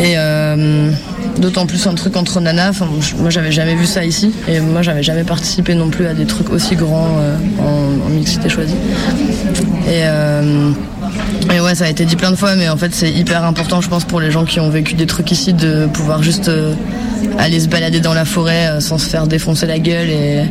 et 0.00 0.14
euh, 0.16 0.90
d'autant 1.38 1.66
plus 1.66 1.86
un 1.86 1.94
truc 1.94 2.16
entre 2.16 2.40
nanas. 2.40 2.82
Moi, 3.18 3.30
j'avais 3.30 3.52
jamais 3.52 3.74
vu 3.74 3.86
ça 3.86 4.04
ici. 4.04 4.32
Et 4.48 4.60
moi, 4.60 4.82
j'avais 4.82 5.02
jamais 5.02 5.24
participé 5.24 5.74
non 5.74 5.88
plus 5.88 6.06
à 6.06 6.14
des 6.14 6.26
trucs 6.26 6.50
aussi 6.50 6.74
grands 6.74 7.16
en, 7.60 7.83
en 8.14 8.18
mixité 8.18 8.48
choisie. 8.48 8.74
Et, 9.86 10.02
euh, 10.04 10.70
et 11.54 11.60
ouais, 11.60 11.74
ça 11.74 11.84
a 11.84 11.88
été 11.88 12.04
dit 12.04 12.16
plein 12.16 12.30
de 12.30 12.36
fois, 12.36 12.54
mais 12.56 12.68
en 12.68 12.76
fait, 12.76 12.94
c'est 12.94 13.10
hyper 13.10 13.44
important, 13.44 13.80
je 13.80 13.88
pense, 13.88 14.04
pour 14.04 14.20
les 14.20 14.30
gens 14.30 14.44
qui 14.44 14.60
ont 14.60 14.70
vécu 14.70 14.94
des 14.94 15.06
trucs 15.06 15.30
ici, 15.30 15.52
de 15.52 15.86
pouvoir 15.86 16.22
juste 16.22 16.48
euh, 16.48 16.74
aller 17.38 17.60
se 17.60 17.68
balader 17.68 18.00
dans 18.00 18.14
la 18.14 18.24
forêt 18.24 18.66
euh, 18.66 18.80
sans 18.80 18.98
se 18.98 19.08
faire 19.08 19.26
défoncer 19.26 19.66
la 19.66 19.78
gueule 19.78 20.08
et, 20.08 20.44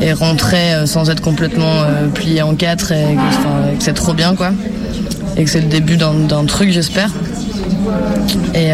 et 0.00 0.12
rentrer 0.12 0.86
sans 0.86 1.10
être 1.10 1.20
complètement 1.20 1.84
plié 2.14 2.42
en 2.42 2.54
quatre 2.54 2.92
et 2.92 3.14
que, 3.14 3.84
c'est 3.84 3.92
trop 3.92 4.14
bien, 4.14 4.34
quoi. 4.34 4.50
Et 5.36 5.44
que 5.44 5.50
c'est 5.50 5.60
le 5.60 5.68
début 5.68 5.96
d'un 5.96 6.44
truc, 6.46 6.70
j'espère. 6.70 7.10
Et, 8.54 8.70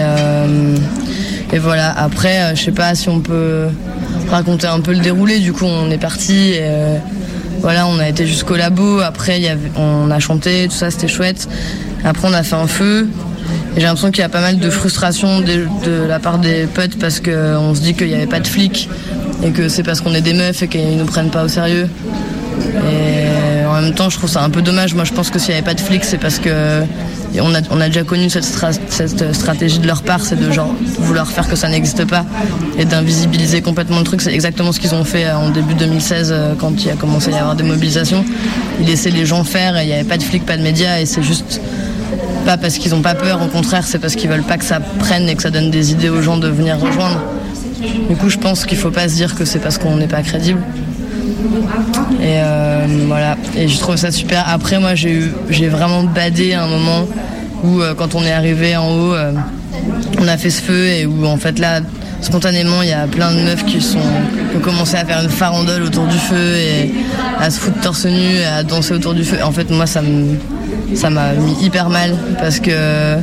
et 1.52 1.58
voilà, 1.58 1.92
après, 1.98 2.54
je 2.54 2.62
sais 2.62 2.72
pas 2.72 2.94
si 2.94 3.08
on 3.08 3.20
peut 3.20 3.66
raconter 4.30 4.66
un 4.66 4.80
peu 4.80 4.92
le 4.92 5.00
déroulé. 5.00 5.40
Du 5.40 5.52
coup, 5.52 5.64
on 5.64 5.90
est 5.90 5.98
parti. 5.98 6.52
Et, 6.52 6.70
voilà, 7.68 7.86
on 7.86 7.98
a 7.98 8.08
été 8.08 8.26
jusqu'au 8.26 8.56
labo. 8.56 9.00
Après, 9.00 9.42
on 9.76 10.10
a 10.10 10.18
chanté, 10.20 10.68
tout 10.68 10.74
ça, 10.74 10.90
c'était 10.90 11.06
chouette. 11.06 11.50
Après, 12.02 12.26
on 12.26 12.32
a 12.32 12.42
fait 12.42 12.54
un 12.54 12.66
feu. 12.66 13.06
J'ai 13.76 13.82
l'impression 13.82 14.10
qu'il 14.10 14.22
y 14.22 14.24
a 14.24 14.30
pas 14.30 14.40
mal 14.40 14.58
de 14.58 14.70
frustration 14.70 15.40
de, 15.40 15.66
la 16.08 16.18
part 16.18 16.38
des 16.38 16.64
potes 16.64 16.98
parce 16.98 17.20
qu'on 17.20 17.74
se 17.74 17.82
dit 17.82 17.92
qu'il 17.92 18.06
n'y 18.06 18.14
avait 18.14 18.26
pas 18.26 18.40
de 18.40 18.46
flics 18.46 18.88
et 19.44 19.50
que 19.50 19.68
c'est 19.68 19.82
parce 19.82 20.00
qu'on 20.00 20.14
est 20.14 20.22
des 20.22 20.32
meufs 20.32 20.62
et 20.62 20.68
qu'ils 20.68 20.96
nous 20.96 21.04
prennent 21.04 21.28
pas 21.28 21.44
au 21.44 21.48
sérieux. 21.48 21.90
Et 22.90 23.66
en 23.66 23.82
même 23.82 23.92
temps, 23.92 24.08
je 24.08 24.16
trouve 24.16 24.30
ça 24.30 24.42
un 24.42 24.48
peu 24.48 24.62
dommage. 24.62 24.94
Moi, 24.94 25.04
je 25.04 25.12
pense 25.12 25.28
que 25.28 25.38
s'il 25.38 25.50
n'y 25.50 25.58
avait 25.58 25.66
pas 25.66 25.74
de 25.74 25.82
flics, 25.82 26.06
c'est 26.06 26.16
parce 26.16 26.38
que 26.38 26.84
on 27.40 27.54
a, 27.54 27.60
on 27.70 27.80
a 27.80 27.86
déjà 27.88 28.04
connu 28.04 28.30
cette, 28.30 28.44
stra- 28.44 28.78
cette 28.88 29.34
stratégie 29.34 29.78
de 29.78 29.86
leur 29.86 30.02
part, 30.02 30.20
c'est 30.22 30.36
de 30.36 30.50
genre 30.50 30.74
vouloir 30.98 31.26
faire 31.30 31.48
que 31.48 31.56
ça 31.56 31.68
n'existe 31.68 32.04
pas 32.06 32.24
et 32.78 32.84
d'invisibiliser 32.84 33.60
complètement 33.62 33.98
le 33.98 34.04
truc. 34.04 34.20
C'est 34.22 34.32
exactement 34.32 34.72
ce 34.72 34.80
qu'ils 34.80 34.94
ont 34.94 35.04
fait 35.04 35.26
euh, 35.26 35.36
en 35.36 35.50
début 35.50 35.74
2016 35.74 36.30
euh, 36.32 36.54
quand 36.58 36.82
il 36.84 36.90
a 36.90 36.94
commencé 36.94 37.28
à 37.32 37.36
y 37.36 37.38
avoir 37.38 37.54
des 37.54 37.64
mobilisations. 37.64 38.24
Ils 38.80 38.86
laissaient 38.86 39.10
les 39.10 39.26
gens 39.26 39.44
faire 39.44 39.76
et 39.76 39.82
il 39.84 39.86
n'y 39.88 39.92
avait 39.94 40.04
pas 40.04 40.16
de 40.16 40.22
flics, 40.22 40.46
pas 40.46 40.56
de 40.56 40.62
médias 40.62 41.00
et 41.00 41.06
c'est 41.06 41.22
juste 41.22 41.60
pas 42.46 42.56
parce 42.56 42.78
qu'ils 42.78 42.92
n'ont 42.92 43.02
pas 43.02 43.14
peur, 43.14 43.42
au 43.42 43.48
contraire, 43.48 43.84
c'est 43.86 43.98
parce 43.98 44.14
qu'ils 44.14 44.30
veulent 44.30 44.42
pas 44.42 44.56
que 44.56 44.64
ça 44.64 44.80
prenne 44.80 45.28
et 45.28 45.34
que 45.34 45.42
ça 45.42 45.50
donne 45.50 45.70
des 45.70 45.92
idées 45.92 46.08
aux 46.08 46.22
gens 46.22 46.38
de 46.38 46.48
venir 46.48 46.78
rejoindre. 46.78 47.20
Du 48.08 48.16
coup, 48.16 48.28
je 48.30 48.38
pense 48.38 48.64
qu'il 48.64 48.78
faut 48.78 48.90
pas 48.90 49.08
se 49.08 49.14
dire 49.14 49.34
que 49.34 49.44
c'est 49.44 49.58
parce 49.58 49.76
qu'on 49.78 49.96
n'est 49.96 50.08
pas 50.08 50.22
crédible. 50.22 50.60
Et 52.20 52.40
euh, 52.42 52.86
voilà. 53.06 53.36
Et 53.56 53.68
je 53.68 53.78
trouve 53.78 53.96
ça 53.96 54.10
super. 54.10 54.44
Après, 54.48 54.78
moi, 54.78 54.94
j'ai 54.94 55.68
vraiment 55.68 56.02
badé 56.02 56.54
un 56.54 56.66
moment 56.66 57.06
où, 57.62 57.80
euh, 57.80 57.94
quand 57.94 58.14
on 58.14 58.22
est 58.22 58.32
arrivé 58.32 58.76
en 58.76 58.88
haut, 58.90 59.14
euh, 59.14 59.32
on 60.20 60.28
a 60.28 60.36
fait 60.36 60.50
ce 60.50 60.62
feu 60.62 60.86
et 60.88 61.06
où, 61.06 61.26
en 61.26 61.36
fait, 61.36 61.58
là, 61.58 61.80
spontanément, 62.20 62.82
il 62.82 62.88
y 62.88 62.92
a 62.92 63.06
plein 63.06 63.32
de 63.32 63.40
meufs 63.40 63.64
qui 63.64 63.80
sont 63.80 63.98
qui 64.50 64.56
ont 64.56 64.60
commencé 64.60 64.96
à 64.96 65.04
faire 65.04 65.22
une 65.22 65.28
farandole 65.28 65.82
autour 65.82 66.06
du 66.06 66.18
feu 66.18 66.56
et 66.56 66.92
à 67.40 67.50
se 67.50 67.60
foutre 67.60 67.80
torse 67.80 68.06
nu 68.06 68.42
à 68.42 68.62
danser 68.62 68.94
autour 68.94 69.14
du 69.14 69.24
feu. 69.24 69.38
En 69.42 69.52
fait, 69.52 69.70
moi, 69.70 69.86
ça 69.86 70.00
m'a 70.02 71.32
mis 71.34 71.64
hyper 71.64 71.88
mal 71.90 72.16
parce 72.40 72.58
que 72.58 73.16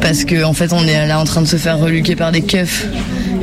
parce 0.00 0.24
que 0.24 0.44
en 0.44 0.52
fait, 0.52 0.72
on 0.72 0.84
est 0.86 1.06
là 1.06 1.20
en 1.20 1.24
train 1.24 1.42
de 1.42 1.46
se 1.46 1.56
faire 1.56 1.78
reluquer 1.78 2.16
par 2.16 2.32
des 2.32 2.42
keufs 2.42 2.86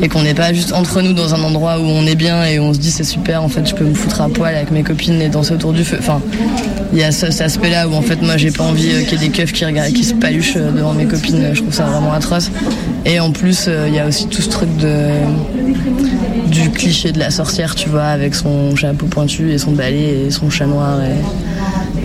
et 0.01 0.07
qu'on 0.07 0.21
n'est 0.23 0.33
pas 0.33 0.53
juste 0.53 0.73
entre 0.73 1.01
nous 1.01 1.13
dans 1.13 1.33
un 1.35 1.43
endroit 1.43 1.79
où 1.79 1.83
on 1.83 2.05
est 2.05 2.15
bien 2.15 2.43
et 2.45 2.59
on 2.59 2.73
se 2.73 2.79
dit 2.79 2.91
c'est 2.91 3.03
super 3.03 3.43
en 3.43 3.49
fait 3.49 3.67
je 3.67 3.75
peux 3.75 3.83
me 3.85 3.93
foutre 3.93 4.21
à 4.21 4.29
poil 4.29 4.55
avec 4.55 4.71
mes 4.71 4.83
copines 4.83 5.21
et 5.21 5.29
danser 5.29 5.53
autour 5.53 5.73
du 5.73 5.83
feu. 5.83 5.97
Enfin 5.99 6.21
il 6.93 6.99
y 6.99 7.03
a 7.03 7.11
ce- 7.11 7.31
cet 7.31 7.41
aspect 7.41 7.69
là 7.69 7.87
où 7.87 7.93
en 7.93 8.01
fait 8.01 8.21
moi 8.21 8.37
j'ai 8.37 8.51
pas 8.51 8.63
envie 8.63 8.91
euh, 8.91 9.01
qu'il 9.03 9.21
y 9.21 9.25
ait 9.25 9.27
des 9.29 9.33
keufs 9.35 9.51
qui 9.51 9.65
regardent 9.65 9.93
qui 9.93 10.03
se 10.03 10.13
paluchent 10.13 10.55
euh, 10.57 10.71
devant 10.71 10.93
mes 10.93 11.05
copines. 11.05 11.49
Je 11.53 11.61
trouve 11.61 11.73
ça 11.73 11.85
vraiment 11.85 12.13
atroce. 12.13 12.49
Et 13.05 13.19
en 13.19 13.31
plus 13.31 13.65
euh, 13.67 13.85
il 13.87 13.93
y 13.95 13.99
a 13.99 14.07
aussi 14.07 14.27
tout 14.27 14.41
ce 14.41 14.49
truc 14.49 14.75
de 14.77 15.07
du 16.47 16.69
cliché 16.71 17.11
de 17.11 17.19
la 17.19 17.29
sorcière 17.29 17.75
tu 17.75 17.89
vois 17.89 18.05
avec 18.05 18.33
son 18.33 18.75
chapeau 18.75 19.05
pointu 19.05 19.51
et 19.51 19.57
son 19.59 19.71
balai 19.71 20.25
et 20.27 20.31
son 20.31 20.49
chat 20.49 20.65
noir 20.65 20.99
et, 21.01 21.13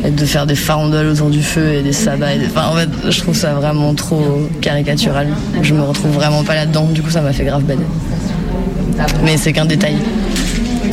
et 0.04 0.10
de 0.10 0.24
faire 0.26 0.46
des 0.46 0.54
farandoles 0.54 1.06
autour 1.08 1.30
du 1.30 1.42
feu 1.42 1.72
et 1.74 1.82
des 1.82 1.92
sabbats 1.92 2.34
et 2.34 2.38
des- 2.38 2.46
enfin 2.46 2.66
en 2.72 2.74
fait 2.76 2.88
je 3.10 3.18
trouve 3.20 3.34
ça 3.36 3.54
vraiment 3.54 3.94
trop 3.94 4.48
caricatural 4.60 5.28
je 5.62 5.72
me 5.74 5.82
retrouve 5.82 6.12
vraiment 6.12 6.44
pas 6.44 6.54
là-dedans 6.54 6.86
du 6.92 7.02
coup 7.02 7.10
ça 7.10 7.20
m'a 7.22 7.32
fait 7.32 7.44
grave 7.44 7.62
bader 7.62 7.84
mais 9.24 9.36
c'est 9.36 9.52
qu'un 9.52 9.64
détail 9.66 9.96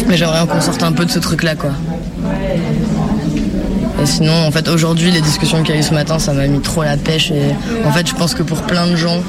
mais 0.08 0.18
j'aimerais 0.18 0.46
qu'on 0.48 0.62
sorte 0.62 0.82
un 0.84 0.92
peu 0.92 1.06
de 1.06 1.12
ce 1.12 1.20
truc 1.20 1.44
là 1.44 1.56
quoi 1.56 1.72
et 4.02 4.06
sinon, 4.08 4.34
en 4.48 4.50
fait, 4.50 4.68
aujourd'hui, 4.68 5.12
les 5.12 5.22
discussions 5.22 5.62
qu'il 5.62 5.76
y 5.76 5.78
a 5.78 5.80
eu 5.80 5.84
ce 5.84 5.94
matin, 5.94 6.18
ça 6.18 6.34
m'a 6.34 6.48
mis 6.48 6.60
trop 6.60 6.82
la 6.84 6.98
pêche. 6.98 7.30
Et 7.30 7.54
en 7.86 7.92
fait, 7.92 8.08
je 8.08 8.16
pense 8.16 8.34
que 8.34 8.42
pour 8.42 8.64
plein 8.64 8.88
de 8.88 8.96
gens 8.96 9.22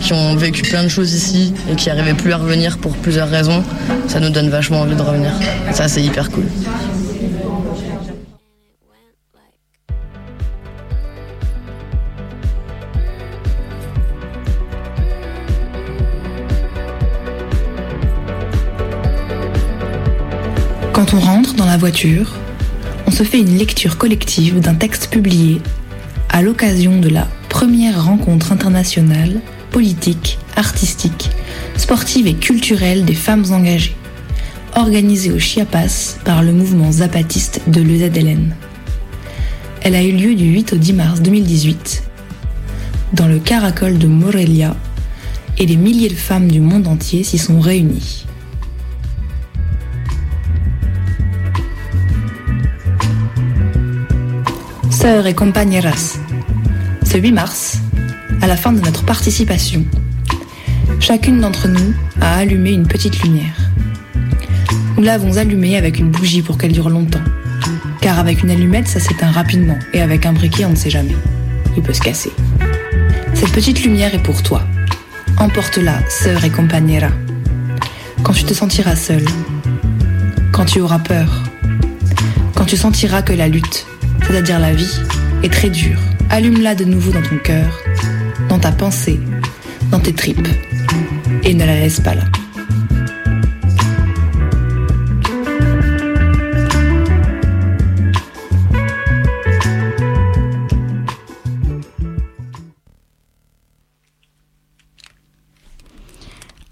qui 0.00 0.12
ont 0.12 0.34
vécu 0.34 0.62
plein 0.62 0.82
de 0.82 0.88
choses 0.88 1.12
ici 1.14 1.54
et 1.70 1.76
qui 1.76 1.88
n'arrivaient 1.88 2.14
plus 2.14 2.32
à 2.32 2.36
revenir 2.36 2.78
pour 2.78 2.94
plusieurs 2.96 3.28
raisons, 3.28 3.62
ça 4.08 4.18
nous 4.18 4.30
donne 4.30 4.48
vachement 4.48 4.80
envie 4.80 4.96
de 4.96 5.02
revenir. 5.02 5.30
Ça, 5.72 5.86
c'est 5.86 6.02
hyper 6.02 6.30
cool. 6.32 6.46
Quand 21.08 21.16
on 21.16 21.20
rentre 21.20 21.54
dans 21.54 21.64
la 21.64 21.78
voiture, 21.78 22.34
on 23.06 23.10
se 23.10 23.22
fait 23.22 23.38
une 23.38 23.56
lecture 23.56 23.96
collective 23.96 24.60
d'un 24.60 24.74
texte 24.74 25.08
publié 25.08 25.62
à 26.28 26.42
l'occasion 26.42 27.00
de 27.00 27.08
la 27.08 27.26
première 27.48 28.04
rencontre 28.04 28.52
internationale, 28.52 29.40
politique, 29.70 30.38
artistique, 30.54 31.30
sportive 31.78 32.26
et 32.26 32.34
culturelle 32.34 33.06
des 33.06 33.14
femmes 33.14 33.44
engagées, 33.52 33.96
organisée 34.74 35.32
au 35.32 35.38
Chiapas 35.38 36.18
par 36.26 36.42
le 36.42 36.52
mouvement 36.52 36.92
zapatiste 36.92 37.62
de 37.68 37.80
l'EZLN. 37.80 38.54
Elle 39.80 39.94
a 39.94 40.02
eu 40.02 40.12
lieu 40.12 40.34
du 40.34 40.44
8 40.44 40.74
au 40.74 40.76
10 40.76 40.92
mars 40.92 41.22
2018 41.22 42.02
dans 43.14 43.28
le 43.28 43.38
Caracol 43.38 43.96
de 43.96 44.08
Morelia 44.08 44.76
et 45.56 45.64
des 45.64 45.76
milliers 45.76 46.10
de 46.10 46.14
femmes 46.14 46.50
du 46.50 46.60
monde 46.60 46.86
entier 46.86 47.24
s'y 47.24 47.38
sont 47.38 47.60
réunies. 47.60 48.27
Sœurs 55.08 55.26
et 55.26 55.34
compañeras. 55.34 56.18
Ce 57.02 57.16
8 57.16 57.32
mars, 57.32 57.78
à 58.42 58.46
la 58.46 58.58
fin 58.58 58.72
de 58.72 58.80
notre 58.80 59.06
participation, 59.06 59.86
chacune 61.00 61.40
d'entre 61.40 61.66
nous 61.66 61.94
a 62.20 62.36
allumé 62.36 62.72
une 62.72 62.86
petite 62.86 63.22
lumière. 63.22 63.56
Nous 64.98 65.02
l'avons 65.02 65.38
allumée 65.38 65.78
avec 65.78 65.98
une 65.98 66.10
bougie 66.10 66.42
pour 66.42 66.58
qu'elle 66.58 66.72
dure 66.72 66.90
longtemps. 66.90 67.24
Car 68.02 68.18
avec 68.18 68.42
une 68.42 68.50
allumette, 68.50 68.86
ça 68.86 69.00
s'éteint 69.00 69.30
rapidement, 69.30 69.78
et 69.94 70.02
avec 70.02 70.26
un 70.26 70.34
briquet, 70.34 70.66
on 70.66 70.72
ne 70.72 70.76
sait 70.76 70.90
jamais. 70.90 71.16
Il 71.74 71.82
peut 71.82 71.94
se 71.94 72.02
casser. 72.02 72.32
Cette 73.32 73.52
petite 73.52 73.82
lumière 73.82 74.14
est 74.14 74.22
pour 74.22 74.42
toi. 74.42 74.60
Emporte-la, 75.38 76.06
sœur 76.10 76.44
et 76.44 76.50
compañera. 76.50 77.08
Quand 78.22 78.34
tu 78.34 78.44
te 78.44 78.52
sentiras 78.52 78.94
seule, 78.94 79.24
quand 80.52 80.66
tu 80.66 80.80
auras 80.80 80.98
peur, 80.98 81.44
quand 82.54 82.66
tu 82.66 82.76
sentiras 82.76 83.22
que 83.22 83.32
la 83.32 83.48
lutte, 83.48 83.87
c'est-à-dire 84.28 84.58
la 84.58 84.74
vie, 84.74 85.00
est 85.42 85.50
très 85.50 85.70
dure, 85.70 85.98
allume-la 86.28 86.74
de 86.74 86.84
nouveau 86.84 87.12
dans 87.12 87.22
ton 87.22 87.38
cœur, 87.38 87.80
dans 88.50 88.58
ta 88.58 88.72
pensée, 88.72 89.18
dans 89.90 90.00
tes 90.00 90.12
tripes, 90.12 90.46
et 91.44 91.54
ne 91.54 91.64
la 91.64 91.80
laisse 91.80 92.00
pas 92.00 92.14
là. 92.14 92.24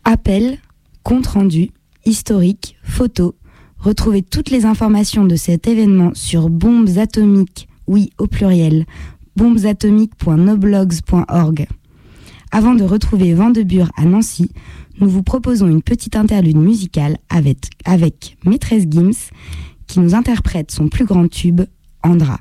Appel, 0.04 0.58
compte 1.02 1.26
rendu, 1.26 1.70
historique, 2.04 2.76
photos. 2.82 3.32
Retrouvez 3.78 4.22
toutes 4.22 4.50
les 4.50 4.66
informations 4.66 5.24
de 5.24 5.36
cet 5.36 5.68
événement 5.68 6.10
sur 6.14 6.48
bombes 6.48 6.98
atomiques, 6.98 7.68
oui 7.86 8.10
au 8.18 8.26
pluriel, 8.26 8.86
bombesatomiques.noblogs.org. 9.36 11.66
Avant 12.52 12.74
de 12.74 12.84
retrouver 12.84 13.34
Vendebure 13.34 13.90
à 13.96 14.04
Nancy, 14.04 14.50
nous 15.00 15.08
vous 15.08 15.22
proposons 15.22 15.68
une 15.68 15.82
petite 15.82 16.16
interlude 16.16 16.56
musicale 16.56 17.18
avec 17.28 18.36
Maîtresse 18.44 18.86
Gims 18.88 19.30
qui 19.86 20.00
nous 20.00 20.14
interprète 20.14 20.70
son 20.70 20.88
plus 20.88 21.04
grand 21.04 21.28
tube, 21.28 21.60
Andra. 22.02 22.40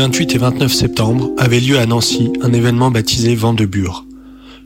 28 0.00 0.34
et 0.34 0.38
29 0.38 0.72
septembre 0.72 1.30
avait 1.36 1.60
lieu 1.60 1.78
à 1.78 1.84
Nancy 1.84 2.32
un 2.40 2.54
événement 2.54 2.90
baptisé 2.90 3.34
Vent 3.34 3.52
de 3.52 3.66
Bure. 3.66 4.06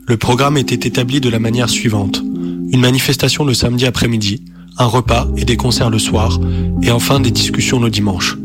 Le 0.07 0.15
programme 0.15 0.55
était 0.55 0.87
établi 0.87 1.19
de 1.19 1.27
la 1.27 1.39
manière 1.39 1.67
suivante. 1.67 2.23
Une 2.71 2.79
manifestation 2.79 3.43
le 3.43 3.53
samedi 3.53 3.85
après-midi, 3.85 4.45
un 4.77 4.85
repas 4.85 5.27
et 5.35 5.43
des 5.43 5.57
concerts 5.57 5.89
le 5.89 5.99
soir, 5.99 6.39
et 6.81 6.89
enfin 6.89 7.19
des 7.19 7.31
discussions 7.31 7.81
le 7.81 7.89
dimanche. 7.89 8.37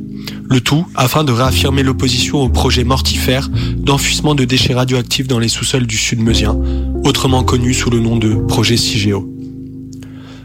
Le 0.49 0.61
tout 0.61 0.84
afin 0.97 1.22
de 1.22 1.30
réaffirmer 1.30 1.84
l'opposition 1.84 2.43
au 2.43 2.49
projet 2.49 2.82
mortifère 2.82 3.49
d'enfouissement 3.76 4.34
de 4.34 4.45
déchets 4.45 4.74
radioactifs 4.74 5.28
dans 5.28 5.38
les 5.38 5.47
sous-sols 5.47 5.86
du 5.86 5.97
sud 5.97 6.18
meusien, 6.18 6.59
autrement 7.05 7.45
connu 7.45 7.72
sous 7.72 7.91
le 7.91 8.01
nom 8.01 8.16
de 8.16 8.34
projet 8.34 8.76
CIGEO. 8.76 9.32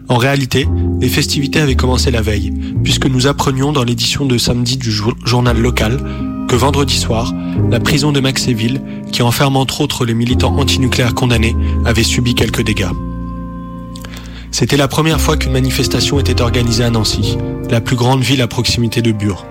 En 0.10 0.18
réalité, 0.18 0.68
les 1.02 1.10
festivités 1.10 1.60
avaient 1.60 1.76
commencé 1.76 2.12
la 2.12 2.22
veille, 2.22 2.54
puisque 2.84 3.08
nous 3.08 3.26
apprenions 3.26 3.72
dans 3.72 3.84
l'édition 3.84 4.28
de 4.28 4.38
samedi 4.38 4.78
du 4.78 4.92
journal 4.92 5.60
local 5.60 5.98
que 6.56 6.60
vendredi 6.62 6.96
soir, 6.96 7.34
la 7.70 7.82
prison 7.82 8.14
de 8.14 8.22
Maxéville, 8.22 8.82
qui 9.12 9.22
enferme 9.24 9.58
entre 9.58 9.82
autres 9.82 10.06
les 10.06 10.14
militants 10.14 10.56
antinucléaires 10.58 11.14
condamnés, 11.14 11.54
avait 11.84 12.02
subi 12.02 12.34
quelques 12.34 12.62
dégâts. 12.62 12.92
C'était 14.52 14.78
la 14.78 14.88
première 14.88 15.20
fois 15.20 15.36
qu'une 15.36 15.52
manifestation 15.52 16.18
était 16.18 16.40
organisée 16.40 16.86
à 16.86 16.90
Nancy, 16.90 17.38
la 17.70 17.82
plus 17.82 17.98
grande 17.98 18.22
ville 18.22 18.42
à 18.42 18.48
proximité 18.48 19.02
de 19.02 19.12
Bure. 19.12 19.46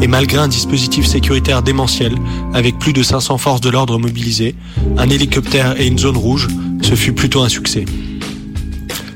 Et 0.00 0.06
malgré 0.06 0.38
un 0.38 0.46
dispositif 0.46 1.06
sécuritaire 1.06 1.62
démentiel, 1.62 2.14
avec 2.52 2.78
plus 2.78 2.92
de 2.92 3.02
500 3.02 3.36
forces 3.38 3.60
de 3.60 3.70
l'ordre 3.70 3.98
mobilisées, 3.98 4.54
un 4.96 5.10
hélicoptère 5.10 5.80
et 5.80 5.88
une 5.88 5.98
zone 5.98 6.16
rouge, 6.16 6.46
ce 6.82 6.94
fut 6.94 7.14
plutôt 7.14 7.42
un 7.42 7.48
succès. 7.48 7.84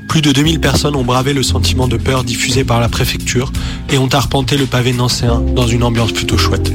Plus 0.09 0.21
de 0.21 0.33
2000 0.33 0.59
personnes 0.59 0.97
ont 0.97 1.05
bravé 1.05 1.31
le 1.31 1.43
sentiment 1.43 1.87
de 1.87 1.95
peur 1.95 2.25
diffusé 2.25 2.65
par 2.65 2.81
la 2.81 2.89
préfecture 2.89 3.53
et 3.93 3.97
ont 3.97 4.09
arpenté 4.09 4.57
le 4.57 4.65
pavé 4.65 4.91
nancéen 4.91 5.39
dans 5.39 5.67
une 5.67 5.83
ambiance 5.83 6.11
plutôt 6.11 6.37
chouette. 6.37 6.73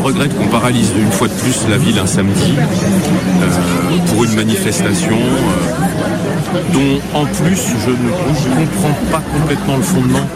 Je 0.00 0.06
regrette 0.06 0.36
qu'on 0.36 0.46
paralyse 0.46 0.92
une 0.96 1.10
fois 1.12 1.28
de 1.28 1.32
plus 1.34 1.68
la 1.68 1.76
ville 1.76 1.98
un 1.98 2.06
samedi 2.06 2.54
euh, 2.56 3.96
pour 4.08 4.24
une 4.24 4.34
manifestation 4.34 5.16
euh, 5.16 6.58
dont 6.72 7.18
en 7.18 7.26
plus 7.26 7.60
je 7.84 7.90
ne 7.90 8.66
comprends 8.66 8.96
pas 9.12 9.20
complètement 9.20 9.76
le 9.76 9.82
fondement. 9.82 10.26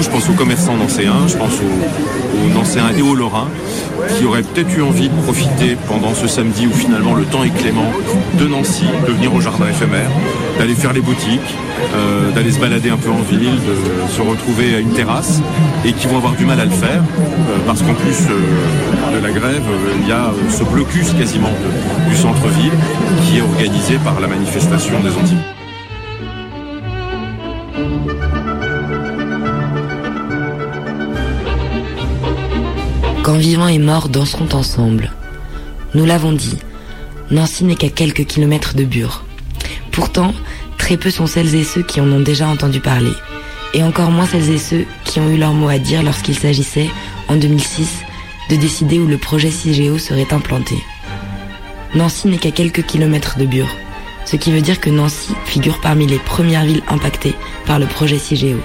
je 0.00 0.10
pense 0.10 0.28
aux 0.28 0.32
commerçants 0.32 0.76
nancéens, 0.76 1.28
je 1.28 1.36
pense 1.36 1.54
aux, 1.60 2.46
aux 2.46 2.52
nancéens 2.52 2.90
et 2.96 3.02
aux 3.02 3.14
lorrains, 3.14 3.48
qui 4.16 4.24
auraient 4.24 4.42
peut-être 4.42 4.76
eu 4.76 4.82
envie 4.82 5.08
de 5.08 5.22
profiter 5.22 5.76
pendant 5.88 6.14
ce 6.14 6.26
samedi 6.26 6.66
où 6.66 6.72
finalement 6.72 7.14
le 7.14 7.24
temps 7.24 7.44
est 7.44 7.54
clément 7.54 7.90
de 8.38 8.46
Nancy, 8.46 8.84
de 9.06 9.12
venir 9.12 9.34
au 9.34 9.40
jardin 9.40 9.66
éphémère, 9.68 10.10
d'aller 10.58 10.74
faire 10.74 10.92
les 10.92 11.00
boutiques, 11.00 11.40
euh, 11.94 12.30
d'aller 12.32 12.52
se 12.52 12.58
balader 12.58 12.90
un 12.90 12.96
peu 12.96 13.10
en 13.10 13.22
ville, 13.22 13.50
de 13.50 14.12
se 14.12 14.20
retrouver 14.20 14.74
à 14.74 14.78
une 14.78 14.92
terrasse, 14.92 15.40
et 15.84 15.92
qui 15.92 16.06
vont 16.06 16.18
avoir 16.18 16.34
du 16.34 16.44
mal 16.44 16.60
à 16.60 16.64
le 16.64 16.70
faire, 16.70 17.02
euh, 17.02 17.58
parce 17.66 17.82
qu'en 17.82 17.94
plus 17.94 18.16
euh, 18.30 19.18
de 19.18 19.22
la 19.22 19.32
grève, 19.32 19.62
il 20.00 20.08
y 20.08 20.12
a 20.12 20.32
ce 20.50 20.64
blocus 20.64 21.12
quasiment 21.12 21.52
du 22.08 22.16
centre-ville 22.16 22.72
qui 23.26 23.38
est 23.38 23.42
organisé 23.42 23.96
par 24.04 24.20
la 24.20 24.26
manifestation 24.26 25.00
des 25.00 25.10
Antilles. 25.10 25.63
Vivants 33.38 33.68
et 33.68 33.78
morts 33.78 34.08
danseront 34.08 34.48
ensemble. 34.52 35.10
Nous 35.94 36.04
l'avons 36.04 36.32
dit, 36.32 36.56
Nancy 37.30 37.64
n'est 37.64 37.74
qu'à 37.74 37.88
quelques 37.88 38.26
kilomètres 38.26 38.74
de 38.74 38.84
Bure. 38.84 39.24
Pourtant, 39.90 40.32
très 40.78 40.96
peu 40.96 41.10
sont 41.10 41.26
celles 41.26 41.54
et 41.54 41.64
ceux 41.64 41.82
qui 41.82 42.00
en 42.00 42.10
ont 42.12 42.20
déjà 42.20 42.46
entendu 42.46 42.80
parler. 42.80 43.12
Et 43.72 43.82
encore 43.82 44.12
moins 44.12 44.26
celles 44.26 44.50
et 44.50 44.58
ceux 44.58 44.84
qui 45.04 45.18
ont 45.18 45.28
eu 45.30 45.36
leur 45.36 45.52
mot 45.52 45.68
à 45.68 45.78
dire 45.78 46.02
lorsqu'il 46.02 46.38
s'agissait, 46.38 46.90
en 47.28 47.36
2006, 47.36 47.88
de 48.50 48.56
décider 48.56 49.00
où 49.00 49.06
le 49.08 49.18
projet 49.18 49.50
CIGEO 49.50 49.98
serait 49.98 50.32
implanté. 50.32 50.76
Nancy 51.94 52.28
n'est 52.28 52.38
qu'à 52.38 52.52
quelques 52.52 52.84
kilomètres 52.84 53.36
de 53.36 53.46
Bure, 53.46 53.74
ce 54.26 54.36
qui 54.36 54.52
veut 54.52 54.60
dire 54.60 54.80
que 54.80 54.90
Nancy 54.90 55.34
figure 55.44 55.80
parmi 55.80 56.06
les 56.06 56.18
premières 56.18 56.64
villes 56.64 56.82
impactées 56.88 57.34
par 57.66 57.80
le 57.80 57.86
projet 57.86 58.18
CIGEO. 58.18 58.60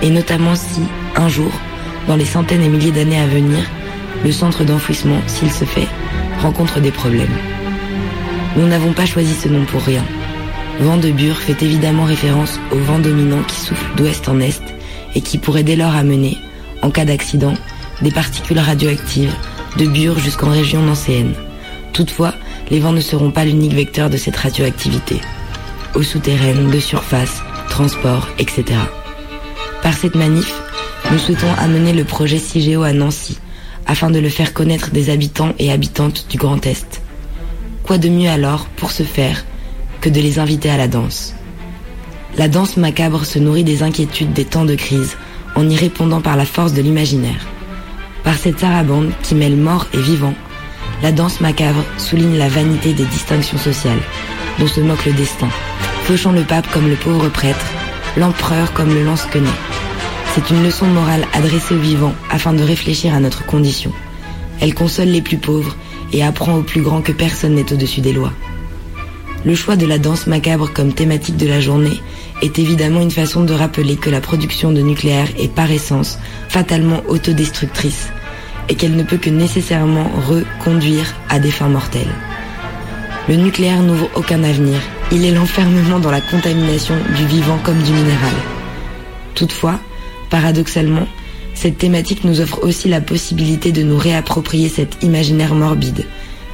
Et 0.00 0.08
notamment 0.08 0.54
si, 0.54 0.80
un 1.14 1.28
jour, 1.28 1.52
dans 2.08 2.16
les 2.16 2.24
centaines 2.24 2.62
et 2.62 2.68
milliers 2.68 2.90
d'années 2.90 3.20
à 3.20 3.26
venir, 3.26 3.58
le 4.24 4.32
centre 4.32 4.64
d'enfouissement, 4.64 5.20
s'il 5.26 5.50
se 5.50 5.64
fait, 5.64 5.88
rencontre 6.40 6.80
des 6.80 6.90
problèmes. 6.90 7.34
Nous 8.56 8.66
n'avons 8.66 8.92
pas 8.92 9.06
choisi 9.06 9.34
ce 9.34 9.48
nom 9.48 9.64
pour 9.64 9.82
rien. 9.82 10.04
Vent 10.80 10.96
de 10.96 11.10
Bure 11.10 11.38
fait 11.38 11.62
évidemment 11.62 12.04
référence 12.04 12.58
au 12.70 12.76
vent 12.76 12.98
dominant 12.98 13.42
qui 13.42 13.60
souffle 13.60 13.94
d'ouest 13.96 14.28
en 14.28 14.40
est 14.40 14.62
et 15.14 15.20
qui 15.20 15.38
pourrait 15.38 15.62
dès 15.62 15.76
lors 15.76 15.94
amener, 15.94 16.38
en 16.82 16.90
cas 16.90 17.04
d'accident, 17.04 17.54
des 18.00 18.10
particules 18.10 18.58
radioactives 18.58 19.34
de 19.78 19.86
Bure 19.86 20.18
jusqu'en 20.18 20.50
région 20.50 20.82
nancéenne. 20.82 21.34
Toutefois, 21.92 22.34
les 22.70 22.80
vents 22.80 22.92
ne 22.92 23.00
seront 23.00 23.30
pas 23.30 23.44
l'unique 23.44 23.74
vecteur 23.74 24.10
de 24.10 24.16
cette 24.16 24.36
radioactivité. 24.36 25.20
Eau 25.94 26.02
souterraine, 26.02 26.70
de 26.70 26.80
surface, 26.80 27.42
transport, 27.68 28.28
etc. 28.38 28.64
Par 29.82 29.92
cette 29.92 30.14
manif, 30.14 30.54
nous 31.10 31.18
souhaitons 31.18 31.52
amener 31.58 31.92
le 31.92 32.04
projet 32.04 32.38
CIGEO 32.38 32.82
à 32.82 32.92
Nancy, 32.92 33.38
afin 33.86 34.10
de 34.10 34.18
le 34.18 34.28
faire 34.28 34.52
connaître 34.52 34.90
des 34.90 35.10
habitants 35.10 35.52
et 35.58 35.72
habitantes 35.72 36.26
du 36.30 36.36
Grand 36.36 36.64
Est. 36.66 37.02
Quoi 37.82 37.98
de 37.98 38.08
mieux 38.08 38.28
alors, 38.28 38.66
pour 38.76 38.90
ce 38.90 39.02
faire, 39.02 39.44
que 40.00 40.08
de 40.08 40.20
les 40.20 40.38
inviter 40.38 40.70
à 40.70 40.76
la 40.76 40.88
danse? 40.88 41.34
La 42.36 42.48
danse 42.48 42.76
macabre 42.76 43.24
se 43.24 43.38
nourrit 43.38 43.64
des 43.64 43.82
inquiétudes 43.82 44.32
des 44.32 44.44
temps 44.44 44.64
de 44.64 44.74
crise, 44.74 45.16
en 45.54 45.68
y 45.68 45.76
répondant 45.76 46.20
par 46.20 46.36
la 46.36 46.46
force 46.46 46.72
de 46.72 46.80
l'imaginaire. 46.80 47.46
Par 48.24 48.36
cette 48.36 48.60
sarabande 48.60 49.10
qui 49.22 49.34
mêle 49.34 49.56
mort 49.56 49.86
et 49.92 50.00
vivant, 50.00 50.34
la 51.02 51.12
danse 51.12 51.40
macabre 51.40 51.84
souligne 51.98 52.38
la 52.38 52.48
vanité 52.48 52.94
des 52.94 53.04
distinctions 53.04 53.58
sociales, 53.58 54.00
dont 54.58 54.68
se 54.68 54.80
moque 54.80 55.04
le 55.04 55.12
destin, 55.12 55.48
fauchant 56.04 56.32
le 56.32 56.42
pape 56.42 56.70
comme 56.70 56.88
le 56.88 56.96
pauvre 56.96 57.28
prêtre, 57.28 57.66
l'empereur 58.16 58.72
comme 58.72 58.94
le 58.94 59.04
lance-quenet. 59.04 59.48
C'est 60.34 60.48
une 60.48 60.64
leçon 60.64 60.86
morale 60.86 61.26
adressée 61.34 61.74
aux 61.74 61.78
vivants 61.78 62.14
afin 62.30 62.54
de 62.54 62.62
réfléchir 62.62 63.12
à 63.12 63.20
notre 63.20 63.44
condition. 63.44 63.92
Elle 64.60 64.74
console 64.74 65.08
les 65.08 65.20
plus 65.20 65.36
pauvres 65.36 65.76
et 66.10 66.24
apprend 66.24 66.54
aux 66.54 66.62
plus 66.62 66.80
grands 66.80 67.02
que 67.02 67.12
personne 67.12 67.54
n'est 67.54 67.70
au-dessus 67.70 68.00
des 68.00 68.14
lois. 68.14 68.32
Le 69.44 69.54
choix 69.54 69.76
de 69.76 69.84
la 69.84 69.98
danse 69.98 70.26
macabre 70.26 70.72
comme 70.72 70.94
thématique 70.94 71.36
de 71.36 71.46
la 71.46 71.60
journée 71.60 72.00
est 72.40 72.58
évidemment 72.58 73.02
une 73.02 73.10
façon 73.10 73.44
de 73.44 73.52
rappeler 73.52 73.96
que 73.96 74.08
la 74.08 74.22
production 74.22 74.72
de 74.72 74.80
nucléaire 74.80 75.28
est 75.38 75.52
par 75.52 75.70
essence 75.70 76.18
fatalement 76.48 77.02
autodestructrice 77.08 78.08
et 78.70 78.74
qu'elle 78.74 78.96
ne 78.96 79.02
peut 79.02 79.18
que 79.18 79.30
nécessairement 79.30 80.10
reconduire 80.28 81.12
à 81.28 81.40
des 81.40 81.50
fins 81.50 81.68
mortelles. 81.68 82.14
Le 83.28 83.36
nucléaire 83.36 83.82
n'ouvre 83.82 84.08
aucun 84.14 84.42
avenir, 84.44 84.80
il 85.10 85.26
est 85.26 85.32
l'enfermement 85.32 85.98
dans 85.98 86.10
la 86.10 86.22
contamination 86.22 86.94
du 87.16 87.26
vivant 87.26 87.58
comme 87.62 87.82
du 87.82 87.92
minéral. 87.92 88.32
Toutefois, 89.34 89.78
paradoxalement, 90.32 91.06
cette 91.52 91.76
thématique 91.76 92.24
nous 92.24 92.40
offre 92.40 92.64
aussi 92.64 92.88
la 92.88 93.02
possibilité 93.02 93.70
de 93.70 93.82
nous 93.82 93.98
réapproprier 93.98 94.70
cet 94.70 95.02
imaginaire 95.02 95.54
morbide, 95.54 96.06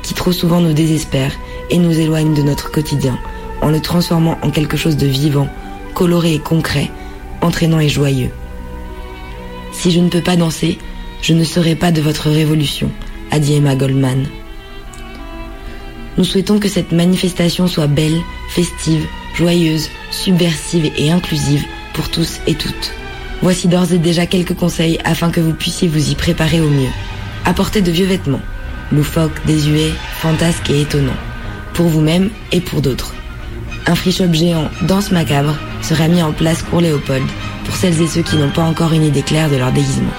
qui 0.03 0.15
trop 0.15 0.33
souvent 0.33 0.61
nous 0.61 0.73
désespère 0.73 1.31
et 1.71 1.79
nous 1.79 1.97
éloigne 1.97 2.35
de 2.35 2.43
notre 2.43 2.73
quotidien, 2.73 3.17
en 3.63 3.71
le 3.71 3.79
transformant 3.79 4.37
en 4.43 4.51
quelque 4.51 4.77
chose 4.77 4.97
de 4.97 5.07
vivant, 5.07 5.49
coloré 5.95 6.35
et 6.35 6.39
concret, 6.41 6.91
entraînant 7.41 7.79
et 7.79 7.89
joyeux. 7.89 8.31
Si 9.71 9.93
je 9.93 10.01
ne 10.01 10.09
peux 10.09 10.23
pas 10.23 10.35
danser, 10.35 10.77
je 11.23 11.33
ne 11.33 11.45
serai 11.45 11.77
pas 11.77 11.93
de 11.93 12.01
votre 12.01 12.31
révolution, 12.31 12.91
a 13.31 13.39
dit 13.39 13.55
Emma 13.55 13.77
Goldman. 13.77 14.27
Nous 16.17 16.25
souhaitons 16.25 16.59
que 16.59 16.69
cette 16.69 16.91
manifestation 16.91 17.69
soit 17.69 17.87
belle, 17.87 18.21
festive, 18.49 19.07
joyeuse, 19.37 19.89
subversive 20.11 20.91
et 20.97 21.13
inclusive 21.13 21.63
pour 21.93 22.11
tous 22.11 22.41
et 22.49 22.57
toutes. 22.57 22.98
Voici 23.41 23.69
d'ores 23.69 23.93
et 23.93 23.99
déjà 23.99 24.27
quelques 24.27 24.55
conseils 24.55 24.99
afin 25.05 25.31
que 25.31 25.41
vous 25.41 25.53
puissiez 25.53 25.87
vous 25.87 26.11
y 26.11 26.15
préparer 26.15 26.61
au 26.61 26.69
mieux. 26.69 26.91
Apportez 27.45 27.81
de 27.83 27.91
vieux 27.91 28.07
vêtements, 28.07 28.41
loufoques, 28.91 29.45
désuets, 29.47 29.93
fantasques 30.21 30.71
et 30.71 30.83
étonnants, 30.83 31.13
pour 31.73 31.87
vous-même 31.87 32.31
et 32.51 32.61
pour 32.61 32.81
d'autres. 32.81 33.15
Un 33.87 33.95
free 33.95 34.13
shop 34.13 34.33
géant 34.33 34.69
Danse 34.83 35.13
Macabre 35.13 35.57
sera 35.83 36.09
mis 36.09 36.23
en 36.23 36.33
place 36.33 36.63
pour 36.63 36.81
Léopold, 36.81 37.25
pour 37.65 37.77
celles 37.77 38.03
et 38.03 38.09
ceux 38.09 38.23
qui 38.23 38.37
n'ont 38.37 38.51
pas 38.51 38.63
encore 38.63 38.93
une 38.93 39.05
idée 39.05 39.23
claire 39.23 39.49
de 39.49 39.57
leur 39.57 39.73
déguisement. 39.73 40.13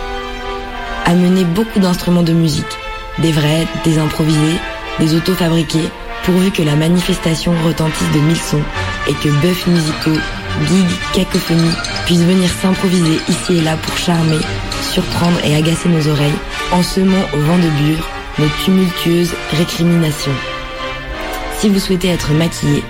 Amenez 1.05 1.43
beaucoup 1.43 1.79
d'instruments 1.79 2.23
de 2.23 2.33
musique, 2.33 2.65
des 3.19 3.31
vrais, 3.31 3.67
des 3.83 3.97
improvisés, 3.99 4.59
des 4.99 5.13
auto-fabriqués, 5.15 5.89
pourvu 6.23 6.51
que 6.51 6.63
la 6.63 6.75
manifestation 6.75 7.53
retentisse 7.65 8.11
de 8.13 8.19
mille 8.19 8.37
sons 8.37 8.63
et 9.07 9.13
que 9.13 9.29
bœufs 9.41 9.67
musicaux, 9.67 10.19
gigs, 10.65 10.99
cacophonie 11.13 11.75
puissent 12.05 12.23
venir 12.23 12.49
s'improviser 12.49 13.19
ici 13.27 13.57
et 13.57 13.61
là 13.61 13.77
pour 13.77 13.97
charmer, 13.97 14.39
surprendre 14.91 15.39
et 15.43 15.55
agacer 15.55 15.89
nos 15.89 16.07
oreilles 16.07 16.39
en 16.71 16.83
semant 16.83 17.23
au 17.33 17.39
vent 17.39 17.57
de 17.57 17.69
bure 17.83 18.07
nos 18.39 18.47
tumultueuses 18.63 19.33
récriminations. 19.57 20.35
Si 21.59 21.69
vous 21.69 21.79
souhaitez 21.79 22.09
être 22.09 22.31
maquillé, 22.31 22.83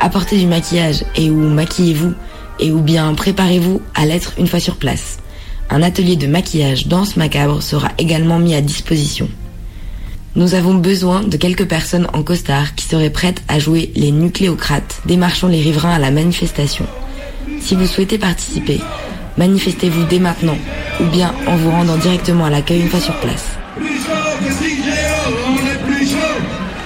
apportez 0.00 0.38
du 0.38 0.46
maquillage 0.46 1.04
et 1.16 1.30
ou 1.30 1.40
maquillez-vous 1.48 2.14
et 2.60 2.70
ou 2.70 2.80
bien 2.80 3.12
préparez-vous 3.14 3.82
à 3.94 4.06
l'être 4.06 4.34
une 4.38 4.46
fois 4.46 4.60
sur 4.60 4.76
place. 4.76 5.18
Un 5.70 5.82
atelier 5.82 6.16
de 6.16 6.26
maquillage 6.26 6.86
danse 6.86 7.16
macabre 7.16 7.62
sera 7.62 7.88
également 7.98 8.38
mis 8.38 8.54
à 8.54 8.60
disposition. 8.60 9.28
Nous 10.36 10.54
avons 10.54 10.74
besoin 10.74 11.22
de 11.22 11.36
quelques 11.36 11.66
personnes 11.66 12.08
en 12.12 12.22
costard 12.22 12.74
qui 12.74 12.84
seraient 12.84 13.10
prêtes 13.10 13.42
à 13.48 13.58
jouer 13.58 13.92
les 13.94 14.10
nucléocrates, 14.10 15.00
démarchant 15.06 15.48
les 15.48 15.60
riverains 15.60 15.94
à 15.94 15.98
la 15.98 16.10
manifestation. 16.10 16.86
Si 17.60 17.74
vous 17.74 17.86
souhaitez 17.86 18.18
participer, 18.18 18.80
manifestez-vous 19.38 20.04
dès 20.04 20.18
maintenant 20.18 20.56
ou 21.00 21.04
bien 21.04 21.34
en 21.46 21.56
vous 21.56 21.70
rendant 21.70 21.96
directement 21.96 22.44
à 22.44 22.50
l'accueil 22.50 22.80
une 22.80 22.88
fois 22.88 23.00
sur 23.00 23.14
place. 23.16 23.44
Plus 23.76 23.86
chaud 23.86 24.38
que 24.40 24.52
si 24.52 24.78
on 25.48 25.56
est 25.56 25.94
plus 25.94 26.06
chaud, 26.06 26.16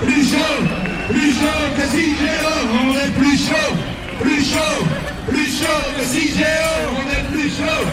plus 0.06 0.24
chaud, 0.24 0.64
plus 1.10 1.32
chaud 1.32 1.66
que 1.76 1.82
si 1.82 2.14
on 2.72 2.94
est 2.94 3.10
plus 3.18 3.36
chaud, 3.36 3.74
plus 4.20 4.44
chaud, 4.44 4.84
plus 5.28 5.46
chaud 5.46 5.82
que 5.98 6.04
si 6.04 6.32
on 6.92 7.10
est 7.10 7.32
plus 7.32 7.50
chaud. 7.50 7.86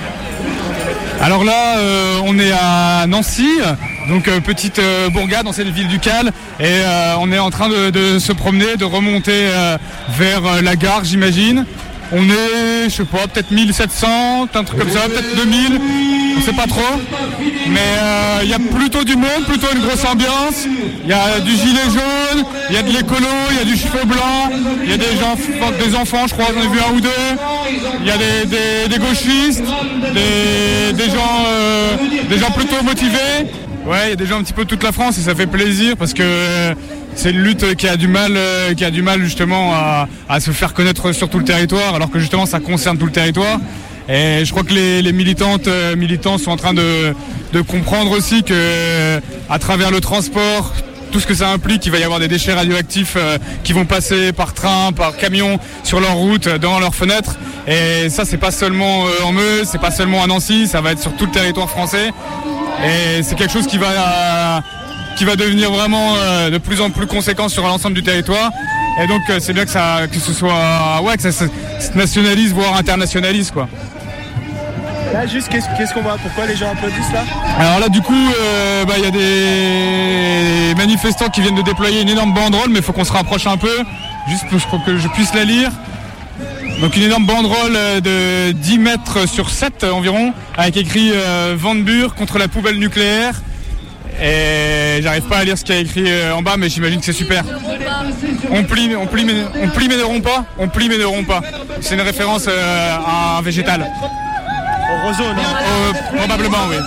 Alors 1.22 1.44
là, 1.44 1.78
euh, 1.78 2.20
on 2.26 2.38
est 2.38 2.52
à 2.52 3.06
Nancy, 3.08 3.48
donc 4.10 4.28
euh, 4.28 4.40
petite 4.42 4.80
euh, 4.80 5.10
bourgade 5.10 5.46
dans 5.46 5.54
cette 5.54 5.70
ville 5.70 5.88
du 5.88 6.00
Cal, 6.00 6.28
et 6.60 6.64
euh, 6.66 7.16
on 7.20 7.32
est 7.32 7.40
en 7.40 7.50
train 7.50 7.68
de, 7.68 7.90
de 7.90 8.20
se 8.20 8.32
promener, 8.32 8.76
de 8.78 8.86
remonter 8.86 9.32
euh, 9.50 9.78
vers 10.10 10.46
euh, 10.46 10.62
la 10.62 10.76
gare, 10.76 11.04
j'imagine. 11.04 11.66
On 12.12 12.24
est, 12.24 12.86
je 12.86 12.90
sais 12.90 13.04
pas, 13.06 13.28
peut-être 13.28 13.52
1700, 13.52 14.08
un 14.54 14.64
truc 14.64 14.80
comme 14.80 14.92
ça, 14.92 15.02
peut-être 15.08 15.36
2000, 15.36 15.82
on 16.38 16.42
sait 16.42 16.54
pas 16.54 16.68
trop. 16.68 16.82
Mais 17.68 17.80
euh, 17.80 18.40
il 18.44 18.50
y 18.50 18.54
a 18.54 18.60
plutôt 18.60 19.04
du 19.04 19.16
monde, 19.16 19.44
plutôt 19.48 19.68
une 19.74 19.82
grosse 19.82 20.06
ambiance. 20.06 20.66
Il 21.04 21.10
y 21.10 21.14
a 21.14 21.40
du 21.40 21.52
gilet 21.52 21.86
jaune, 21.86 22.46
il 22.70 22.76
y 22.76 22.78
a 22.78 22.84
de 22.84 22.92
l'écolo, 22.92 23.28
il 23.52 23.58
y 23.58 23.62
a 23.62 23.66
du 23.66 23.76
cheveu 23.76 24.06
blanc, 24.06 24.52
il 24.84 24.90
y 24.90 24.94
a 24.94 24.98
des, 24.98 25.18
gens, 25.18 25.36
des 25.84 25.96
enfants, 25.96 26.28
je 26.28 26.34
crois, 26.34 26.48
j'en 26.54 26.62
ai 26.62 26.68
vu 26.68 26.80
un 26.80 26.96
ou 26.96 27.02
deux. 27.02 27.10
Il 28.02 28.08
y 28.08 28.12
a 28.12 28.18
des, 28.18 28.98
gauchistes, 29.00 29.64
des 29.64 31.10
gens, 31.10 31.46
euh, 31.48 31.98
des 32.30 32.38
gens 32.38 32.52
plutôt 32.52 32.84
motivés. 32.84 33.50
Ouais, 33.86 34.08
il 34.08 34.10
y 34.10 34.14
a 34.14 34.16
des 34.16 34.26
gens 34.26 34.40
un 34.40 34.44
petit 34.44 34.54
peu 34.54 34.66
toute 34.66 34.82
la 34.82 34.92
France 34.92 35.20
et 35.20 35.22
ça 35.22 35.36
fait 35.36 35.46
plaisir 35.46 35.96
parce 35.96 36.16
que 36.16 36.24
euh, 36.24 36.74
c'est 37.14 37.30
une 37.30 37.44
lutte 37.44 37.76
qui 37.76 37.88
a 37.88 37.98
du 37.98 38.08
mal, 38.08 38.32
euh, 38.36 38.74
qui 38.74 38.84
a 38.84 38.90
du 38.90 39.04
mal 39.04 39.22
justement 39.22 39.74
à, 39.76 40.40
se 40.40 40.50
faire 40.50 40.74
connaître 40.74 41.12
sur 41.12 41.30
tout 41.30 41.38
le 41.38 41.44
territoire, 41.44 41.94
alors 41.94 42.10
que 42.10 42.18
justement 42.18 42.48
ça 42.48 42.60
concerne 42.60 42.98
tout 42.98 43.06
le 43.06 43.12
territoire. 43.12 43.60
Et 44.10 44.44
je 44.44 44.50
crois 44.50 44.64
que 44.64 44.74
les, 44.74 45.14
militantes, 45.14 45.68
euh, 45.68 45.96
militants 45.96 46.40
sont 46.40 46.50
en 46.50 46.58
train 46.58 46.74
de, 46.74 47.14
comprendre 47.68 48.12
aussi 48.12 48.42
que 48.42 49.22
à 49.50 49.60
travers 49.60 49.92
le 49.92 50.02
transport, 50.02 50.74
tout 51.12 51.20
ce 51.20 51.28
que 51.28 51.36
ça 51.36 51.52
implique, 51.52 51.86
il 51.86 51.92
va 51.92 52.00
y 52.00 52.04
avoir 52.04 52.20
des 52.20 52.28
déchets 52.28 52.54
radioactifs 52.54 53.18
qui 53.64 53.72
vont 53.72 53.86
passer 53.86 54.34
par 54.34 54.54
train, 54.54 54.92
par 54.94 55.16
camion, 55.16 55.60
sur 55.84 56.00
leur 56.02 56.16
route, 56.16 56.50
dans 56.50 56.80
leurs 56.80 56.96
fenêtres. 56.96 57.38
Et 57.68 58.10
ça, 58.10 58.26
c'est 58.26 58.38
pas 58.38 58.52
seulement 58.52 59.06
en 59.24 59.32
Meuse, 59.32 59.70
c'est 59.72 59.80
pas 59.80 59.92
seulement 59.92 60.24
à 60.24 60.28
Nancy, 60.28 60.68
ça 60.68 60.82
va 60.82 60.92
être 60.92 61.02
sur 61.02 61.16
tout 61.16 61.28
le 61.28 61.32
territoire 61.32 61.70
français. 61.70 62.12
Et 62.84 63.24
c'est 63.24 63.36
quelque 63.36 63.54
chose 63.54 63.68
qui 63.68 63.78
va 63.78 64.62
qui 65.18 65.24
va 65.24 65.36
devenir 65.36 65.72
vraiment 65.72 66.16
euh, 66.18 66.50
de 66.50 66.58
plus 66.58 66.82
en 66.82 66.90
plus 66.90 67.08
conséquent 67.08 67.48
sur 67.48 67.64
l'ensemble 67.64 67.96
du 67.96 68.04
territoire. 68.04 68.52
Et 69.02 69.08
donc 69.08 69.22
euh, 69.30 69.38
c'est 69.40 69.54
bien 69.54 69.66
que 69.66 69.72
ça 69.72 70.02
que 70.12 70.20
ce 70.20 70.34
soit 70.34 71.02
ouais 71.04 71.16
que 71.16 71.24
ça 71.24 71.32
se 71.32 71.46
se 71.80 71.98
nationalise 71.98 72.54
voire 72.54 72.76
internationalise 72.76 73.52
quoi. 73.52 73.68
Là, 75.14 75.26
juste, 75.28 75.48
qu'est-ce 75.50 75.94
qu'on 75.94 76.02
voit? 76.02 76.18
Pourquoi 76.22 76.46
les 76.46 76.58
gens 76.58 76.72
applaudissent 76.72 77.14
là? 77.14 77.24
Alors 77.58 77.80
là, 77.80 77.88
du 77.88 78.02
coup, 78.02 78.14
euh, 78.14 78.84
bah, 78.86 78.96
il 78.98 79.04
y 79.04 79.08
a 79.08 79.12
des 79.12 80.76
manifestants 80.76 81.30
qui 81.30 81.40
viennent 81.40 81.56
de 81.56 81.62
déployer 81.62 82.02
une 82.02 82.10
énorme 82.10 82.34
banderole, 82.34 82.70
mais 82.70 82.80
il 82.80 82.84
faut 82.84 82.92
qu'on 82.92 83.06
se 83.06 83.14
rapproche 83.14 83.48
un 83.48 83.56
peu, 83.56 83.78
juste 84.28 84.44
pour 84.70 84.84
que 84.84 84.98
je 84.98 85.08
puisse 85.10 85.34
la 85.34 85.46
lire. 85.46 85.72
Donc 86.82 86.96
une 86.98 87.04
énorme 87.04 87.26
banderole 87.26 87.76
euh, 87.76 88.02
de 88.02 88.52
10 88.52 88.80
mètres 88.80 89.28
sur 89.28 89.50
7 89.50 89.84
euh, 89.84 89.92
environ, 89.92 90.34
avec 90.58 90.76
écrit 90.78 91.12
euh, 91.14 91.56
Van 91.58 91.76
Buur 91.76 92.16
contre 92.16 92.38
la 92.38 92.48
poubelle 92.48 92.78
nucléaire. 92.78 93.42
Et 94.22 95.02
j'arrive 95.02 95.24
pas 95.24 95.38
à 95.38 95.44
lire 95.44 95.58
ce 95.58 95.64
qu'il 95.64 95.76
y 95.76 95.78
a 95.78 95.82
écrit 95.82 96.06
euh, 96.08 96.34
en 96.34 96.42
bas, 96.42 96.56
mais 96.58 96.70
j'imagine 96.70 97.00
que 97.00 97.06
c'est 97.06 97.14
super. 97.14 97.44
On 98.50 98.64
plie, 98.64 98.96
on 98.96 99.08
plie, 99.08 99.26
mais, 99.26 99.34
on 99.62 99.70
plie 99.70 99.88
mais 99.88 99.98
ne 99.98 100.04
rompt 100.04 100.24
pas. 100.24 100.46
On 100.58 100.68
plie 100.68 100.90
mais 100.90 100.98
ne 100.98 101.06
rompt 101.06 101.28
pas. 101.28 101.42
C'est 101.82 101.96
une 101.96 102.02
référence 102.02 102.48
à 102.48 103.38
un 103.38 103.42
végétal. 103.42 103.82
Au 103.82 105.08
roseau, 105.08 105.34
non 105.34 106.18
Probablement, 106.18 106.68
oui. 106.70 106.78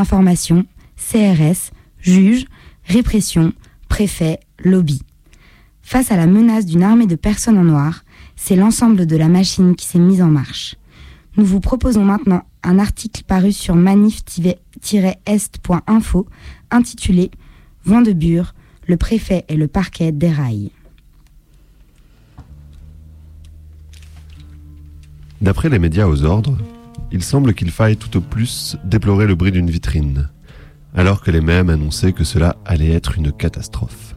désinformation, 0.00 0.64
CRS, 0.96 1.70
juge, 2.00 2.46
répression, 2.84 3.52
préfet, 3.88 4.40
lobby. 4.58 5.02
Face 5.82 6.10
à 6.10 6.16
la 6.16 6.26
menace 6.26 6.66
d'une 6.66 6.82
armée 6.82 7.06
de 7.06 7.14
personnes 7.16 7.58
en 7.58 7.64
noir, 7.64 8.02
c'est 8.36 8.56
l'ensemble 8.56 9.06
de 9.06 9.16
la 9.16 9.28
machine 9.28 9.74
qui 9.74 9.86
s'est 9.86 9.98
mise 9.98 10.20
en 10.22 10.28
marche. 10.28 10.76
Nous 11.36 11.44
vous 11.44 11.60
proposons 11.60 12.04
maintenant 12.04 12.42
un 12.62 12.78
article 12.78 13.24
paru 13.24 13.52
sur 13.52 13.74
manif-est.info 13.74 16.26
intitulé 16.70 17.30
Vent 17.84 18.02
de 18.02 18.12
Bure, 18.12 18.54
le 18.86 18.96
préfet 18.96 19.44
et 19.48 19.56
le 19.56 19.66
parquet 19.68 20.12
déraillent. 20.12 20.70
D'après 25.40 25.70
les 25.70 25.78
médias 25.78 26.06
aux 26.06 26.24
ordres, 26.24 26.58
il 27.12 27.22
semble 27.22 27.54
qu'il 27.54 27.70
faille 27.70 27.96
tout 27.96 28.16
au 28.16 28.20
plus 28.20 28.76
déplorer 28.84 29.26
le 29.26 29.34
bruit 29.34 29.52
d'une 29.52 29.70
vitrine, 29.70 30.28
alors 30.94 31.22
que 31.22 31.30
les 31.30 31.40
mêmes 31.40 31.70
annonçaient 31.70 32.12
que 32.12 32.24
cela 32.24 32.56
allait 32.64 32.92
être 32.92 33.16
une 33.16 33.32
catastrophe. 33.32 34.14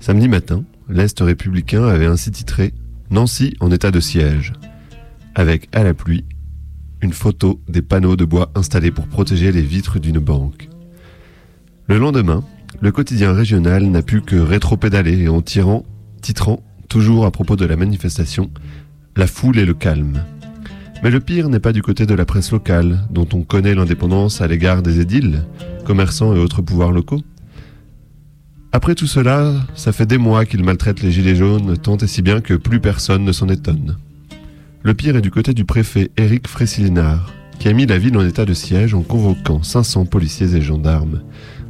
Samedi 0.00 0.28
matin, 0.28 0.64
l'Est 0.88 1.20
républicain 1.20 1.86
avait 1.86 2.06
ainsi 2.06 2.30
titré 2.30 2.72
Nancy 3.10 3.56
en 3.60 3.70
état 3.70 3.90
de 3.90 4.00
siège, 4.00 4.52
avec 5.34 5.68
à 5.72 5.82
la 5.82 5.94
pluie 5.94 6.24
une 7.00 7.12
photo 7.12 7.60
des 7.68 7.82
panneaux 7.82 8.16
de 8.16 8.24
bois 8.24 8.50
installés 8.54 8.90
pour 8.90 9.06
protéger 9.06 9.52
les 9.52 9.62
vitres 9.62 10.00
d'une 10.00 10.18
banque. 10.18 10.68
Le 11.86 11.98
lendemain, 11.98 12.44
le 12.80 12.92
quotidien 12.92 13.32
régional 13.32 13.84
n'a 13.86 14.02
pu 14.02 14.20
que 14.20 14.36
rétropédaler 14.36 15.28
en 15.28 15.40
tirant, 15.40 15.84
titrant, 16.20 16.62
toujours 16.88 17.24
à 17.24 17.30
propos 17.30 17.56
de 17.56 17.64
la 17.64 17.76
manifestation, 17.76 18.50
La 19.16 19.26
foule 19.26 19.58
et 19.58 19.64
le 19.64 19.74
calme. 19.74 20.22
Mais 21.02 21.10
le 21.10 21.20
pire 21.20 21.48
n'est 21.48 21.60
pas 21.60 21.72
du 21.72 21.80
côté 21.80 22.06
de 22.06 22.14
la 22.14 22.24
presse 22.24 22.50
locale, 22.50 23.06
dont 23.10 23.28
on 23.32 23.42
connaît 23.42 23.74
l'indépendance 23.74 24.40
à 24.40 24.48
l'égard 24.48 24.82
des 24.82 25.00
édiles, 25.00 25.44
commerçants 25.84 26.34
et 26.34 26.38
autres 26.38 26.60
pouvoirs 26.60 26.90
locaux. 26.90 27.22
Après 28.72 28.96
tout 28.96 29.06
cela, 29.06 29.54
ça 29.74 29.92
fait 29.92 30.06
des 30.06 30.18
mois 30.18 30.44
qu'ils 30.44 30.64
maltraitent 30.64 31.02
les 31.02 31.12
gilets 31.12 31.36
jaunes, 31.36 31.78
tant 31.78 31.96
et 31.98 32.06
si 32.08 32.20
bien 32.20 32.40
que 32.40 32.54
plus 32.54 32.80
personne 32.80 33.24
ne 33.24 33.32
s'en 33.32 33.48
étonne. 33.48 33.96
Le 34.82 34.92
pire 34.92 35.16
est 35.16 35.22
du 35.22 35.30
côté 35.30 35.54
du 35.54 35.64
préfet 35.64 36.10
Éric 36.16 36.48
Frécilinard, 36.48 37.32
qui 37.60 37.68
a 37.68 37.72
mis 37.72 37.86
la 37.86 37.98
ville 37.98 38.16
en 38.16 38.26
état 38.26 38.44
de 38.44 38.54
siège 38.54 38.92
en 38.92 39.02
convoquant 39.02 39.62
500 39.62 40.04
policiers 40.06 40.54
et 40.54 40.60
gendarmes, 40.60 41.22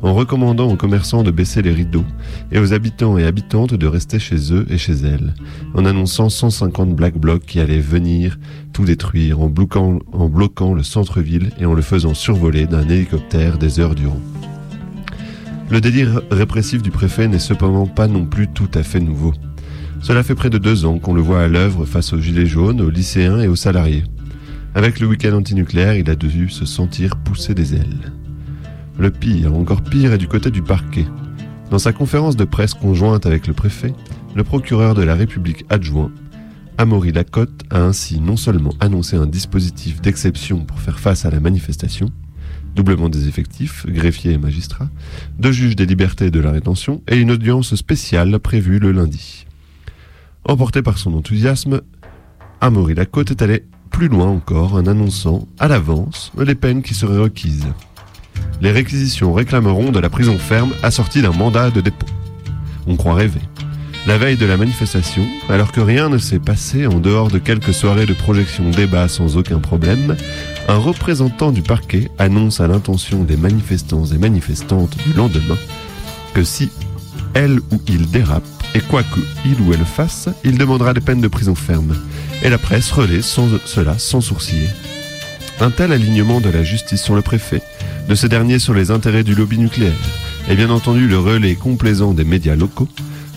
en 0.03 0.15
recommandant 0.15 0.71
aux 0.71 0.77
commerçants 0.77 1.23
de 1.23 1.31
baisser 1.31 1.63
les 1.63 1.73
rideaux 1.73 2.05
et 2.53 2.59
aux 2.59 2.73
habitants 2.73 3.19
et 3.19 3.25
habitantes 3.25 3.75
de 3.75 3.87
rester 3.87 4.19
chez 4.19 4.53
eux 4.53 4.67
et 4.71 4.79
chez 4.79 4.95
elles, 4.95 5.35
en 5.75 5.85
annonçant 5.85 6.29
150 6.29 6.95
Black 6.95 7.19
Blocs 7.19 7.45
qui 7.45 7.61
allaient 7.61 7.79
venir 7.79 8.39
tout 8.73 8.85
détruire 8.85 9.41
en 9.41 9.49
bloquant, 9.49 10.75
le 10.75 10.83
centre-ville 10.83 11.51
et 11.59 11.67
en 11.67 11.75
le 11.75 11.83
faisant 11.83 12.15
survoler 12.15 12.67
d'un 12.67 12.89
hélicoptère 12.89 13.59
des 13.59 13.81
heures 13.81 13.95
durant. 13.95 14.21
Le 15.71 15.81
délire 15.81 16.23
répressif 16.31 16.83
du 16.83 16.91
préfet 16.91 17.29
n'est 17.29 17.39
cependant 17.39 17.87
pas 17.87 18.09
non 18.09 18.25
plus 18.25 18.49
tout 18.49 18.71
à 18.75 18.83
fait 18.83 19.01
nouveau. 19.01 19.35
Cela 20.01 20.23
fait 20.23 20.35
près 20.35 20.51
de 20.51 20.59
deux 20.59 20.87
ans 20.87 20.99
qu'on 20.99 21.13
le 21.13 21.21
voit 21.21 21.43
à 21.43 21.49
l'œuvre 21.49 21.85
face 21.85 22.13
aux 22.13 22.21
gilets 22.21 22.47
jaunes, 22.47 22.81
aux 22.81 22.91
lycéens 22.91 23.41
et 23.41 23.49
aux 23.49 23.57
salariés. 23.57 24.05
Avec 24.75 25.01
le 25.01 25.09
week-end 25.09 25.37
antinucléaire, 25.37 25.97
il 25.97 26.09
a 26.09 26.15
dû 26.15 26.49
se 26.49 26.65
sentir 26.65 27.17
pousser 27.17 27.55
des 27.55 27.75
ailes. 27.75 28.13
Le 28.99 29.11
pire, 29.11 29.55
encore 29.55 29.83
pire, 29.83 30.13
est 30.13 30.19
du 30.19 30.27
côté 30.27 30.51
du 30.51 30.61
parquet. 30.61 31.07
Dans 31.71 31.79
sa 31.79 31.93
conférence 31.93 32.37
de 32.37 32.43
presse 32.43 32.75
conjointe 32.75 33.27
avec 33.27 33.47
le 33.47 33.55
préfet, 33.55 33.95
le 34.35 34.43
procureur 34.43 34.97
de 34.97 35.03
la 35.03 35.15
République 35.15 35.65
adjoint, 35.71 36.11
Amaury 36.79 37.13
Lacotte, 37.13 37.63
a 37.71 37.81
ainsi 37.81 38.21
non 38.21 38.37
seulement 38.37 38.75
annoncé 38.81 39.17
un 39.17 39.27
dispositif 39.27 40.01
d'exception 40.01 40.65
pour 40.65 40.81
faire 40.81 40.99
face 40.99 41.25
à 41.25 41.31
la 41.31 41.39
manifestation, 41.39 42.11
doublement 42.75 43.09
des 43.09 43.29
effectifs, 43.29 43.87
greffiers 43.87 44.33
et 44.33 44.39
magistrats, 44.39 44.91
deux 45.39 45.53
juges 45.53 45.77
des 45.77 45.87
libertés 45.87 46.27
et 46.27 46.31
de 46.33 46.41
la 46.41 46.51
rétention 46.51 47.01
et 47.07 47.19
une 47.19 47.31
audience 47.31 47.77
spéciale 47.77 48.37
prévue 48.41 48.81
le 48.81 48.91
lundi. 48.91 49.47
Emporté 50.45 50.83
par 50.83 50.99
son 50.99 51.15
enthousiasme, 51.15 51.83
Amaury 52.61 52.95
Lacotte 52.95 53.31
est 53.31 53.43
allé 53.43 53.65
plus 53.91 54.09
loin 54.09 54.27
encore 54.27 54.75
en 54.75 54.87
annonçant 54.87 55.47
à 55.59 55.69
l'avance 55.69 56.33
les 56.37 56.57
peines 56.57 56.83
qui 56.83 56.95
seraient 56.95 57.19
requises. 57.19 57.69
Les 58.61 58.73
réquisitions 58.73 59.33
réclameront 59.33 59.91
de 59.91 60.01
la 60.01 60.11
prison 60.11 60.39
ferme 60.39 60.73
assortie 60.83 61.23
d'un 61.23 61.33
mandat 61.33 61.71
de 61.71 61.81
dépôt. 61.81 62.07
On 62.87 62.97
croit 62.97 63.15
rêver. 63.15 63.41
La 64.07 64.17
veille 64.17 64.37
de 64.37 64.47
la 64.47 64.57
manifestation, 64.57 65.27
alors 65.49 65.71
que 65.71 65.81
rien 65.81 66.09
ne 66.09 66.19
s'est 66.19 66.39
passé 66.39 66.87
en 66.87 66.99
dehors 66.99 67.29
de 67.29 67.39
quelques 67.39 67.75
soirées 67.75 68.07
de 68.07 68.15
projection 68.15 68.71
débat 68.71 69.09
sans 69.09 69.37
aucun 69.37 69.59
problème, 69.59 70.17
un 70.67 70.79
représentant 70.79 71.53
du 71.53 71.63
parquet 71.63 72.11
annonce 72.19 72.61
à 72.61 72.69
l'intention 72.69 73.25
des 73.25 73.37
manifestants 73.37 74.07
et 74.07 74.19
manifestantes 74.19 74.97
du 75.07 75.13
lendemain 75.13 75.59
que 76.33 76.45
si 76.45 76.71
elle 77.35 77.59
ou 77.71 77.81
il 77.87 78.11
dérape, 78.11 78.45
et 78.75 78.81
quoi 78.81 79.03
que 79.03 79.21
il 79.45 79.61
ou 79.61 79.73
elle 79.73 79.85
fasse, 79.85 80.29
il 80.45 80.59
demandera 80.59 80.95
des 80.95 81.01
peines 81.01 81.21
de 81.21 81.29
prison 81.29 81.55
ferme. 81.55 81.97
Et 82.43 82.51
la 82.51 82.59
presse 82.59 82.91
relaie 82.93 83.23
sans, 83.23 83.49
cela 83.65 83.99
sans 83.99 84.21
sourciller. 84.21 84.69
Un 85.61 85.71
tel 85.71 85.93
alignement 85.93 86.41
de 86.41 86.51
la 86.51 86.63
justice 86.63 87.03
sur 87.03 87.15
le 87.15 87.23
préfet, 87.23 87.63
de 88.09 88.15
ce 88.15 88.27
dernier 88.27 88.59
sur 88.59 88.75
les 88.75 88.91
intérêts 88.91 89.23
du 89.23 89.35
lobby 89.35 89.59
nucléaire, 89.59 89.93
et 90.49 90.57
bien 90.57 90.71
entendu 90.71 91.07
le 91.07 91.19
relais 91.19 91.55
complaisant 91.55 92.15
des 92.15 92.25
médias 92.25 92.57
locaux, 92.57 92.89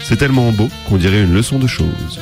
c'est 0.02 0.18
tellement 0.18 0.52
beau 0.52 0.70
qu'on 0.88 0.98
dirait 0.98 1.24
une 1.24 1.34
leçon 1.34 1.60
de 1.60 1.68
choses. 1.68 2.20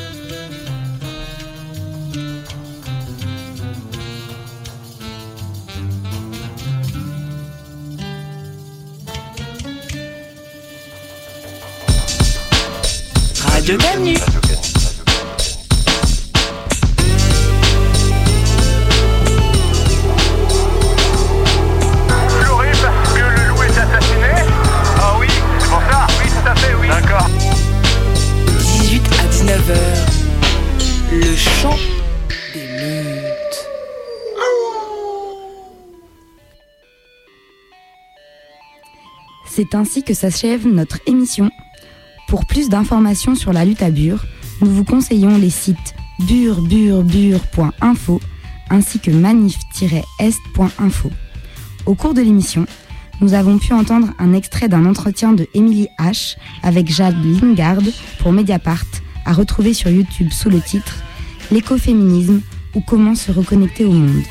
C'est 39.72 39.78
ainsi 39.78 40.02
que 40.02 40.16
s'achève 40.16 40.68
notre 40.68 40.98
émission. 41.06 41.52
Pour 42.28 42.48
plus 42.48 42.70
d'informations 42.70 43.36
sur 43.36 43.54
la 43.54 43.66
lutte 43.66 43.84
à 43.84 43.92
Bure, 43.92 44.26
nous 44.62 44.72
vous 44.72 44.84
conseillons 44.84 45.38
les 45.38 45.52
sites 45.52 45.94
bure-bure-bure.info 46.22 48.20
ainsi 48.72 49.00
que 49.00 49.12
manif-est.info. 49.12 51.12
Au 51.86 51.94
cours 51.94 52.16
de 52.16 52.22
l'émission, 52.22 52.66
nous 53.22 53.36
avons 53.36 53.60
pu 53.60 53.74
entendre 53.74 54.08
un 54.18 54.34
extrait 54.34 54.70
d'un 54.70 54.88
entretien 54.88 55.34
de 55.34 55.46
Emily 55.54 55.88
H 56.00 56.38
avec 56.64 56.92
Jade 56.92 57.24
Lingard 57.24 57.84
pour 58.20 58.32
Mediapart 58.32 58.86
à 59.26 59.34
retrouver 59.34 59.76
sur 59.76 59.92
YouTube 59.92 60.32
sous 60.32 60.50
le 60.50 60.62
titre 60.62 60.96
L'écoféminisme 61.52 62.42
ou 62.74 62.82
comment 62.82 63.14
se 63.14 63.32
reconnecter 63.32 63.86
au 63.86 63.92
monde. 63.92 64.24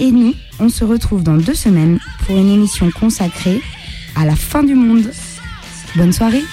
Et 0.00 0.10
nous, 0.10 0.34
on 0.58 0.70
se 0.70 0.84
retrouve 0.84 1.22
dans 1.22 1.36
deux 1.36 1.54
semaines 1.54 2.00
pour 2.26 2.36
une 2.36 2.50
émission 2.50 2.90
consacrée 2.90 3.62
à 4.16 4.24
la 4.24 4.36
fin 4.36 4.62
du 4.62 4.74
monde. 4.74 5.10
Bonne 5.96 6.12
soirée 6.12 6.44